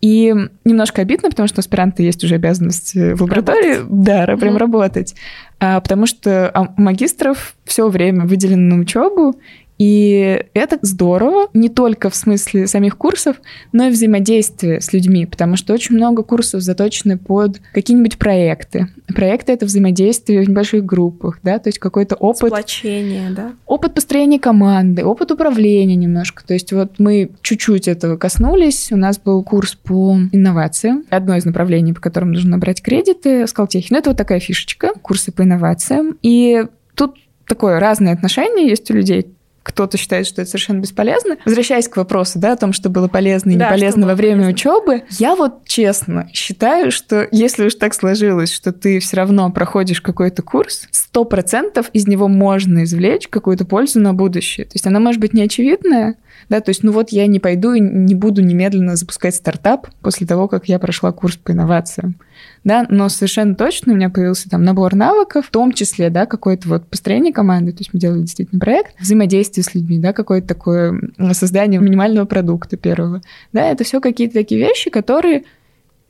И 0.00 0.34
немножко 0.64 1.02
обидно, 1.02 1.28
потому 1.28 1.46
что 1.46 1.60
аспиранты 1.60 2.02
есть 2.02 2.24
уже 2.24 2.36
обязанность 2.36 2.94
в 2.94 3.22
лаборатории, 3.22 3.76
работать. 3.76 4.02
да, 4.02 4.24
прям 4.36 4.54
угу. 4.54 4.58
работать. 4.58 5.14
А, 5.58 5.80
потому 5.80 6.06
что 6.06 6.48
а, 6.48 6.72
у 6.76 6.80
магистров 6.80 7.54
все 7.64 7.88
время 7.88 8.24
выделено 8.24 8.76
на 8.76 8.80
учебу, 8.80 9.36
и 9.80 10.44
это 10.52 10.78
здорово 10.82 11.48
не 11.54 11.70
только 11.70 12.10
в 12.10 12.14
смысле 12.14 12.66
самих 12.66 12.98
курсов, 12.98 13.36
но 13.72 13.86
и 13.86 13.90
взаимодействия 13.90 14.78
с 14.78 14.92
людьми, 14.92 15.24
потому 15.24 15.56
что 15.56 15.72
очень 15.72 15.96
много 15.96 16.22
курсов 16.22 16.60
заточены 16.60 17.16
под 17.16 17.62
какие-нибудь 17.72 18.18
проекты. 18.18 18.88
Проекты— 19.08 19.52
это 19.54 19.64
взаимодействие 19.64 20.44
в 20.44 20.50
небольших 20.50 20.84
группах, 20.84 21.38
да, 21.42 21.58
то 21.58 21.70
есть 21.70 21.78
какой-то 21.78 22.14
опыт... 22.16 22.48
Сплочение, 22.48 23.30
да? 23.30 23.52
Опыт 23.64 23.94
построения 23.94 24.38
команды, 24.38 25.02
опыт 25.02 25.30
управления 25.30 25.96
немножко. 25.96 26.46
То 26.46 26.52
есть 26.52 26.74
вот 26.74 26.98
мы 26.98 27.30
чуть-чуть 27.40 27.88
этого 27.88 28.18
коснулись. 28.18 28.92
У 28.92 28.96
нас 28.96 29.18
был 29.18 29.42
курс 29.42 29.76
по 29.76 30.18
инновациям. 30.30 31.04
Одно 31.08 31.36
из 31.38 31.46
направлений, 31.46 31.94
по 31.94 32.02
которым 32.02 32.32
нужно 32.32 32.50
набрать 32.50 32.82
кредиты, 32.82 33.46
Скалтехи. 33.46 33.86
Ну, 33.90 33.98
это 33.98 34.10
вот 34.10 34.18
такая 34.18 34.40
фишечка, 34.40 34.90
курсы 35.00 35.32
по 35.32 35.42
инновациям. 35.42 36.18
И 36.20 36.66
тут 36.94 37.16
такое 37.46 37.80
разное 37.80 38.12
отношение 38.12 38.68
есть 38.68 38.90
у 38.90 38.94
людей 38.94 39.26
кто-то 39.62 39.98
считает, 39.98 40.26
что 40.26 40.40
это 40.40 40.50
совершенно 40.50 40.80
бесполезно. 40.80 41.36
Возвращаясь 41.44 41.88
к 41.88 41.96
вопросу, 41.96 42.38
да, 42.38 42.52
о 42.52 42.56
том, 42.56 42.72
что 42.72 42.88
было 42.88 43.08
полезно 43.08 43.50
и 43.50 43.56
да, 43.56 43.66
не 43.66 43.70
полезно 43.70 44.06
во 44.06 44.14
время 44.14 44.42
полезно. 44.42 44.54
учебы, 44.54 45.02
я 45.18 45.36
вот 45.36 45.64
честно 45.66 46.28
считаю, 46.32 46.90
что 46.90 47.28
если 47.30 47.66
уж 47.66 47.74
так 47.74 47.94
сложилось, 47.94 48.52
что 48.52 48.72
ты 48.72 49.00
все 49.00 49.16
равно 49.16 49.50
проходишь 49.50 50.00
какой-то 50.00 50.42
курс, 50.42 50.88
сто 50.90 51.24
процентов 51.24 51.90
из 51.92 52.06
него 52.06 52.28
можно 52.28 52.84
извлечь 52.84 53.28
какую-то 53.28 53.64
пользу 53.64 54.00
на 54.00 54.14
будущее. 54.14 54.66
То 54.66 54.72
есть 54.74 54.86
она 54.86 55.00
может 55.00 55.20
быть 55.20 55.34
неочевидная, 55.34 56.16
да, 56.50 56.60
то 56.60 56.68
есть, 56.68 56.82
ну 56.82 56.92
вот 56.92 57.10
я 57.10 57.26
не 57.26 57.40
пойду 57.40 57.72
и 57.72 57.80
не 57.80 58.14
буду 58.14 58.42
немедленно 58.42 58.96
запускать 58.96 59.34
стартап 59.34 59.88
после 60.02 60.26
того, 60.26 60.48
как 60.48 60.68
я 60.68 60.78
прошла 60.78 61.12
курс 61.12 61.36
по 61.36 61.52
инновациям 61.52 62.16
да, 62.64 62.86
но 62.88 63.08
совершенно 63.08 63.54
точно 63.54 63.92
у 63.92 63.96
меня 63.96 64.10
появился 64.10 64.50
там 64.50 64.64
набор 64.64 64.94
навыков, 64.94 65.46
в 65.46 65.50
том 65.50 65.72
числе, 65.72 66.10
да, 66.10 66.26
какое-то 66.26 66.68
вот 66.68 66.86
построение 66.86 67.32
команды, 67.32 67.72
то 67.72 67.78
есть 67.78 67.94
мы 67.94 68.00
делали 68.00 68.20
действительно 68.20 68.60
проект, 68.60 69.00
взаимодействие 69.00 69.64
с 69.64 69.74
людьми, 69.74 69.98
да, 69.98 70.12
какое-то 70.12 70.48
такое 70.48 71.00
создание 71.32 71.80
минимального 71.80 72.26
продукта 72.26 72.76
первого, 72.76 73.22
да, 73.52 73.66
это 73.66 73.84
все 73.84 74.00
какие-то 74.00 74.34
такие 74.34 74.60
вещи, 74.60 74.90
которые 74.90 75.44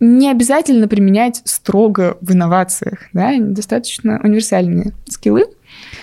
не 0.01 0.31
обязательно 0.31 0.89
применять 0.89 1.43
строго 1.45 2.17
в 2.21 2.33
инновациях, 2.33 3.01
да, 3.13 3.35
достаточно 3.39 4.19
универсальные 4.23 4.93
скиллы. 5.07 5.45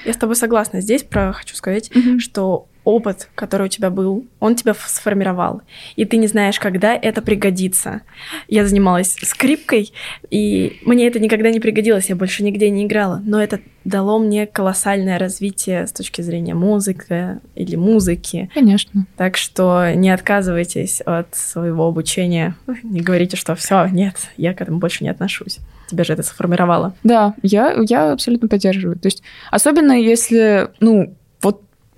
Я 0.06 0.14
с 0.14 0.18
тобой 0.18 0.36
согласна. 0.36 0.82
Здесь 0.82 1.04
про 1.04 1.34
хочу 1.34 1.56
сказать, 1.56 1.90
mm-hmm. 1.90 2.20
что 2.20 2.68
опыт, 2.88 3.30
который 3.36 3.66
у 3.66 3.70
тебя 3.70 3.90
был, 3.90 4.26
он 4.40 4.56
тебя 4.56 4.74
сформировал, 4.74 5.62
и 5.98 6.06
ты 6.06 6.16
не 6.16 6.28
знаешь, 6.28 6.58
когда 6.58 6.96
это 6.96 7.22
пригодится. 7.22 8.02
Я 8.48 8.66
занималась 8.66 9.18
скрипкой, 9.22 9.92
и 10.30 10.80
мне 10.86 11.06
это 11.06 11.20
никогда 11.20 11.52
не 11.52 11.60
пригодилось, 11.60 12.08
я 12.08 12.16
больше 12.16 12.44
нигде 12.44 12.70
не 12.70 12.86
играла, 12.86 13.22
но 13.26 13.44
это 13.44 13.60
дало 13.84 14.20
мне 14.20 14.48
колоссальное 14.48 15.20
развитие 15.20 15.86
с 15.86 15.92
точки 15.92 16.22
зрения 16.22 16.56
музыки 16.56 17.40
или 17.56 17.76
музыки. 17.76 18.50
Конечно. 18.54 19.06
Так 19.18 19.36
что 19.36 19.92
не 19.94 20.10
отказывайтесь 20.10 21.02
от 21.02 21.36
своего 21.36 21.88
обучения, 21.88 22.56
не 22.84 23.02
говорите, 23.02 23.36
что 23.36 23.56
все, 23.56 23.88
нет, 23.88 24.16
я 24.38 24.54
к 24.54 24.62
этому 24.62 24.80
больше 24.80 25.04
не 25.04 25.10
отношусь. 25.10 25.60
Тебя 25.90 26.06
же 26.06 26.14
это 26.14 26.24
сформировало. 26.24 26.96
Да, 27.04 27.34
я, 27.44 27.76
я 27.82 28.14
абсолютно 28.14 28.48
поддерживаю. 28.48 28.98
То 28.98 29.08
есть, 29.08 29.24
особенно 29.52 29.92
если, 29.92 30.70
ну, 30.80 31.16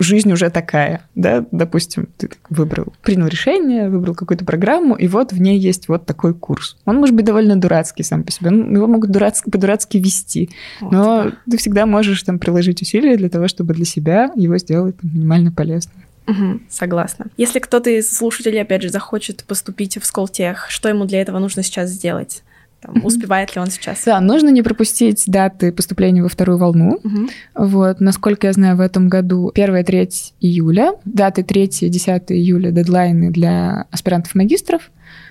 жизнь 0.00 0.32
уже 0.32 0.50
такая, 0.50 1.02
да, 1.14 1.44
допустим, 1.50 2.08
ты 2.16 2.30
выбрал, 2.48 2.92
принял 3.02 3.26
решение, 3.26 3.88
выбрал 3.88 4.14
какую-то 4.14 4.44
программу, 4.44 4.96
и 4.96 5.06
вот 5.06 5.32
в 5.32 5.40
ней 5.40 5.58
есть 5.58 5.88
вот 5.88 6.06
такой 6.06 6.34
курс. 6.34 6.76
Он 6.84 6.96
может 6.96 7.14
быть 7.14 7.24
довольно 7.24 7.56
дурацкий 7.56 8.02
сам 8.02 8.24
по 8.24 8.32
себе, 8.32 8.50
его 8.50 8.86
могут 8.86 9.10
дурацки, 9.10 9.50
по-дурацки 9.50 9.98
вести, 9.98 10.50
вот, 10.80 10.92
но 10.92 11.32
ты 11.48 11.56
всегда 11.58 11.86
можешь 11.86 12.22
там 12.22 12.38
приложить 12.38 12.82
усилия 12.82 13.16
для 13.16 13.28
того, 13.28 13.46
чтобы 13.48 13.74
для 13.74 13.84
себя 13.84 14.32
его 14.34 14.56
сделать 14.58 14.96
минимально 15.02 15.52
полезным. 15.52 15.94
Угу, 16.26 16.60
согласна. 16.68 17.26
Если 17.36 17.58
кто-то 17.58 17.90
из 17.90 18.10
слушателей, 18.10 18.62
опять 18.62 18.82
же, 18.82 18.88
захочет 18.88 19.44
поступить 19.44 20.00
в 20.00 20.06
Сколтех, 20.06 20.66
что 20.68 20.88
ему 20.88 21.04
для 21.04 21.20
этого 21.20 21.38
нужно 21.38 21.62
сейчас 21.62 21.90
сделать? 21.90 22.42
Там, 22.80 23.04
успевает 23.04 23.54
ли 23.54 23.60
он 23.60 23.70
сейчас? 23.70 24.04
Да, 24.04 24.20
нужно 24.20 24.48
не 24.48 24.62
пропустить 24.62 25.24
даты 25.26 25.70
поступления 25.70 26.22
во 26.22 26.28
вторую 26.28 26.56
волну. 26.58 26.98
Угу. 27.04 27.28
Вот, 27.54 28.00
насколько 28.00 28.46
я 28.46 28.52
знаю, 28.54 28.76
в 28.76 28.80
этом 28.80 29.08
году 29.08 29.52
1-3 29.54 30.32
июля, 30.40 30.94
даты 31.04 31.42
3-10 31.42 32.24
июля 32.28 32.70
дедлайны 32.70 33.30
для 33.30 33.86
аспирантов 33.90 34.34
магистров. 34.34 34.90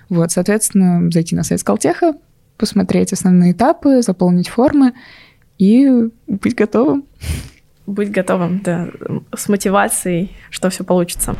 Вот, 0.09 0.31
соответственно, 0.31 1.09
зайти 1.11 1.35
на 1.35 1.43
сайт 1.43 1.61
Скалтеха, 1.61 2.13
посмотреть 2.57 3.13
основные 3.13 3.53
этапы, 3.53 4.01
заполнить 4.03 4.49
формы 4.49 4.93
и 5.57 6.09
быть 6.27 6.55
готовым. 6.55 7.05
Быть 7.87 8.11
готовым, 8.11 8.61
да, 8.63 8.89
с 9.35 9.49
мотивацией, 9.49 10.35
что 10.51 10.69
все 10.69 10.83
получится. 10.83 11.35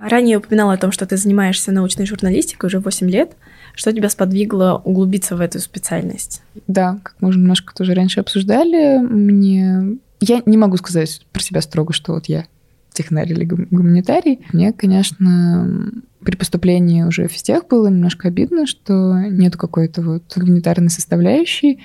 Ранее 0.00 0.38
упоминала 0.38 0.74
о 0.74 0.78
том, 0.78 0.92
что 0.92 1.06
ты 1.06 1.16
занимаешься 1.16 1.72
научной 1.72 2.06
журналистикой 2.06 2.68
уже 2.68 2.78
8 2.78 3.10
лет. 3.10 3.36
Что 3.74 3.92
тебя 3.92 4.08
сподвигло 4.08 4.80
углубиться 4.84 5.36
в 5.36 5.40
эту 5.40 5.60
специальность? 5.60 6.42
Да, 6.66 6.98
как 7.02 7.14
мы 7.20 7.28
уже 7.28 7.38
немножко 7.38 7.74
тоже 7.74 7.94
раньше 7.94 8.20
обсуждали, 8.20 8.98
мне... 8.98 9.98
Я 10.20 10.42
не 10.46 10.56
могу 10.56 10.76
сказать 10.76 11.24
про 11.32 11.40
себя 11.40 11.60
строго, 11.60 11.92
что 11.92 12.14
вот 12.14 12.26
я 12.26 12.46
технарий 12.92 13.34
или 13.34 13.44
гуманитарий. 13.44 14.40
Мне, 14.52 14.72
конечно, 14.72 15.92
при 16.20 16.34
поступлении 16.34 17.04
уже 17.04 17.28
в 17.28 17.32
физтех 17.32 17.68
было 17.68 17.86
немножко 17.86 18.26
обидно, 18.26 18.66
что 18.66 19.14
нету 19.30 19.58
какой-то 19.58 20.02
вот 20.02 20.24
гуманитарной 20.34 20.90
составляющей. 20.90 21.80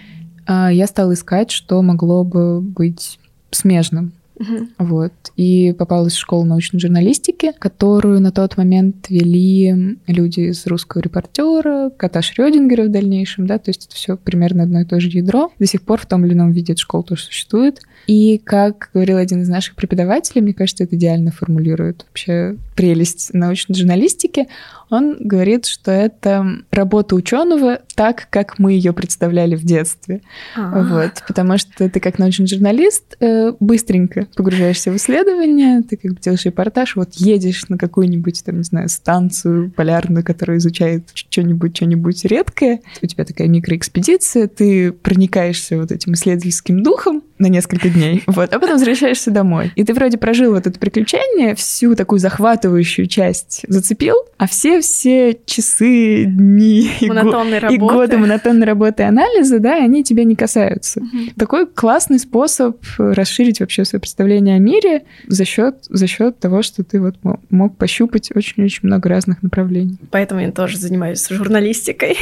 А 0.47 0.71
я 0.71 0.87
стала 0.87 1.13
искать, 1.13 1.51
что 1.51 1.81
могло 1.83 2.23
бы 2.23 2.59
быть 2.61 3.19
смежным 3.51 4.13
Угу. 4.43 4.67
Вот. 4.79 5.13
И 5.35 5.73
попалась 5.77 6.13
в 6.13 6.19
школу 6.19 6.43
научной 6.43 6.79
журналистики, 6.79 7.51
которую 7.57 8.19
на 8.19 8.31
тот 8.31 8.57
момент 8.57 9.09
вели 9.09 9.97
люди 10.07 10.41
из 10.41 10.65
русского 10.67 11.01
репортера, 11.01 11.91
кота 11.95 12.21
Шрёдингера 12.21 12.83
в 12.83 12.91
дальнейшем, 12.91 13.47
да, 13.47 13.57
то 13.57 13.69
есть 13.69 13.87
это 13.87 13.95
все 13.95 14.17
примерно 14.17 14.63
одно 14.63 14.81
и 14.81 14.85
то 14.85 14.99
же 14.99 15.09
ядро. 15.09 15.51
До 15.59 15.65
сих 15.65 15.81
пор 15.81 15.99
в 15.99 16.05
том 16.05 16.25
или 16.25 16.33
ином 16.33 16.51
виде 16.51 16.73
эта 16.73 16.81
школа 16.81 17.03
тоже 17.03 17.23
существует. 17.23 17.81
И, 18.07 18.37
как 18.43 18.89
говорил 18.93 19.17
один 19.17 19.41
из 19.41 19.49
наших 19.49 19.75
преподавателей, 19.75 20.41
мне 20.41 20.53
кажется, 20.53 20.83
это 20.83 20.95
идеально 20.95 21.31
формулирует 21.31 22.05
вообще 22.09 22.57
прелесть 22.75 23.33
научной 23.33 23.75
журналистики, 23.75 24.47
он 24.93 25.17
говорит, 25.19 25.65
что 25.65 25.91
это 25.91 26.45
работа 26.71 27.15
ученого 27.15 27.79
так, 27.95 28.27
как 28.29 28.59
мы 28.59 28.73
ее 28.73 28.93
представляли 28.93 29.55
в 29.55 29.63
детстве. 29.63 30.21
А-а-а. 30.55 30.83
Вот, 30.83 31.23
потому 31.27 31.57
что 31.57 31.89
ты 31.89 31.99
как 31.99 32.19
научный 32.19 32.47
журналист 32.47 33.15
э, 33.19 33.53
быстренько 33.59 34.27
погружаешься 34.35 34.91
в 34.91 34.95
исследование, 34.95 35.81
ты 35.81 35.97
как 35.97 36.13
бы 36.13 36.19
делаешь 36.19 36.45
репортаж, 36.45 36.95
вот 36.95 37.13
едешь 37.15 37.67
на 37.69 37.77
какую-нибудь, 37.77 38.43
там, 38.43 38.57
не 38.57 38.63
знаю, 38.63 38.89
станцию 38.89 39.71
полярную, 39.71 40.23
которая 40.23 40.57
изучает 40.57 41.09
что-нибудь, 41.13 41.75
что-нибудь 41.75 42.25
редкое, 42.25 42.81
у 43.01 43.07
тебя 43.07 43.25
такая 43.25 43.47
микроэкспедиция, 43.47 44.47
ты 44.47 44.91
проникаешься 44.91 45.77
вот 45.77 45.91
этим 45.91 46.13
исследовательским 46.13 46.83
духом 46.83 47.23
на 47.39 47.47
несколько 47.47 47.89
дней, 47.89 48.23
вот, 48.27 48.53
а 48.53 48.59
потом 48.59 48.75
возвращаешься 48.75 49.31
домой. 49.31 49.71
И 49.75 49.83
ты 49.83 49.93
вроде 49.93 50.17
прожил 50.17 50.53
вот 50.53 50.67
это 50.67 50.79
приключение, 50.79 51.55
всю 51.55 51.95
такую 51.95 52.19
захватывающую 52.19 53.07
часть 53.07 53.65
зацепил, 53.67 54.15
а 54.37 54.47
все 54.47 54.81
все 54.83 55.37
часы, 55.45 56.25
дни 56.25 56.91
и, 56.99 57.07
го- 57.09 57.69
и 57.69 57.77
годы 57.77 58.17
монотонной 58.17 58.65
работы 58.65 59.03
и 59.03 59.05
анализа, 59.05 59.59
да, 59.59 59.77
они 59.77 60.03
тебя 60.03 60.23
не 60.23 60.35
касаются. 60.35 60.99
Угу. 61.01 61.17
Такой 61.37 61.67
классный 61.67 62.19
способ 62.19 62.77
расширить 62.97 63.59
вообще 63.59 63.85
свое 63.85 63.99
представление 63.99 64.55
о 64.55 64.59
мире 64.59 65.03
за 65.27 65.45
счет 65.45 65.77
за 65.89 66.07
счет 66.07 66.39
того, 66.39 66.61
что 66.61 66.83
ты 66.83 67.01
вот 67.01 67.15
мог 67.49 67.77
пощупать 67.77 68.31
очень-очень 68.35 68.81
много 68.83 69.09
разных 69.09 69.41
направлений. 69.41 69.97
Поэтому 70.11 70.41
я 70.41 70.51
тоже 70.51 70.77
занимаюсь 70.77 71.27
журналистикой. 71.29 72.17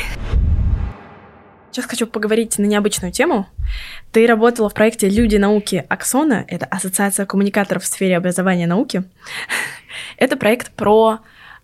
Сейчас 1.72 1.86
хочу 1.86 2.06
поговорить 2.06 2.60
на 2.60 2.66
необычную 2.66 3.14
тему. 3.14 3.48
Ты 4.12 4.28
работала 4.28 4.70
в 4.70 4.74
проекте 4.74 5.08
«Люди 5.08 5.38
науки 5.38 5.86
Аксона». 5.88 6.44
Это 6.50 6.66
Ассоциация 6.66 7.26
коммуникаторов 7.26 7.84
в 7.84 7.88
сфере 7.88 8.18
образования 8.18 8.64
и 8.64 8.68
науки. 8.68 9.04
Это 10.18 10.36
проект 10.36 10.72
про 10.72 11.20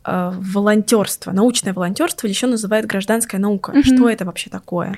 волонтерство, 0.08 1.32
научное 1.32 1.74
волонтерство, 1.74 2.28
еще 2.28 2.47
называют 2.47 2.86
гражданская 2.86 3.39
наука. 3.39 3.74
Mm-hmm. 3.74 3.84
Что 3.84 4.10
это 4.10 4.26
вообще 4.26 4.49
такое? 4.49 4.97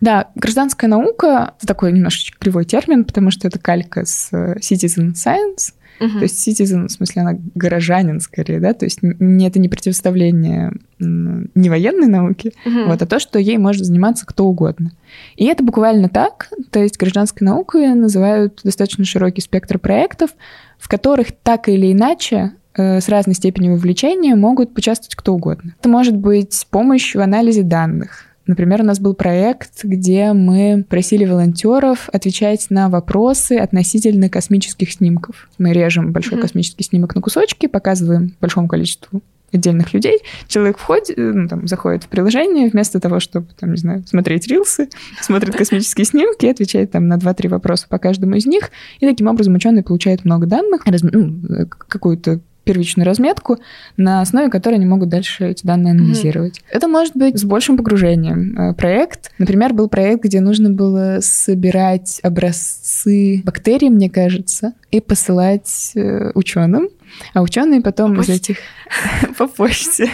Да, 0.00 0.28
гражданская 0.34 0.90
наука— 0.90 1.54
это 1.58 1.66
такой 1.66 1.92
немножечко 1.92 2.38
кривой 2.38 2.64
термин, 2.64 3.04
потому 3.04 3.30
что 3.30 3.48
это 3.48 3.58
калька 3.58 4.04
с 4.04 4.28
э, 4.32 4.58
citizen 4.58 5.12
science. 5.14 5.72
Uh-huh. 5.98 6.18
То 6.18 6.22
есть 6.24 6.46
citizen, 6.46 6.88
в 6.88 6.92
смысле, 6.92 7.22
она 7.22 7.38
горожанин 7.54 8.20
скорее, 8.20 8.60
да, 8.60 8.74
то 8.74 8.84
есть 8.84 8.98
не, 9.02 9.46
это 9.46 9.58
не 9.58 9.70
противоставление 9.70 10.72
не 10.98 11.70
военной 11.70 12.06
науки, 12.06 12.52
uh-huh. 12.66 12.88
вот, 12.88 13.00
а 13.00 13.06
то, 13.06 13.18
что 13.18 13.38
ей 13.38 13.56
может 13.56 13.86
заниматься 13.86 14.26
кто 14.26 14.44
угодно. 14.44 14.92
И 15.36 15.46
это 15.46 15.64
буквально 15.64 16.10
так, 16.10 16.50
то 16.70 16.82
есть 16.82 16.98
гражданской 16.98 17.46
наукой 17.46 17.94
называют 17.94 18.60
достаточно 18.62 19.06
широкий 19.06 19.40
спектр 19.40 19.78
проектов, 19.78 20.30
в 20.78 20.86
которых 20.88 21.28
так 21.42 21.70
или 21.70 21.90
иначе 21.90 22.52
Э, 22.65 22.65
с 22.76 23.08
разной 23.08 23.34
степенью 23.34 23.74
вовлечения 23.74 24.36
могут 24.36 24.76
участвовать 24.76 25.14
кто 25.14 25.34
угодно. 25.34 25.74
Это 25.78 25.88
может 25.88 26.16
быть 26.16 26.66
помощь 26.70 27.14
в 27.14 27.20
анализе 27.20 27.62
данных. 27.62 28.26
Например, 28.46 28.82
у 28.82 28.84
нас 28.84 29.00
был 29.00 29.14
проект, 29.14 29.82
где 29.82 30.32
мы 30.32 30.84
просили 30.88 31.24
волонтеров 31.24 32.08
отвечать 32.12 32.66
на 32.70 32.88
вопросы 32.88 33.54
относительно 33.54 34.28
космических 34.28 34.92
снимков. 34.92 35.48
Мы 35.58 35.72
режем 35.72 36.12
большой 36.12 36.38
mm-hmm. 36.38 36.42
космический 36.42 36.84
снимок 36.84 37.14
на 37.16 37.22
кусочки, 37.22 37.66
показываем 37.66 38.36
большому 38.40 38.68
количеству 38.68 39.20
отдельных 39.52 39.92
людей. 39.94 40.20
Человек 40.48 40.78
входит, 40.78 41.18
э, 41.18 41.20
ну, 41.20 41.48
там, 41.48 41.66
заходит 41.66 42.04
в 42.04 42.08
приложение, 42.08 42.68
вместо 42.68 43.00
того, 43.00 43.20
чтобы, 43.20 43.48
там, 43.58 43.72
не 43.72 43.78
знаю, 43.78 44.04
смотреть 44.06 44.46
рилсы, 44.46 44.88
смотрит 45.20 45.56
космические 45.56 46.04
снимки, 46.04 46.46
отвечает 46.46 46.92
там 46.92 47.08
на 47.08 47.16
2-3 47.16 47.48
вопроса 47.48 47.86
по 47.88 47.98
каждому 47.98 48.36
из 48.36 48.46
них. 48.46 48.70
И 49.00 49.06
таким 49.06 49.26
образом 49.28 49.54
ученый 49.54 49.82
получает 49.82 50.24
много 50.24 50.46
данных, 50.46 50.82
ну, 50.86 51.40
э, 51.48 51.66
какую-то 51.66 52.40
первичную 52.66 53.06
разметку, 53.06 53.58
на 53.96 54.20
основе 54.20 54.50
которой 54.50 54.74
они 54.74 54.86
могут 54.86 55.08
дальше 55.08 55.50
эти 55.50 55.64
данные 55.64 55.92
анализировать. 55.92 56.58
Mm-hmm. 56.58 56.76
Это 56.76 56.88
может 56.88 57.16
быть 57.16 57.38
с 57.38 57.44
большим 57.44 57.76
погружением. 57.76 58.58
Э, 58.58 58.74
проект, 58.74 59.30
например, 59.38 59.72
был 59.72 59.88
проект, 59.88 60.24
где 60.24 60.40
нужно 60.40 60.68
было 60.70 61.18
собирать 61.22 62.18
образцы 62.22 63.42
бактерий, 63.44 63.88
мне 63.88 64.10
кажется, 64.10 64.74
и 64.90 65.00
посылать 65.00 65.92
э, 65.94 66.32
ученым. 66.34 66.88
А 67.32 67.40
ученые 67.40 67.80
потом 67.80 68.16
по 68.16 68.20
из 68.20 68.28
этих 68.28 68.58
по 69.38 69.46
почте 69.46 70.10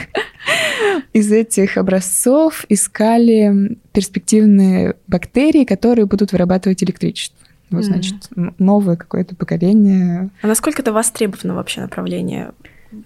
из 1.12 1.32
этих 1.32 1.78
образцов 1.78 2.66
искали 2.68 3.78
перспективные 3.92 4.94
бактерии, 5.06 5.64
которые 5.64 6.06
будут 6.06 6.32
вырабатывать 6.32 6.82
электричество. 6.84 7.38
Вот, 7.76 7.84
значит, 7.84 8.28
mm. 8.34 8.54
новое 8.58 8.96
какое-то 8.96 9.34
поколение. 9.36 10.30
А 10.42 10.46
насколько 10.46 10.82
это 10.82 10.92
востребовано 10.92 11.54
вообще 11.54 11.80
направление 11.80 12.52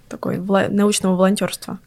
такой 0.09 0.37
вла- 0.37 0.71
научного 0.71 1.17
волонтерства? 1.17 1.79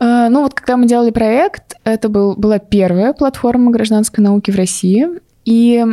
Uh, 0.00 0.28
ну 0.30 0.42
вот 0.42 0.54
когда 0.54 0.78
мы 0.78 0.86
делали 0.86 1.10
проект, 1.10 1.76
это 1.84 2.08
был, 2.08 2.34
была 2.34 2.58
первая 2.58 3.12
платформа 3.12 3.70
гражданской 3.70 4.24
науки 4.24 4.50
в 4.50 4.56
России, 4.56 5.06
и 5.44 5.84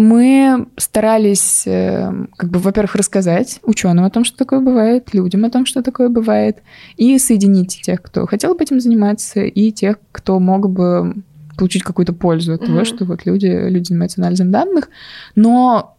мы 0.00 0.66
старались, 0.76 1.64
э, 1.66 2.10
как 2.36 2.50
бы, 2.50 2.58
во-первых, 2.58 2.94
рассказать 2.94 3.60
ученым 3.62 4.04
о 4.04 4.10
том, 4.10 4.24
что 4.24 4.36
такое 4.38 4.60
бывает, 4.60 5.12
людям 5.12 5.44
о 5.44 5.50
том, 5.50 5.66
что 5.66 5.82
такое 5.82 6.08
бывает, 6.08 6.62
и 6.96 7.18
соединить 7.18 7.80
тех, 7.82 8.00
кто 8.00 8.26
хотел 8.26 8.54
бы 8.54 8.64
этим 8.64 8.80
заниматься, 8.80 9.40
и 9.40 9.70
тех, 9.70 9.98
кто 10.10 10.38
мог 10.38 10.70
бы 10.70 11.16
получить 11.60 11.82
какую-то 11.82 12.14
пользу 12.14 12.54
от 12.54 12.62
mm-hmm. 12.62 12.66
того, 12.66 12.84
что 12.84 13.04
вот 13.04 13.26
люди, 13.26 13.46
люди 13.46 13.88
занимаются 13.88 14.20
анализом 14.20 14.50
данных. 14.50 14.88
Но 15.36 15.96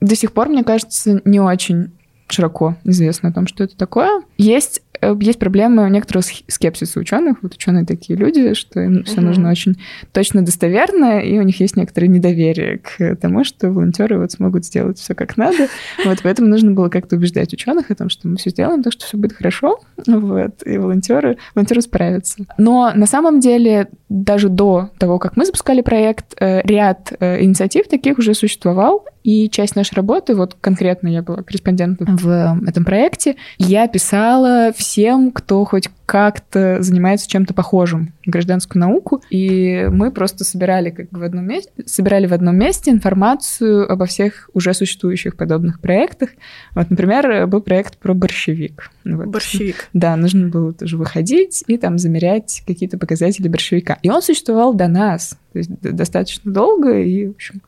до 0.00 0.16
сих 0.16 0.32
пор, 0.32 0.48
мне 0.48 0.64
кажется, 0.64 1.20
не 1.26 1.38
очень 1.38 1.92
широко 2.28 2.76
известно 2.84 3.28
о 3.28 3.32
том, 3.32 3.46
что 3.46 3.62
это 3.62 3.76
такое. 3.76 4.22
Есть 4.38 4.82
Э, 5.02 5.14
есть 5.20 5.38
проблема 5.38 5.88
некоторого 5.90 6.24
скепсиса 6.46 7.00
ученых. 7.00 7.38
Вот 7.42 7.54
ученые 7.54 7.84
такие 7.84 8.16
люди, 8.16 8.54
что 8.54 8.80
им 8.80 8.98
mm-hmm. 8.98 9.04
все 9.04 9.20
нужно 9.20 9.50
очень 9.50 9.76
точно 10.12 10.42
достоверно, 10.42 11.20
и 11.20 11.38
у 11.38 11.42
них 11.42 11.60
есть 11.60 11.76
некоторое 11.76 12.06
недоверие 12.06 12.78
к 12.78 13.16
тому, 13.16 13.44
что 13.44 13.70
волонтеры 13.70 14.18
вот 14.18 14.32
смогут 14.32 14.64
сделать 14.64 14.98
все 14.98 15.14
как 15.14 15.36
надо. 15.36 15.68
Вот 16.04 16.18
поэтому 16.22 16.48
нужно 16.48 16.70
было 16.70 16.88
как-то 16.88 17.16
убеждать 17.16 17.52
ученых 17.52 17.90
о 17.90 17.94
том, 17.94 18.08
что 18.08 18.28
мы 18.28 18.36
все 18.36 18.50
сделаем, 18.50 18.82
так 18.82 18.92
что 18.92 19.04
все 19.04 19.16
будет 19.16 19.32
хорошо. 19.32 19.80
Вот, 20.06 20.62
и 20.64 20.78
волонтеры, 20.78 21.38
волонтеры 21.54 21.82
справятся. 21.82 22.44
Но 22.56 22.92
на 22.94 23.06
самом 23.06 23.40
деле 23.40 23.88
даже 24.12 24.48
до 24.48 24.90
того, 24.98 25.18
как 25.18 25.36
мы 25.36 25.46
запускали 25.46 25.80
проект, 25.80 26.34
э, 26.38 26.60
ряд 26.62 27.12
э, 27.18 27.42
инициатив 27.42 27.88
таких 27.88 28.18
уже 28.18 28.34
существовал, 28.34 29.06
и 29.24 29.48
часть 29.48 29.76
нашей 29.76 29.94
работы, 29.94 30.34
вот 30.34 30.56
конкретно 30.60 31.08
я 31.08 31.22
была 31.22 31.42
корреспондентом 31.42 32.16
в 32.16 32.60
этом 32.66 32.84
проекте, 32.84 33.36
я 33.58 33.86
писала 33.86 34.72
всем, 34.76 35.30
кто 35.30 35.64
хоть 35.64 35.88
как-то 36.06 36.82
занимается 36.82 37.28
чем-то 37.28 37.54
похожим 37.54 38.12
гражданскую 38.26 38.80
науку, 38.80 39.22
и 39.30 39.86
мы 39.90 40.10
просто 40.10 40.44
собирали 40.44 40.90
как 40.90 41.08
бы 41.10 41.20
в 41.20 41.22
одном 41.22 41.46
месте, 41.46 41.70
собирали 41.86 42.26
в 42.26 42.34
одном 42.34 42.56
месте 42.56 42.90
информацию 42.90 43.90
обо 43.90 44.04
всех 44.06 44.50
уже 44.52 44.74
существующих 44.74 45.36
подобных 45.36 45.80
проектах. 45.80 46.30
Вот, 46.74 46.90
например, 46.90 47.46
был 47.46 47.62
проект 47.62 47.96
про 47.96 48.12
борщевик. 48.12 48.90
Вот. 49.04 49.26
Борщевик. 49.26 49.88
Да, 49.92 50.16
нужно 50.16 50.48
было 50.48 50.72
тоже 50.72 50.98
выходить 50.98 51.64
и 51.66 51.78
там 51.78 51.96
замерять 51.98 52.62
какие-то 52.66 52.98
показатели 52.98 53.48
борщевика. 53.48 53.98
И 54.02 54.10
он 54.10 54.22
существовал 54.22 54.74
до 54.74 54.88
нас, 54.88 55.36
то 55.52 55.58
есть 55.58 55.70
достаточно 55.80 56.52
долго, 56.52 56.98
и, 57.00 57.26
в 57.28 57.30
общем, 57.32 57.62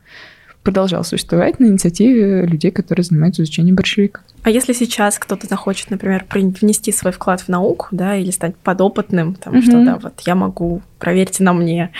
продолжал 0.63 1.03
существовать 1.03 1.59
на 1.59 1.65
инициативе 1.65 2.45
людей, 2.45 2.71
которые 2.71 3.03
занимаются 3.03 3.43
изучением 3.43 3.75
борщевика. 3.75 4.21
А 4.43 4.49
если 4.49 4.73
сейчас 4.73 5.17
кто-то 5.19 5.47
захочет, 5.47 5.91
например, 5.91 6.25
внести 6.31 6.91
свой 6.91 7.13
вклад 7.13 7.41
в 7.41 7.49
науку, 7.49 7.87
да, 7.91 8.15
или 8.15 8.31
стать 8.31 8.55
подопытным, 8.57 9.35
там, 9.35 9.55
mm-hmm. 9.55 9.61
что, 9.61 9.85
да, 9.85 9.99
вот 10.01 10.21
я 10.25 10.35
могу, 10.35 10.81
проверьте 10.99 11.43
на 11.43 11.53
мне, 11.53 11.91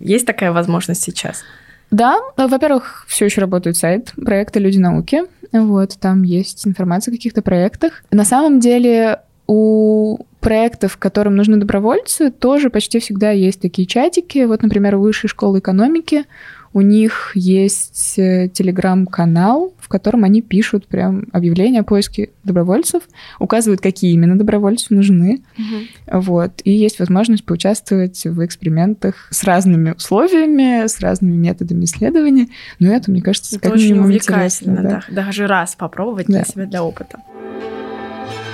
есть 0.00 0.26
такая 0.26 0.52
возможность 0.52 1.02
сейчас? 1.02 1.42
Да, 1.90 2.18
во-первых, 2.36 3.04
все 3.08 3.24
еще 3.24 3.40
работает 3.40 3.76
сайт 3.76 4.12
проекта 4.14 4.60
«Люди 4.60 4.78
науки». 4.78 5.22
Вот, 5.52 5.96
там 5.98 6.22
есть 6.22 6.66
информация 6.66 7.12
о 7.12 7.16
каких-то 7.16 7.42
проектах. 7.42 8.04
На 8.12 8.24
самом 8.24 8.60
деле 8.60 9.20
у 9.48 10.18
проектов, 10.40 10.96
которым 10.96 11.36
нужны 11.36 11.56
добровольцы, 11.56 12.30
тоже 12.30 12.70
почти 12.70 12.98
всегда 12.98 13.30
есть 13.30 13.60
такие 13.60 13.86
чатики. 13.86 14.44
Вот, 14.44 14.62
например, 14.62 14.96
у 14.96 15.00
Высшей 15.00 15.28
школы 15.28 15.58
экономики 15.60 16.24
у 16.72 16.82
них 16.82 17.32
есть 17.34 18.18
э, 18.18 18.48
телеграм-канал, 18.48 19.74
в 19.80 19.88
котором 19.88 20.22
они 20.22 20.40
пишут 20.40 20.86
прям 20.86 21.26
объявления 21.32 21.80
о 21.80 21.84
поиске 21.84 22.30
добровольцев, 22.44 23.02
указывают, 23.40 23.80
какие 23.80 24.12
именно 24.12 24.38
добровольцы 24.38 24.86
нужны. 24.90 25.42
Угу. 25.58 26.20
Вот. 26.20 26.52
И 26.62 26.70
есть 26.70 27.00
возможность 27.00 27.44
поучаствовать 27.44 28.24
в 28.24 28.44
экспериментах 28.44 29.26
с 29.30 29.42
разными 29.42 29.92
условиями, 29.96 30.86
с 30.86 31.00
разными 31.00 31.36
методами 31.36 31.84
исследования. 31.84 32.48
Но 32.78 32.92
это, 32.92 33.10
мне 33.10 33.20
кажется, 33.20 33.56
это 33.56 33.64
как 33.64 33.74
очень 33.74 33.98
увлекательно, 33.98 34.82
да. 34.82 35.04
да. 35.08 35.22
Даже 35.22 35.48
раз 35.48 35.74
попробовать 35.74 36.26
да. 36.28 36.34
для 36.34 36.44
себя, 36.44 36.66
для 36.66 36.84
опыта. 36.84 37.18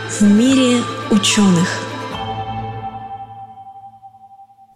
В 0.09 0.22
мире 0.22 0.82
ученых. 1.11 1.66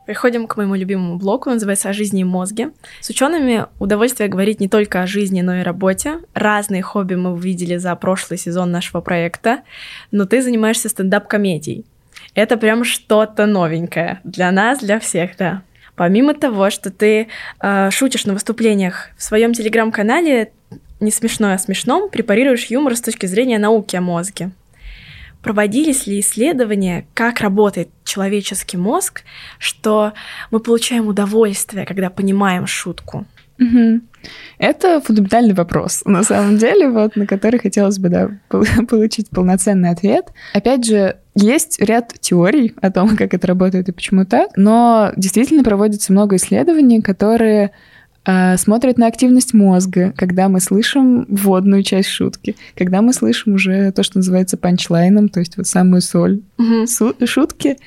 Переходим 0.05 0.49
к 0.49 0.57
моему 0.57 0.75
любимому 0.75 1.19
блоку, 1.19 1.51
он 1.51 1.55
называется 1.55 1.89
«О 1.89 1.93
жизни 1.93 2.23
и 2.23 2.25
мозге». 2.25 2.73
С 3.01 3.11
учеными 3.11 3.67
удовольствие 3.79 4.29
говорить 4.29 4.59
не 4.59 4.69
только 4.69 5.03
о 5.03 5.07
жизни, 5.07 5.41
но 5.41 5.55
и 5.55 5.63
работе. 5.63 6.19
Разные 6.35 6.83
хобби 6.83 7.15
мы 7.15 7.33
увидели 7.33 7.77
за 7.77 7.95
прошлый 7.95 8.39
сезон 8.39 8.73
нашего 8.73 9.01
проекта, 9.03 9.61
но 10.11 10.25
ты 10.25 10.43
занимаешься 10.43 10.89
стендап-комедией. 10.89 11.85
Это 12.35 12.57
прям 12.57 12.83
что-то 12.83 13.47
новенькое 13.47 14.21
для 14.25 14.51
нас, 14.51 14.81
для 14.81 14.99
всех, 14.99 15.37
да. 15.39 15.63
Помимо 15.95 16.35
того, 16.35 16.71
что 16.71 16.91
ты 16.91 17.29
э, 17.61 17.91
шутишь 17.93 18.27
на 18.27 18.33
выступлениях 18.33 19.11
в 19.17 19.23
своем 19.23 19.53
телеграм-канале, 19.53 20.51
не 20.99 21.13
смешное 21.13 21.55
о 21.55 21.59
смешном, 21.59 22.11
препарируешь 22.11 22.67
юмор 22.67 22.97
с 22.97 23.01
точки 23.01 23.27
зрения 23.27 23.61
науки 23.61 23.95
о 23.95 24.01
мозге. 24.01 24.51
Проводились 25.43 26.07
ли 26.07 26.21
исследования, 26.21 27.07
как 27.15 27.41
работает 27.41 27.89
человеческий 28.05 28.77
мозг, 28.77 29.23
что 29.59 30.13
мы 30.51 30.61
получаем 30.61 31.09
удовольствие, 31.09 31.87
когда 31.87 32.11
понимаем 32.11 32.67
шутку? 32.67 33.27
Угу. 33.59 34.01
Это 34.59 35.01
фундаментальный 35.01 35.55
вопрос, 35.55 36.03
на 36.05 36.23
самом 36.23 36.59
деле, 36.59 36.89
вот, 36.89 37.17
на 37.17 37.27
который 37.27 37.61
хотелось 37.61 37.99
бы 37.99 38.09
да, 38.09 38.31
получить 38.89 39.31
полноценный 39.31 39.91
ответ. 39.91 40.27
Опять 40.55 40.85
же, 40.85 41.17
есть 41.35 41.81
ряд 41.81 42.13
теорий 42.21 42.75
о 42.81 42.91
том, 42.91 43.17
как 43.17 43.35
это 43.35 43.47
работает 43.47 43.89
и 43.89 43.93
почему 43.93 44.25
так, 44.25 44.51
но 44.57 45.13
действительно 45.17 45.63
проводится 45.63 46.13
много 46.13 46.37
исследований, 46.37 47.03
которые 47.03 47.73
смотрят 48.25 48.99
на 48.99 49.07
активность 49.07 49.55
мозга, 49.55 50.13
когда 50.17 50.49
мы 50.49 50.61
слышим 50.61 51.27
вводную 51.29 51.83
часть 51.83 52.09
шутки, 52.11 52.55
когда 52.77 53.01
мы 53.01 53.13
слышим 53.13 53.55
уже 53.55 53.93
то, 53.93 54.03
что 54.03 54.19
называется 54.19 54.57
панчлайном, 54.57 55.29
то 55.29 55.41
есть 55.41 55.57
вот 55.57 55.67
самую 55.67 56.03
соль 56.03 56.43
угу. 56.59 56.87
шутки. 57.27 57.79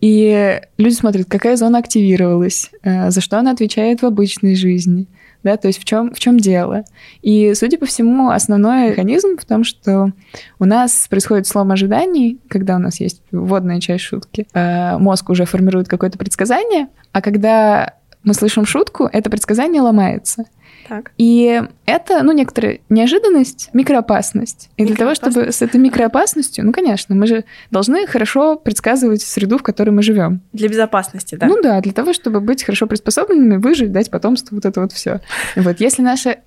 И 0.00 0.60
люди 0.78 0.94
смотрят, 0.94 1.26
какая 1.28 1.56
зона 1.56 1.78
активировалась, 1.78 2.70
а, 2.82 3.10
за 3.10 3.20
что 3.20 3.38
она 3.38 3.50
отвечает 3.50 4.00
в 4.00 4.06
обычной 4.06 4.54
жизни, 4.54 5.06
да, 5.42 5.56
то 5.56 5.68
есть 5.68 5.78
в 5.78 5.84
чем, 5.84 6.14
в 6.14 6.18
чем 6.18 6.38
дело. 6.38 6.84
И, 7.22 7.52
судя 7.54 7.78
по 7.78 7.86
всему, 7.86 8.30
основной 8.30 8.90
механизм 8.90 9.36
в 9.36 9.44
том, 9.44 9.62
что 9.62 10.12
у 10.58 10.64
нас 10.64 11.06
происходит 11.08 11.46
слом 11.46 11.70
ожиданий, 11.70 12.38
когда 12.48 12.76
у 12.76 12.78
нас 12.78 13.00
есть 13.00 13.22
вводная 13.30 13.80
часть 13.80 14.04
шутки, 14.04 14.46
а, 14.54 14.98
мозг 14.98 15.28
уже 15.28 15.44
формирует 15.44 15.88
какое-то 15.88 16.18
предсказание, 16.18 16.88
а 17.12 17.20
когда 17.20 17.94
мы 18.22 18.34
слышим 18.34 18.66
шутку, 18.66 19.08
это 19.10 19.30
предсказание 19.30 19.82
ломается. 19.82 20.44
Так. 20.88 21.12
И 21.18 21.62
это, 21.86 22.22
ну, 22.22 22.32
некоторая 22.32 22.80
неожиданность, 22.88 23.70
микроопасность. 23.72 24.70
И 24.76 24.84
для 24.84 24.96
того, 24.96 25.14
чтобы 25.14 25.52
с 25.52 25.62
этой 25.62 25.80
микроопасностью, 25.80 26.64
ну, 26.64 26.72
конечно, 26.72 27.14
мы 27.14 27.28
же 27.28 27.44
должны 27.70 28.06
хорошо 28.06 28.56
предсказывать 28.56 29.22
среду, 29.22 29.58
в 29.58 29.62
которой 29.62 29.90
мы 29.90 30.02
живем. 30.02 30.40
Для 30.52 30.68
безопасности, 30.68 31.36
да? 31.36 31.46
Ну 31.46 31.62
да, 31.62 31.80
для 31.80 31.92
того, 31.92 32.12
чтобы 32.12 32.40
быть 32.40 32.64
хорошо 32.64 32.88
приспособленными, 32.88 33.56
выжить, 33.58 33.92
дать 33.92 34.10
потомство, 34.10 34.56
вот 34.56 34.64
это 34.64 34.80
вот 34.80 34.92
все. 34.92 35.20
Вот, 35.54 35.80
если 35.80 36.02
наше 36.02 36.38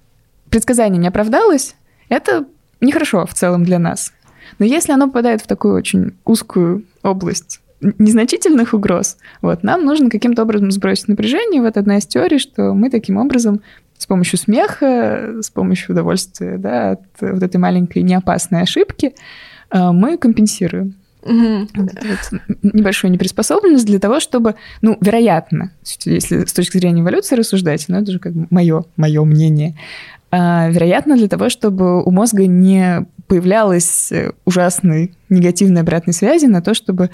предсказание 0.49 0.99
не 0.99 1.07
оправдалось, 1.07 1.75
это 2.09 2.45
нехорошо 2.81 3.25
в 3.25 3.33
целом 3.33 3.63
для 3.63 3.79
нас. 3.79 4.11
Но 4.59 4.65
если 4.65 4.91
оно 4.91 5.07
попадает 5.07 5.41
в 5.41 5.47
такую 5.47 5.75
очень 5.75 6.17
узкую 6.25 6.85
область 7.01 7.61
незначительных 7.97 8.73
угроз, 8.73 9.17
вот, 9.41 9.63
нам 9.63 9.85
нужно 9.85 10.09
каким-то 10.09 10.43
образом 10.43 10.71
сбросить 10.71 11.07
напряжение. 11.07 11.61
Вот 11.61 11.77
одна 11.77 11.97
из 11.97 12.05
теорий, 12.05 12.39
что 12.39 12.73
мы 12.73 12.89
таким 12.89 13.17
образом 13.17 13.61
с 13.97 14.05
помощью 14.05 14.37
смеха, 14.39 15.41
с 15.41 15.49
помощью 15.49 15.93
удовольствия 15.93 16.57
да, 16.57 16.91
от 16.91 17.01
вот 17.21 17.41
этой 17.41 17.57
маленькой 17.57 18.03
неопасной 18.03 18.61
ошибки 18.61 19.13
э, 19.71 19.91
мы 19.91 20.17
компенсируем. 20.17 20.95
Угу. 21.21 21.67
Вот, 21.75 21.89
небольшую 22.63 23.11
неприспособленность 23.11 23.85
для 23.85 23.99
того, 23.99 24.19
чтобы, 24.19 24.55
ну, 24.81 24.97
вероятно, 24.99 25.71
если 26.03 26.43
с 26.43 26.51
точки 26.51 26.77
зрения 26.77 27.01
эволюции 27.01 27.35
рассуждать, 27.35 27.85
но 27.87 27.99
это 27.99 28.11
же 28.11 28.19
как 28.19 28.33
бы 28.33 28.47
мое, 28.49 28.83
мое 28.97 29.23
мнение, 29.23 29.77
вероятно, 30.35 31.15
для 31.15 31.27
того, 31.27 31.49
чтобы 31.49 32.03
у 32.03 32.11
мозга 32.11 32.47
не 32.47 33.05
появлялась 33.27 34.11
э, 34.11 34.31
ужасной 34.45 35.13
негативной 35.29 35.81
обратной 35.81 36.13
связи 36.13 36.45
на 36.45 36.61
то, 36.61 36.73
чтобы 36.73 37.09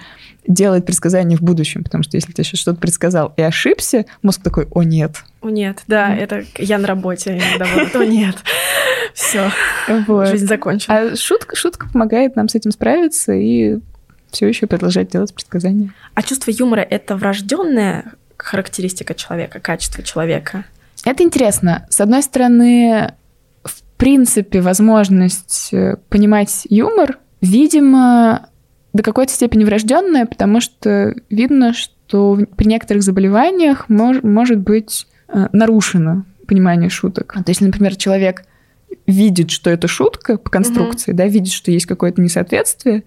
делать 0.47 0.85
предсказания 0.85 1.37
в 1.37 1.41
будущем. 1.41 1.83
Потому 1.83 2.03
что 2.03 2.17
если 2.17 2.31
ты 2.31 2.43
сейчас 2.43 2.59
что-то 2.59 2.79
предсказал 2.79 3.33
и 3.37 3.41
ошибся, 3.41 4.05
мозг 4.21 4.41
такой, 4.41 4.67
о 4.71 4.83
нет. 4.83 5.23
О 5.41 5.49
нет, 5.49 5.83
да, 5.87 6.15
mm. 6.15 6.17
это 6.17 6.43
я 6.57 6.77
на 6.77 6.87
работе 6.87 7.37
иногда 7.37 7.67
вот, 7.73 7.95
о 7.95 8.05
нет. 8.05 8.35
Все, 9.13 9.51
жизнь 9.87 10.47
закончена. 10.47 11.11
А 11.11 11.15
шутка, 11.15 11.55
шутка 11.55 11.87
помогает 11.91 12.35
нам 12.35 12.47
с 12.47 12.55
этим 12.55 12.71
справиться 12.71 13.33
и 13.33 13.79
все 14.31 14.47
еще 14.47 14.67
продолжать 14.67 15.09
делать 15.09 15.33
предсказания. 15.33 15.93
А 16.13 16.21
чувство 16.21 16.51
юмора 16.51 16.81
это 16.81 17.15
врожденная 17.15 18.13
характеристика 18.37 19.13
человека, 19.13 19.59
качество 19.59 20.03
человека? 20.03 20.65
Это 21.05 21.23
интересно. 21.23 21.85
С 21.89 22.01
одной 22.01 22.23
стороны, 22.23 23.13
в 23.63 23.81
принципе, 23.97 24.61
возможность 24.61 25.69
э, 25.71 25.97
понимать 26.09 26.67
юмор, 26.69 27.19
видимо, 27.41 28.49
до 28.93 29.03
какой-то 29.03 29.31
степени 29.31 29.63
врожденная, 29.63 30.25
потому 30.25 30.61
что 30.61 31.13
видно, 31.29 31.73
что 31.73 32.39
при 32.55 32.65
некоторых 32.65 33.03
заболеваниях 33.03 33.87
мож, 33.89 34.21
может 34.23 34.59
быть 34.59 35.07
э, 35.27 35.47
нарушено 35.51 36.25
понимание 36.47 36.89
шуток. 36.89 37.33
То 37.33 37.49
есть, 37.49 37.61
например, 37.61 37.95
человек 37.95 38.43
видит, 39.05 39.51
что 39.51 39.69
это 39.69 39.87
шутка 39.87 40.37
по 40.37 40.49
конструкции, 40.49 41.11
mm-hmm. 41.11 41.17
да, 41.17 41.27
видит, 41.27 41.53
что 41.53 41.71
есть 41.71 41.85
какое-то 41.85 42.21
несоответствие, 42.21 43.03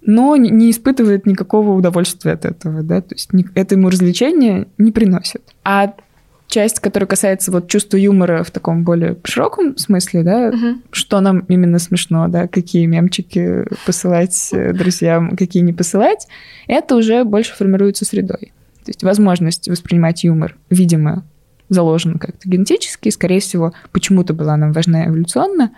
но 0.00 0.36
не 0.36 0.70
испытывает 0.70 1.26
никакого 1.26 1.72
удовольствия 1.72 2.32
от 2.32 2.44
этого, 2.44 2.82
да, 2.82 3.00
то 3.00 3.14
есть 3.14 3.30
это 3.54 3.74
ему 3.74 3.88
развлечение 3.88 4.66
не 4.78 4.92
приносит. 4.92 5.42
А 5.64 5.94
часть, 6.52 6.80
которая 6.80 7.06
касается 7.06 7.50
вот 7.50 7.68
чувства 7.68 7.96
юмора 7.96 8.44
в 8.44 8.50
таком 8.50 8.84
более 8.84 9.16
широком 9.24 9.78
смысле, 9.78 10.22
да, 10.22 10.48
угу. 10.48 10.82
что 10.90 11.20
нам 11.20 11.40
именно 11.48 11.78
смешно, 11.78 12.28
да, 12.28 12.46
какие 12.46 12.84
мемчики 12.84 13.64
посылать 13.86 14.50
э, 14.52 14.74
друзьям, 14.74 15.34
какие 15.36 15.62
не 15.62 15.72
посылать, 15.72 16.28
это 16.66 16.94
уже 16.94 17.24
больше 17.24 17.54
формируется 17.54 18.04
средой. 18.04 18.52
То 18.84 18.88
есть 18.88 19.02
возможность 19.02 19.68
воспринимать 19.68 20.24
юмор, 20.24 20.56
видимо, 20.68 21.24
заложена 21.70 22.18
как-то 22.18 22.46
генетически, 22.46 23.08
скорее 23.08 23.40
всего, 23.40 23.72
почему-то 23.92 24.34
была 24.34 24.56
нам 24.58 24.72
важна 24.72 25.06
эволюционно, 25.06 25.72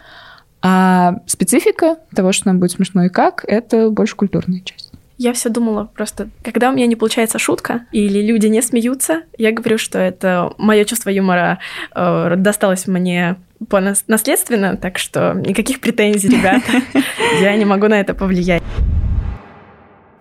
а 0.61 1.21
специфика 1.27 1.99
того, 2.17 2.33
что 2.33 2.49
нам 2.49 2.59
будет 2.59 2.73
смешно 2.73 3.05
и 3.05 3.09
как, 3.09 3.45
это 3.47 3.91
больше 3.91 4.17
культурная 4.17 4.61
часть. 4.61 4.84
Я 5.17 5.33
все 5.33 5.49
думала 5.49 5.85
просто, 5.85 6.29
когда 6.43 6.71
у 6.71 6.75
меня 6.75 6.87
не 6.87 6.97
получается 6.97 7.39
шутка 7.39 7.87
или 7.93 8.21
люди 8.21 8.49
не 8.49 8.61
смеются, 8.63 9.23
я 9.39 9.53
говорю, 9.53 9.79
что 9.79 9.99
это 9.99 10.53
мое 10.59 10.85
чувство 10.85 11.11
юмора 11.11 11.61
э, 11.95 12.35
досталось 12.37 12.89
мне 12.89 13.37
по 13.69 13.81
наследственно, 13.81 14.77
так 14.77 14.99
что 14.99 15.35
никаких 15.35 15.81
претензий, 15.81 16.29
ребята. 16.29 16.83
Я 17.41 17.57
не 17.57 17.65
могу 17.65 17.89
на 17.89 18.01
это 18.01 18.13
повлиять. 18.15 18.63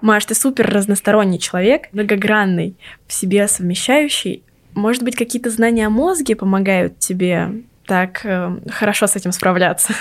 Маш, 0.02 0.26
ты 0.26 0.36
супер 0.36 0.70
разносторонний 0.70 1.40
человек, 1.40 1.88
многогранный, 1.92 2.76
в 3.08 3.14
себе 3.14 3.48
совмещающий. 3.48 4.44
Может 4.76 5.04
быть, 5.04 5.16
какие-то 5.16 5.50
знания 5.50 5.88
о 5.88 5.90
мозге 5.90 6.36
помогают 6.36 7.00
тебе 7.00 7.64
так 7.86 8.26
э, 8.26 8.60
хорошо 8.70 9.08
с 9.08 9.16
этим 9.16 9.32
справляться? 9.32 9.94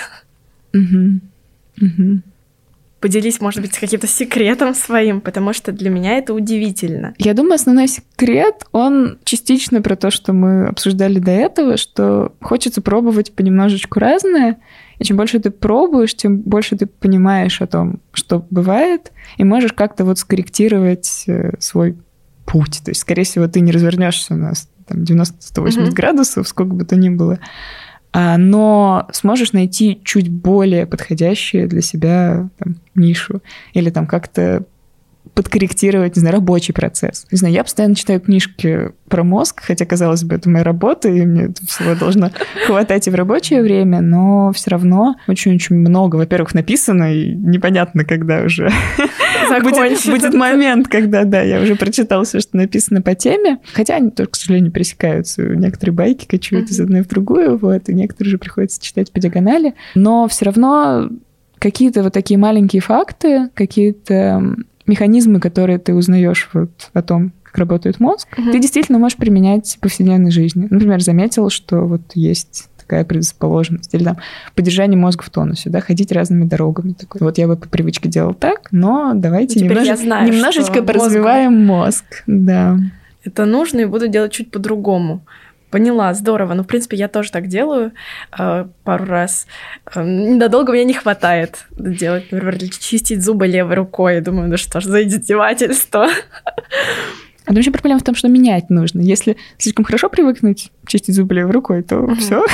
Угу. 0.73 1.19
Угу. 1.81 2.21
Поделись, 3.03 3.41
может 3.41 3.59
быть, 3.59 3.77
каким-то 3.77 4.07
секретом 4.07 4.73
своим, 4.73 5.19
потому 5.19 5.51
что 5.51 5.73
для 5.73 5.89
меня 5.89 6.17
это 6.17 6.33
удивительно. 6.33 7.13
Я 7.17 7.33
думаю, 7.33 7.55
основной 7.55 7.89
секрет, 7.89 8.65
он 8.71 9.17
частично 9.25 9.81
про 9.81 9.97
то, 9.97 10.09
что 10.09 10.31
мы 10.31 10.67
обсуждали 10.67 11.19
до 11.19 11.31
этого, 11.31 11.75
что 11.75 12.31
хочется 12.39 12.81
пробовать 12.81 13.33
понемножечку 13.33 13.99
разное, 13.99 14.55
и 14.99 15.03
чем 15.03 15.17
больше 15.17 15.39
ты 15.39 15.51
пробуешь, 15.51 16.15
тем 16.15 16.37
больше 16.37 16.77
ты 16.77 16.85
понимаешь 16.85 17.61
о 17.61 17.67
том, 17.67 17.99
что 18.13 18.47
бывает, 18.49 19.11
и 19.35 19.43
можешь 19.43 19.73
как-то 19.73 20.05
вот 20.05 20.17
скорректировать 20.17 21.25
э, 21.27 21.57
свой 21.59 21.97
путь. 22.45 22.83
То 22.85 22.91
есть, 22.91 23.01
скорее 23.01 23.25
всего, 23.25 23.49
ты 23.49 23.59
не 23.59 23.73
развернешься 23.73 24.33
у 24.33 24.37
нас 24.37 24.69
там 24.87 25.01
90-180 25.01 25.33
mm-hmm. 25.55 25.91
градусов, 25.91 26.47
сколько 26.47 26.73
бы 26.73 26.85
то 26.85 26.95
ни 26.95 27.09
было, 27.09 27.39
но 28.13 29.07
сможешь 29.11 29.53
найти 29.53 29.99
чуть 30.03 30.29
более 30.29 30.85
подходящую 30.85 31.67
для 31.67 31.81
себя 31.81 32.49
там, 32.57 32.75
нишу 32.95 33.41
или 33.73 33.89
там 33.89 34.05
как-то 34.07 34.65
подкорректировать, 35.33 36.15
не 36.15 36.19
знаю, 36.19 36.35
рабочий 36.35 36.73
процесс. 36.73 37.25
Не 37.31 37.37
знаю, 37.37 37.53
я 37.53 37.63
постоянно 37.63 37.95
читаю 37.95 38.19
книжки 38.19 38.91
про 39.07 39.23
мозг, 39.23 39.61
хотя, 39.63 39.85
казалось 39.85 40.23
бы, 40.23 40.35
это 40.35 40.49
моя 40.49 40.63
работа, 40.63 41.09
и 41.09 41.25
мне 41.25 41.45
это 41.45 41.65
всего 41.65 41.95
должно 41.95 42.29
хватать 42.67 43.07
и 43.07 43.11
в 43.11 43.15
рабочее 43.15 43.61
время, 43.61 44.01
но 44.01 44.51
все 44.53 44.71
равно 44.71 45.15
очень-очень 45.27 45.75
много, 45.75 46.17
во-первых, 46.17 46.53
написано, 46.53 47.13
и 47.13 47.33
непонятно, 47.33 48.05
когда 48.05 48.43
уже 48.43 48.69
будет, 49.61 50.05
будет 50.05 50.33
момент, 50.33 50.87
когда, 50.87 51.23
да, 51.23 51.41
я 51.41 51.61
уже 51.61 51.75
прочитала 51.75 52.25
все, 52.25 52.39
что 52.39 52.57
написано 52.57 53.01
по 53.01 53.15
теме. 53.15 53.59
Хотя 53.73 53.95
они 53.95 54.11
тоже, 54.11 54.29
к 54.29 54.35
сожалению, 54.35 54.71
пересекаются. 54.71 55.43
Некоторые 55.43 55.95
байки 55.95 56.25
кочуют 56.27 56.69
из 56.69 56.79
одной 56.79 57.01
в 57.01 57.07
другую, 57.07 57.57
вот, 57.57 57.89
и 57.89 57.93
некоторые 57.93 58.31
же 58.31 58.37
приходится 58.37 58.81
читать 58.81 59.11
по 59.11 59.19
диагонали. 59.19 59.73
Но 59.95 60.27
все 60.27 60.45
равно 60.45 61.09
какие-то 61.59 62.03
вот 62.03 62.13
такие 62.13 62.37
маленькие 62.37 62.81
факты, 62.81 63.49
какие-то 63.53 64.55
механизмы, 64.85 65.39
которые 65.39 65.79
ты 65.79 65.93
узнаешь 65.93 66.49
вот 66.53 66.89
о 66.93 67.01
том, 67.01 67.31
как 67.43 67.57
работает 67.57 67.99
мозг, 67.99 68.27
угу. 68.37 68.51
ты 68.51 68.59
действительно 68.59 68.99
можешь 68.99 69.17
применять 69.17 69.75
в 69.75 69.79
повседневной 69.79 70.31
жизни. 70.31 70.67
Например, 70.69 71.01
заметил, 71.01 71.49
что 71.49 71.81
вот 71.81 72.01
есть 72.15 72.69
такая 72.77 73.05
предрасположенность. 73.05 73.93
Или 73.93 74.03
там 74.03 74.17
поддержание 74.55 74.97
мозга 74.97 75.23
в 75.23 75.29
тонусе, 75.29 75.69
да, 75.69 75.79
ходить 75.79 76.11
разными 76.11 76.45
дорогами. 76.45 76.93
Такой. 76.93 77.21
Вот 77.21 77.37
я 77.37 77.47
бы 77.47 77.55
по 77.55 77.67
привычке 77.67 78.09
делал 78.09 78.33
так, 78.33 78.67
но 78.71 79.13
давайте 79.15 79.55
Теперь 79.55 79.69
немножечко, 79.69 80.03
знаю, 80.03 80.31
немножечко 80.31 80.83
поразвиваем 80.83 81.65
мозг. 81.65 82.05
Да. 82.27 82.77
Это 83.23 83.45
нужно 83.45 83.79
и 83.79 83.85
буду 83.85 84.07
делать 84.07 84.33
чуть 84.33 84.51
по-другому. 84.51 85.25
Поняла, 85.73 86.13
здорово. 86.13 86.53
Ну, 86.53 86.61
в 86.61 86.67
принципе, 86.67 86.97
я 86.97 87.07
тоже 87.07 87.31
так 87.31 87.47
делаю 87.47 87.93
э, 88.37 88.65
пару 88.83 89.05
раз. 89.05 89.47
Э, 89.95 90.03
надолго 90.03 90.71
мне 90.71 90.83
не 90.83 90.93
хватает 90.93 91.65
делать, 91.75 92.31
например, 92.31 92.59
чистить 92.69 93.23
зубы 93.23 93.47
левой 93.47 93.73
рукой. 93.73 94.13
Я 94.13 94.21
думаю, 94.21 94.49
ну 94.49 94.57
что 94.57 94.81
ж 94.81 94.83
за 94.83 95.03
издевательство. 95.03 96.09
А 97.45 97.47
там 97.47 97.57
еще 97.57 97.71
проблема 97.71 97.99
в 97.99 98.03
том, 98.03 98.13
что 98.13 98.27
менять 98.27 98.69
нужно. 98.69 99.01
Если 99.01 99.35
слишком 99.57 99.83
хорошо 99.83 100.09
привыкнуть 100.09 100.71
чистить 100.85 101.15
зубы 101.15 101.33
левой 101.33 101.53
рукой, 101.53 101.81
то 101.81 101.95
uh-huh. 101.95 102.15
все. 102.17 102.45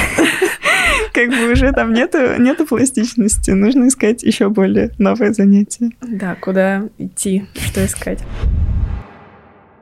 Как 1.14 1.30
бы 1.30 1.52
уже 1.52 1.74
там 1.74 1.92
нету, 1.92 2.20
нету 2.40 2.66
пластичности. 2.66 3.52
Нужно 3.52 3.90
искать 3.90 4.24
еще 4.24 4.48
более 4.48 4.92
новое 4.98 5.34
занятие. 5.34 5.92
Да, 6.02 6.36
куда 6.36 6.84
идти, 6.98 7.44
что 7.68 7.86
искать. 7.86 8.20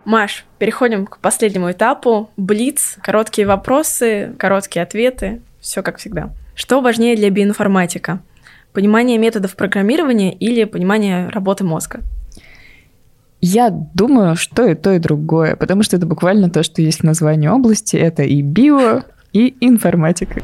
Маш, 0.08 0.45
переходим 0.58 1.05
к 1.05 1.20
последнему 1.20 1.70
этапу. 1.70 2.30
Блиц, 2.38 2.97
короткие 3.03 3.45
вопросы, 3.45 4.34
короткие 4.39 4.84
ответы, 4.84 5.41
все 5.60 5.84
как 5.84 5.97
всегда. 5.97 6.30
Что 6.55 6.80
важнее 6.80 7.18
для 7.18 7.30
биоинформатика? 7.30 8.22
Понимание 8.72 9.18
методов 9.18 9.58
программирования 9.58 10.34
или 10.34 10.64
понимание 10.64 11.28
работы 11.28 11.66
мозга? 11.66 11.99
Я 13.41 13.70
думаю, 13.70 14.38
что 14.38 14.66
и 14.66 14.76
то, 14.76 14.93
и 14.93 14.99
другое, 14.99 15.58
потому 15.58 15.84
что 15.84 15.97
это 15.97 16.05
буквально 16.05 16.49
то, 16.49 16.64
что 16.64 16.82
есть 16.82 17.01
в 17.01 17.03
названии 17.03 17.49
области. 17.49 17.97
Это 17.97 18.24
и 18.24 18.41
био, 18.41 19.03
и 19.34 19.58
информатика. 19.60 20.41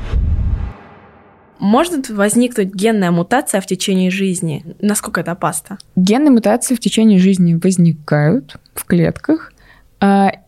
Может 1.59 2.09
возникнуть 2.09 2.76
генная 2.76 3.11
мутация 3.11 3.61
в 3.61 3.66
течение 3.66 4.11
жизни? 4.11 4.66
Насколько 4.82 5.22
это 5.22 5.32
опасно? 5.32 5.78
Генные 5.95 6.32
мутации 6.32 6.76
в 6.76 6.82
течение 6.82 7.20
жизни 7.20 7.53
возникают 7.53 8.57
в 8.76 8.84
клетках, 8.84 9.52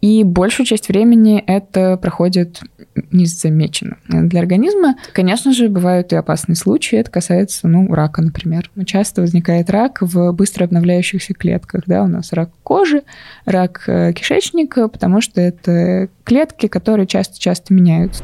и 0.02 0.24
большую 0.24 0.66
часть 0.66 0.90
времени 0.90 1.42
это 1.46 1.98
проходит 1.98 2.62
незамеченно 3.12 3.98
для 4.08 4.40
организма. 4.40 4.96
Конечно 5.14 5.54
же, 5.54 5.70
бывают 5.70 6.14
и 6.14 6.16
опасные 6.16 6.56
случаи. 6.56 6.98
Это 6.98 7.12
касается, 7.12 7.68
ну, 7.68 7.94
рака, 7.94 8.22
например. 8.22 8.70
Часто 8.86 9.22
возникает 9.22 9.70
рак 9.70 10.02
в 10.02 10.32
быстро 10.32 10.66
обновляющихся 10.66 11.34
клетках. 11.34 11.84
Да? 11.86 12.04
У 12.04 12.08
нас 12.08 12.34
рак 12.34 12.52
кожи, 12.64 13.04
рак 13.46 13.84
э, 13.88 14.14
кишечника, 14.14 14.88
потому 14.88 15.22
что 15.22 15.42
это 15.42 16.10
клетки, 16.24 16.68
которые 16.68 17.08
часто-часто 17.08 17.74
меняются. 17.74 18.24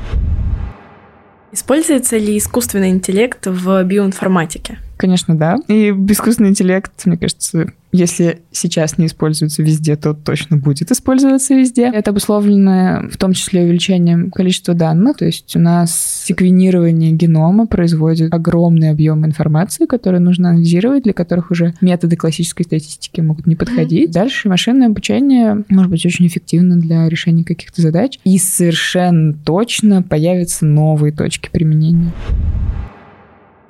Используется 1.52 2.18
ли 2.18 2.38
искусственный 2.38 2.90
интеллект 2.90 3.46
в 3.46 3.84
биоинформатике? 3.84 4.80
Конечно, 5.02 5.36
да. 5.36 5.58
И 5.68 5.90
искусственный 6.10 6.50
интеллект, 6.50 6.92
мне 7.06 7.18
кажется, 7.18 7.74
если 7.92 8.42
сейчас 8.52 9.00
не 9.00 9.08
используется 9.08 9.64
везде, 9.64 9.96
то 9.96 10.14
точно 10.14 10.58
будет 10.58 10.92
использоваться 10.92 11.56
везде. 11.56 11.90
Это 11.92 12.12
обусловлено 12.12 13.10
в 13.10 13.18
том 13.18 13.34
числе 13.34 13.64
увеличением 13.64 14.30
количества 14.30 14.76
данных. 14.76 15.18
То 15.18 15.26
есть 15.26 15.56
у 15.56 15.60
нас 15.60 16.22
секвенирование 16.24 17.14
генома 17.14 17.66
производит 17.66 18.32
огромный 18.32 18.92
объем 18.92 19.26
информации, 19.26 19.88
который 19.88 20.20
нужно 20.20 20.52
анализировать, 20.52 21.02
для 21.02 21.14
которых 21.14 21.50
уже 21.50 21.74
методы 21.82 22.16
классической 22.16 22.62
статистики 22.62 23.22
могут 23.22 23.48
не 23.48 23.56
подходить. 23.56 24.10
Mm-hmm. 24.10 24.14
Дальше 24.14 24.50
машинное 24.50 24.86
обучение 24.86 25.64
может 25.68 25.90
быть 25.90 26.06
очень 26.06 26.28
эффективно 26.28 26.78
для 26.78 27.10
решения 27.10 27.44
каких-то 27.44 27.82
задач. 27.82 28.20
И 28.24 28.38
совершенно 28.38 29.34
точно 29.34 30.04
появятся 30.04 30.68
новые 30.68 31.12
точки 31.12 31.50
применения. 31.52 32.12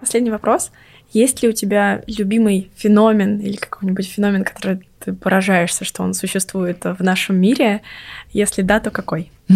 Последний 0.02 0.32
вопрос. 0.32 0.72
Есть 1.12 1.44
ли 1.44 1.50
у 1.50 1.52
тебя 1.52 2.02
любимый 2.08 2.72
феномен 2.76 3.40
или 3.40 3.56
какой-нибудь 3.56 4.08
феномен, 4.08 4.44
который 4.44 4.82
ты 5.04 5.14
поражаешься, 5.14 5.84
что 5.84 6.04
он 6.04 6.14
существует 6.14 6.84
в 6.84 7.04
нашем 7.04 7.38
мире? 7.38 7.82
Если 8.32 8.62
да, 8.62 8.80
то 8.80 8.92
какой? 8.92 9.32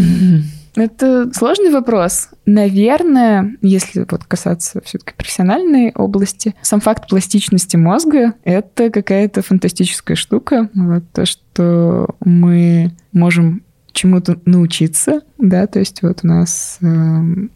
Это 0.75 1.31
сложный 1.33 1.71
вопрос. 1.71 2.29
Наверное, 2.45 3.55
если 3.61 4.05
вот 4.09 4.25
касаться 4.25 4.81
все-таки 4.83 5.13
профессиональной 5.15 5.91
области, 5.95 6.53
сам 6.61 6.81
факт 6.81 7.07
пластичности 7.07 7.77
мозга— 7.77 8.33
это 8.43 8.89
какая-то 8.89 9.41
фантастическая 9.41 10.17
штука. 10.17 10.69
Вот 10.73 11.03
то, 11.13 11.25
что 11.25 12.09
мы 12.19 12.91
можем 13.13 13.63
чему-то 13.95 14.37
научиться, 14.45 15.21
да, 15.37 15.67
то 15.67 15.79
есть 15.79 16.01
вот 16.03 16.19
у 16.23 16.27
нас 16.27 16.77
э, 16.81 16.85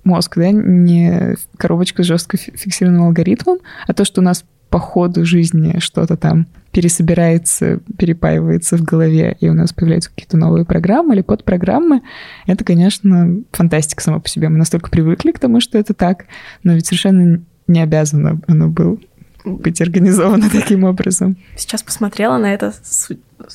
мозг, 0.03 0.37
да, 0.37 0.51
не 0.51 1.35
коробочка 1.57 2.01
с 2.01 2.07
жестко 2.07 2.37
фиксированным 2.37 3.03
алгоритмом, 3.03 3.59
а 3.85 3.93
то, 3.93 4.05
что 4.05 4.21
у 4.21 4.23
нас 4.23 4.45
по 4.69 4.79
ходу 4.79 5.25
жизни 5.25 5.79
что-то 5.79 6.15
там 6.15 6.47
пересобирается, 6.71 7.79
перепаивается 7.97 8.77
в 8.77 8.83
голове, 8.83 9.35
и 9.39 9.49
у 9.49 9.53
нас 9.53 9.73
появляются 9.73 10.11
какие-то 10.11 10.37
новые 10.37 10.65
программы 10.65 11.15
или 11.15 11.21
подпрограммы, 11.21 12.01
это, 12.47 12.63
конечно, 12.63 13.41
фантастика 13.51 14.01
сама 14.01 14.19
по 14.19 14.29
себе. 14.29 14.49
Мы 14.49 14.57
настолько 14.57 14.89
привыкли 14.89 15.31
к 15.31 15.39
тому, 15.39 15.59
что 15.59 15.77
это 15.77 15.93
так, 15.93 16.25
но 16.63 16.73
ведь 16.73 16.85
совершенно 16.85 17.41
не 17.67 17.81
обязано 17.81 18.41
оно 18.47 18.67
было 18.67 18.97
быть 19.45 19.81
организовано 19.81 20.49
таким 20.49 20.83
образом. 20.83 21.37
Сейчас 21.55 21.83
посмотрела 21.83 22.37
на 22.37 22.53
это 22.53 22.73
с, 22.83 23.09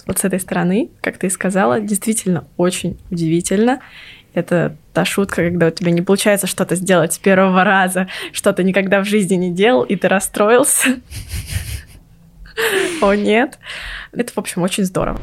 вот 0.07 0.19
с 0.19 0.25
этой 0.25 0.41
стороны, 0.41 0.91
как 1.01 1.19
ты 1.19 1.27
и 1.29 1.31
сказала, 1.31 1.81
действительно 1.81 2.45
очень 2.57 2.99
удивительно. 3.11 3.81
Это 4.33 4.77
та 4.93 5.05
шутка, 5.05 5.45
когда 5.45 5.69
у 5.69 5.71
тебя 5.71 5.93
не 5.93 6.03
получается 6.03 6.47
что-то 6.47 6.75
сделать 6.75 7.13
с 7.13 7.19
первого 7.19 7.63
раза, 7.63 8.09
что 8.33 8.53
ты 8.53 8.65
никогда 8.65 9.01
в 9.01 9.05
жизни 9.05 9.37
не 9.37 9.53
делал, 9.53 9.83
и 9.83 9.95
ты 9.95 10.09
расстроился. 10.09 10.97
О, 13.01 13.15
нет. 13.15 13.59
Это, 14.13 14.33
в 14.33 14.39
общем, 14.39 14.63
очень 14.63 14.85
здорово. 14.85 15.21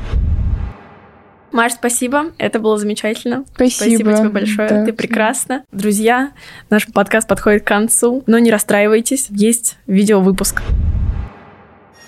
Маш, 1.52 1.74
спасибо. 1.74 2.32
Это 2.38 2.60
было 2.60 2.78
замечательно. 2.78 3.43
Спасибо. 3.54 3.89
Спасибо 3.89 4.14
тебе 4.18 4.30
большое. 4.30 4.70
Да. 4.70 4.86
Ты 4.86 4.93
прекрасна. 4.93 5.64
Друзья, 5.72 6.32
наш 6.70 6.88
подкаст 6.88 7.28
подходит 7.28 7.64
к 7.64 7.68
концу, 7.68 8.24
но 8.26 8.39
не 8.39 8.52
расстраивайтесь, 8.52 9.28
есть 9.30 9.78
видеовыпуск. 9.88 10.62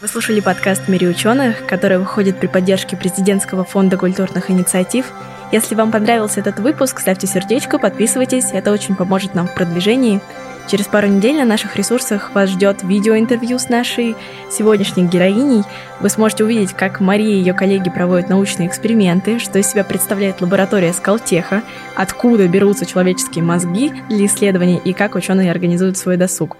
Вы 0.01 0.07
слушали 0.07 0.39
подкаст 0.41 0.83
«В 0.83 0.87
мире 0.89 1.07
ученых», 1.07 1.65
который 1.65 1.97
выходит 1.97 2.37
при 2.37 2.47
поддержке 2.47 2.97
Президентского 2.97 3.63
фонда 3.63 3.97
культурных 3.97 4.51
инициатив. 4.51 5.11
Если 5.51 5.75
вам 5.75 5.91
понравился 5.91 6.41
этот 6.41 6.59
выпуск, 6.59 6.99
ставьте 6.99 7.27
сердечко, 7.27 7.79
подписывайтесь, 7.79 8.51
это 8.51 8.71
очень 8.71 8.95
поможет 8.95 9.35
нам 9.35 9.47
в 9.47 9.55
продвижении– 9.55 10.21
Через 10.67 10.87
пару 10.87 11.07
недель 11.07 11.35
на 11.35 11.45
наших 11.45 11.75
ресурсах 11.75 12.33
вас 12.33 12.49
ждет 12.49 12.83
видеоинтервью 12.83 13.59
с 13.59 13.69
нашей 13.69 14.15
сегодняшней 14.49 15.03
героиней. 15.03 15.63
Вы 15.99 16.09
сможете 16.09 16.45
увидеть, 16.45 16.73
как 16.73 16.99
Мария 16.99 17.35
и 17.35 17.39
ее 17.39 17.53
коллеги 17.53 17.89
проводят 17.89 18.29
научные 18.29 18.69
эксперименты, 18.69 19.39
что 19.39 19.59
из 19.59 19.67
себя 19.67 19.83
представляет 19.83 20.41
лаборатория 20.41 20.93
Скалтеха, 20.93 21.63
откуда 21.95 22.47
берутся 22.47 22.85
человеческие 22.85 23.43
мозги 23.43 23.91
для 24.09 24.25
исследований 24.25 24.81
и 24.83 24.93
как 24.93 25.15
ученые 25.15 25.51
организуют 25.51 25.97
свой 25.97 26.15
досуг. 26.15 26.55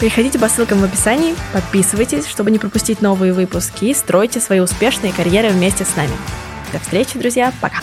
Переходите 0.00 0.38
по 0.38 0.48
ссылкам 0.48 0.80
в 0.80 0.84
описании, 0.84 1.36
подписывайтесь, 1.52 2.26
чтобы 2.26 2.50
не 2.50 2.58
пропустить 2.58 3.02
новые 3.02 3.32
выпуски 3.32 3.84
и 3.84 3.94
стройте 3.94 4.40
свои 4.40 4.58
успешные 4.58 5.12
карьеры 5.12 5.50
вместе 5.50 5.84
с 5.84 5.94
нами. 5.94 6.10
До 6.72 6.80
встречи, 6.80 7.18
друзья, 7.18 7.52
пока! 7.60 7.82